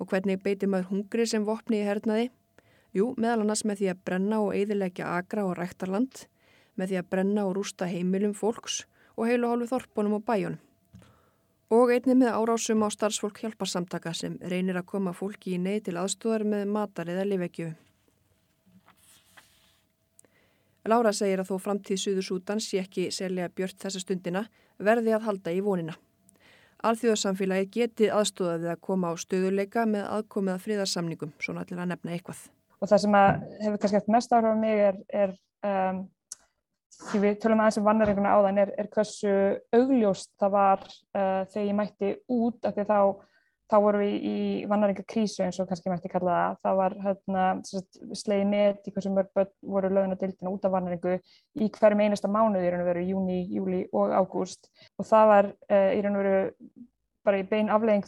Og 0.01 0.09
hvernig 0.09 0.41
beiti 0.41 0.65
maður 0.65 0.89
hungri 0.89 1.27
sem 1.29 1.45
vopni 1.45 1.83
í 1.83 1.85
hernaði? 1.85 2.31
Jú, 2.97 3.11
meðal 3.19 3.43
annars 3.43 3.65
með 3.67 3.83
því 3.83 3.91
að 3.91 4.01
brenna 4.09 4.41
og 4.41 4.53
eiðilegja 4.57 5.13
agra 5.19 5.45
og 5.45 5.57
ræktarland, 5.59 6.25
með 6.73 6.91
því 6.91 6.99
að 7.01 7.09
brenna 7.13 7.45
og 7.45 7.55
rústa 7.59 7.91
heimilum 7.91 8.33
fólks 8.33 8.85
og 9.15 9.29
heilu 9.29 9.51
hálfu 9.51 9.69
þorpunum 9.75 10.17
og 10.17 10.25
bæjunum. 10.25 10.61
Og 11.75 11.91
einnig 11.93 12.17
með 12.23 12.37
árásum 12.37 12.85
á 12.85 12.89
starfsfólk 12.93 13.41
hjálparsamtaka 13.43 14.13
sem 14.17 14.37
reynir 14.41 14.77
að 14.79 14.89
koma 14.95 15.13
fólki 15.13 15.55
í 15.55 15.61
ney 15.61 15.81
til 15.83 15.97
aðstóðar 16.01 16.45
með 16.47 16.69
matar 16.73 17.09
eða 17.11 17.25
livegjöfu. 17.29 17.75
Lára 20.85 21.09
segir 21.17 21.41
að 21.41 21.49
þó 21.49 21.55
framtíð 21.63 21.97
Suður 21.97 22.25
Sútan 22.27 22.59
sé 22.61 22.77
ekki 22.83 23.07
selja 23.13 23.47
björt 23.49 23.79
þessa 23.81 24.01
stundina 24.03 24.43
verði 24.77 25.15
að 25.17 25.23
halda 25.25 25.53
í 25.55 25.61
vonina. 25.65 25.95
Alþjóðarsamfélagi 26.85 27.69
geti 27.73 28.09
aðstóða 28.13 28.59
við 28.61 28.71
að 28.75 28.83
koma 28.85 29.09
á 29.09 29.13
stöðuleika 29.17 29.87
með 29.89 30.03
aðkomið 30.19 30.53
að 30.53 30.65
friðarsamningum, 30.67 31.31
svona 31.41 31.63
allir 31.63 31.81
að 31.81 31.89
nefna 31.89 32.13
eitthvað. 32.13 32.43
Og 32.77 32.91
það 32.91 33.01
sem 33.01 33.17
hefur 33.17 33.79
kannski 33.81 33.99
eftir 34.01 34.13
mest 34.13 34.35
áhrif 34.35 34.53
á 34.53 34.57
mig 34.61 34.83
er, 34.91 34.99
er 35.09 35.33
um, 35.65 36.03
því 37.09 37.21
við 37.23 37.39
tölum 37.41 37.63
aðeins 37.63 37.79
um 37.81 37.87
vannaringuna 37.89 38.35
áðan, 38.37 38.61
er, 38.61 38.73
er 38.77 38.89
hversu 38.93 39.33
augljóst 39.73 40.35
það 40.37 40.53
var 40.59 40.83
uh, 40.85 41.41
þegar 41.49 41.65
ég 41.65 41.79
mætti 41.79 42.11
út 42.35 42.69
af 42.69 42.77
því 42.77 42.85
þá 42.91 42.99
þá 43.71 43.75
vorum 43.81 44.03
við 44.03 44.27
í 44.29 44.35
vannaringakrísu 44.69 45.43
eins 45.45 45.59
og 45.61 45.69
kannski 45.69 45.91
mætti 45.91 46.11
kalla 46.11 46.35
það. 46.35 46.57
Það 46.65 46.79
var 46.81 46.97
hérna, 47.05 47.45
slegið 48.21 48.51
með 48.51 48.89
í 48.89 48.93
hversu 48.95 49.13
mörg 49.15 49.41
voru 49.75 49.91
lögðin 49.91 50.13
á 50.13 50.21
dildina 50.21 50.53
út 50.53 50.67
af 50.67 50.75
vannaringu 50.75 51.15
í 51.17 51.71
hverjum 51.79 52.05
einasta 52.05 52.31
mánuði 52.31 52.69
í 52.69 52.73
raun 52.73 52.85
og 52.85 52.91
veru, 52.91 53.07
júni, 53.09 53.39
júli 53.55 53.81
og 53.95 54.13
ágúst. 54.13 54.69
Og 54.99 55.09
það 55.09 55.31
var 55.33 55.51
uh, 55.53 55.91
í 55.97 56.05
raun 56.05 56.19
og 56.19 56.23
veru 56.23 56.39
bara 57.25 57.41
í 57.41 57.47
bein 57.49 57.73
aflegging 57.73 58.05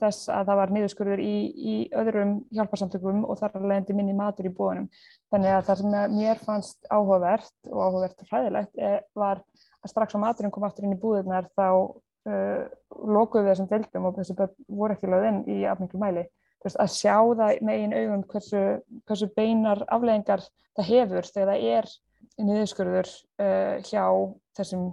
þess 0.00 0.28
að 0.32 0.48
það 0.48 0.58
var 0.60 0.72
niðurskurður 0.74 1.22
í, 1.22 1.34
í 1.54 1.74
öðrum 1.94 2.32
hjálparsamtökum 2.54 3.22
og 3.28 3.38
þar 3.38 3.60
leðandi 3.60 3.96
minni 3.96 4.16
matur 4.16 4.48
í 4.48 4.54
bóðunum. 4.54 4.88
Þannig 5.32 5.54
að 5.54 5.68
það 5.68 5.82
sem 5.82 5.94
mér 6.16 6.40
fannst 6.42 6.88
áhugavert 6.90 7.70
og 7.70 7.84
áhugavert 7.84 8.24
og 8.24 8.32
hræðilegt 8.32 8.80
eh, 8.80 8.98
var 9.14 9.44
að 9.84 9.92
strax 9.92 10.16
á 10.16 10.24
maturinn 10.24 10.54
kom 10.54 10.66
aftur 10.66 10.88
inn 10.88 10.96
í 10.96 11.00
búðunar 11.00 11.46
þá 11.54 11.68
uh, 12.30 12.64
lokuðu 13.16 13.50
þessum 13.50 13.68
deildum 13.70 14.08
og 14.08 14.18
þessu 14.18 14.36
voru 14.68 14.96
ekki 14.96 15.10
lögðinn 15.10 15.42
í 15.50 15.62
afmenglu 15.70 16.00
mæli. 16.02 16.26
Veist, 16.64 16.78
að 16.80 16.92
sjá 16.94 17.16
það 17.36 17.58
með 17.66 17.80
einn 17.80 17.96
augum 17.98 18.22
hversu, 18.30 18.62
hversu 19.04 19.28
beinar 19.36 19.82
afleggingar 19.92 20.44
það 20.74 20.90
hefur 20.90 21.28
þegar 21.28 21.50
það 21.52 21.66
er 21.78 21.90
niðurskurður 22.44 23.10
uh, 23.44 23.74
hjá 23.84 24.04
þessum 24.56 24.88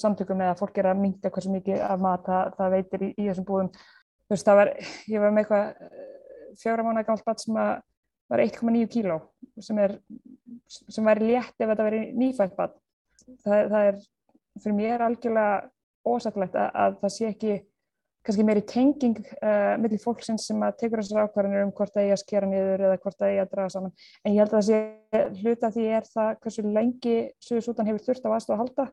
samtökum 0.00 0.40
eða 0.40 0.56
fólk 0.58 0.78
er 0.78 0.92
að 0.92 1.02
minga 1.02 1.32
hversu 1.34 1.52
mikið 1.52 1.82
af 1.82 2.02
mat 2.02 2.24
það, 2.26 2.54
það 2.56 2.74
veitir 2.76 3.04
í, 3.04 3.10
í 3.16 3.28
þessum 3.28 3.48
búðum. 3.48 3.70
Veist, 4.30 4.50
var, 4.60 4.70
ég 5.10 5.22
var 5.22 5.34
með 5.34 5.44
eitthvað 5.44 5.96
fjóra 6.60 6.84
mánu 6.86 7.02
gamalt 7.04 7.26
bat 7.26 7.42
sem 7.42 7.56
var 8.30 8.42
1,9 8.44 8.86
kíló 8.90 9.18
sem, 9.58 9.78
er, 9.82 9.96
sem 10.68 11.06
væri 11.06 11.32
létt 11.32 11.56
ef 11.58 11.66
þetta 11.66 11.86
veri 11.86 12.02
nýfætt 12.16 12.56
bat. 12.58 12.76
Það, 13.42 13.66
það 13.72 13.88
er 13.90 14.00
fyrir 14.60 14.76
mér 14.76 15.04
algjörlega 15.06 15.58
ósættilegt 16.06 16.56
að, 16.56 16.70
að 16.84 16.96
það 17.02 17.14
sé 17.16 17.28
ekki 17.30 17.58
kannski 18.26 18.44
meiri 18.44 18.62
tenging 18.68 19.20
uh, 19.40 19.76
millir 19.80 20.00
fólksins 20.02 20.44
sem 20.50 20.60
að 20.64 20.76
tekur 20.82 21.00
þessar 21.00 21.28
ákvarðanir 21.28 21.64
um 21.64 21.72
hvort 21.76 21.94
það 21.94 22.06
eigi 22.06 22.16
að 22.16 22.22
skera 22.22 22.48
niður 22.48 22.84
eða 22.86 22.98
hvort 23.00 23.16
það 23.20 23.30
eigi 23.30 23.42
að 23.42 23.52
draga 23.54 23.74
saman. 23.74 23.94
En 24.24 24.34
ég 24.34 24.42
held 24.42 24.50
að 24.50 24.58
það 24.58 24.66
sé 24.68 25.40
hluta 25.40 25.70
því 25.76 25.86
er 25.96 26.10
það 26.10 26.32
hversu 26.44 26.64
lengi 26.66 27.14
Suðursútan 27.46 27.88
hefur 27.88 28.04
þurft 28.08 28.28
á 28.28 28.34
aðstofa 28.34 28.56
að 28.58 28.62
halda. 28.64 28.86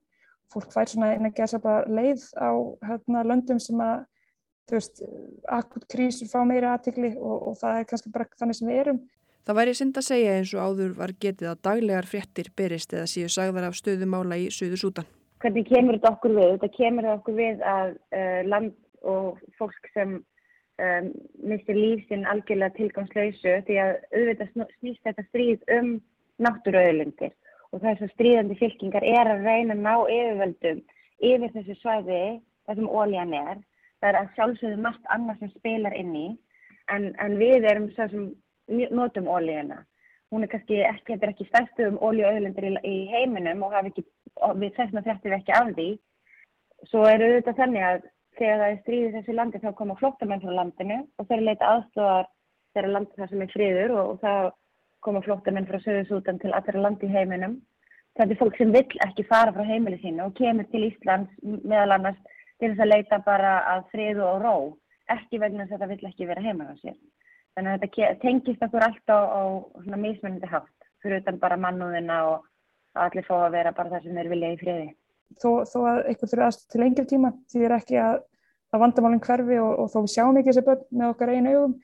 Fólk 0.53 0.72
fær 0.72 0.91
svona 0.91 1.12
eina 1.12 1.34
gerðsapa 1.36 1.76
leið 1.91 2.24
á 2.39 2.49
hérna, 2.88 3.26
löndum 3.28 3.60
sem 3.60 3.84
að 3.84 4.05
veist, 4.72 5.03
akut 5.51 5.88
krísur 5.91 6.32
fá 6.32 6.39
meira 6.47 6.78
aðtikli 6.78 7.14
og, 7.20 7.51
og 7.51 7.60
það 7.60 7.82
er 7.82 7.91
kannski 7.91 8.16
bara 8.16 8.32
þannig 8.39 8.60
sem 8.62 8.72
við 8.72 8.82
erum. 8.86 9.03
Það 9.47 9.60
væri 9.60 9.76
synd 9.80 9.99
að 9.99 10.08
segja 10.08 10.39
eins 10.39 10.55
og 10.55 10.64
áður 10.64 10.95
var 10.95 11.14
getið 11.20 11.51
að 11.51 11.62
daglegar 11.68 12.08
fréttir 12.08 12.51
byrjist 12.55 12.95
eða 12.95 13.12
séu 13.12 13.30
sagðar 13.32 13.70
af 13.70 13.78
stöðumála 13.80 14.39
í 14.39 14.49
Suðursútan. 14.51 15.08
Hvernig 15.44 15.68
kemur 15.70 15.98
þetta 15.98 16.14
okkur 16.16 16.34
við? 16.34 16.52
Þetta 16.56 16.78
kemur 16.78 17.10
okkur 17.14 17.38
við 17.38 17.64
að 17.66 17.94
uh, 18.18 18.42
land 18.50 18.74
og 19.06 19.42
fólk 19.60 19.90
sem 19.94 20.18
um, 20.18 21.10
mistir 21.46 21.78
lífsinn 21.78 22.26
algjörlega 22.30 22.76
tilgangslausu 22.78 23.58
því 23.68 23.78
að 23.84 23.94
auðvitað 24.16 24.54
snýst 24.80 25.04
þetta 25.06 25.26
stríð 25.30 25.76
um 25.78 25.92
náttúruauðlindir 26.42 27.36
og 27.74 27.84
þessar 27.84 28.12
stríðandi 28.14 28.58
fylkingar 28.60 29.06
er 29.06 29.30
að 29.32 29.46
reyna 29.46 29.76
að 29.76 29.84
ná 29.86 29.94
yfirvöldum 30.16 30.84
yfir 31.30 31.54
þessu 31.54 31.78
svæði 31.82 32.22
þessum 32.68 32.90
óljan 32.90 33.34
er. 33.38 33.62
Það 34.02 34.10
er 34.10 34.20
að 34.20 34.34
sjálfsögðu 34.36 34.82
margt 34.82 35.14
annað 35.14 35.40
sem 35.42 35.54
spilar 35.58 35.96
inn 35.98 36.14
í 36.16 36.28
en, 36.94 37.12
en 37.22 37.38
við 37.40 37.66
erum 37.70 37.90
svo 37.96 38.10
sem 38.12 38.28
notum 38.94 39.30
óljuna. 39.32 39.82
Hún 40.32 40.44
er 40.44 40.52
kannski 40.52 40.82
ekki, 40.84 41.14
þetta 41.14 41.26
er 41.26 41.34
ekki 41.34 41.48
stærstu 41.48 41.88
um 41.88 42.00
óljuauðlindir 42.04 42.68
í, 42.68 42.72
í 42.84 42.96
heiminum 43.14 43.64
og, 43.64 43.76
ekki, 43.80 44.04
og 44.46 44.60
við 44.62 44.80
að 44.84 45.02
þetta 45.08 45.30
er 45.30 45.38
ekki 45.40 45.56
af 45.58 45.74
því. 45.74 45.90
Svo 46.92 47.04
er 47.10 47.24
auðvitað 47.26 47.60
þannig 47.62 47.86
að 47.88 48.06
þegar 48.38 48.62
það 48.62 48.72
er 48.72 48.80
stríðið 48.82 49.16
þessu 49.18 49.36
landi 49.38 49.62
þá 49.64 49.70
koma 49.78 49.98
flóttamenn 49.98 50.44
frá 50.44 50.54
landinu 50.60 50.98
og 51.18 51.30
þeir 51.30 51.44
leita 51.48 51.72
aðstofar 51.74 52.28
þeirra 52.76 52.94
landi 52.94 53.18
þar 53.18 53.32
sem 53.32 53.44
er 53.44 53.54
friður 53.54 53.96
og, 53.98 54.10
og 54.12 54.20
þá 54.22 54.34
koma 55.08 55.24
flóttamenn 55.26 55.68
frá 55.70 55.80
Suðursútan 55.82 56.42
til 56.42 56.54
allra 56.54 56.84
landi 56.84 57.10
heiminum. 57.10 57.60
Þetta 58.18 58.34
er 58.34 58.40
fólk 58.42 58.58
sem 58.58 58.74
vill 58.74 59.02
ekki 59.06 59.26
fara 59.30 59.54
frá 59.54 59.66
heimili 59.66 60.00
sínu 60.02 60.26
og 60.26 60.36
kemur 60.38 60.68
til 60.72 60.88
Íslands 60.88 61.34
meðal 61.44 61.98
annars 61.98 62.20
til 62.58 62.72
þess 62.72 62.84
að 62.86 62.92
leita 62.94 63.22
bara 63.26 63.54
að 63.74 63.86
friðu 63.92 64.26
og 64.26 64.42
ró, 64.42 64.56
ekki 65.14 65.40
vegna 65.42 65.66
þess 65.66 65.78
að 65.78 65.84
þetta 65.84 65.92
vill 65.94 66.10
ekki 66.12 66.30
vera 66.30 66.46
heima 66.46 66.70
á 66.70 66.76
sér. 66.82 66.98
Þannig 67.58 67.74
að 67.74 67.84
þetta 67.86 68.14
tengist 68.24 68.66
okkur 68.66 68.86
alltaf 68.88 69.30
á 69.34 69.42
svona 69.84 70.02
mismunandi 70.02 70.50
hátt, 70.50 70.90
fyrir 71.02 71.22
utan 71.22 71.40
bara 71.42 71.60
mannúðina 71.62 72.18
og 72.32 72.47
að 72.98 73.04
allir 73.06 73.28
fá 73.28 73.36
að 73.39 73.52
vera 73.58 73.76
bara 73.78 73.93
það 73.93 74.08
sem 74.08 74.18
þeir 74.20 74.32
vilja 74.34 74.54
í 74.54 74.62
friði 74.62 74.88
þó, 75.41 75.50
þó 75.70 75.78
að 75.84 76.02
eitthvað 76.06 76.32
þurfa 76.34 76.48
aðstöð 76.48 76.72
til 76.74 76.84
lengri 76.84 77.06
tíma 77.12 77.34
því 77.52 77.68
er 77.68 77.76
ekki 77.78 78.00
að, 78.02 78.18
að 78.74 78.84
vandamálinn 78.86 79.24
hverfi 79.28 79.62
og, 79.64 79.74
og 79.84 79.91
þó 79.93 80.00
við 80.00 80.14
sjáum 80.16 80.41
ekki 80.41 80.52
þessi 80.52 80.66
börn 80.70 80.88
með 81.02 81.14
okkar 81.14 81.34
einu 81.36 81.54
augum 81.54 81.78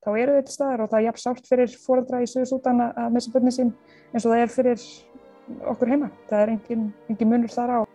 þá 0.00 0.10
eru 0.16 0.36
þetta 0.38 0.54
staðar 0.54 0.84
og 0.84 0.90
það 0.90 1.00
er 1.00 1.06
jafn 1.10 1.22
sátt 1.24 1.48
fyrir 1.50 1.78
fóraldra 1.84 2.22
í 2.24 2.28
Suðursútan 2.30 2.84
að 2.86 3.14
missa 3.16 3.32
börnin 3.34 3.56
sín 3.56 3.72
eins 4.14 4.24
og 4.24 4.32
það 4.32 4.44
er 4.44 4.52
fyrir 4.54 4.84
okkur 5.72 5.92
heima. 5.92 6.10
Það 6.30 6.42
er 6.44 6.52
engin, 6.54 6.90
engin 7.10 7.32
munur 7.32 7.52
þar 7.52 7.74
á. 7.76 7.89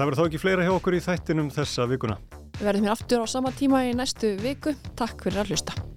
Það 0.00 0.06
verður 0.08 0.16
þá 0.16 0.28
ekki 0.30 0.38
fleira 0.40 0.62
hjá 0.64 0.70
okkur 0.72 0.94
í 0.96 0.98
þættinum 1.04 1.48
þessa 1.52 1.84
vikuna. 1.90 2.14
Við 2.56 2.64
verðum 2.70 2.86
hér 2.86 2.94
aftur 2.94 3.20
á 3.20 3.26
sama 3.28 3.52
tíma 3.52 3.82
í 3.84 3.92
næstu 3.92 4.32
viku. 4.40 4.72
Takk 4.96 5.26
fyrir 5.26 5.42
að 5.42 5.52
hlusta. 5.52 5.89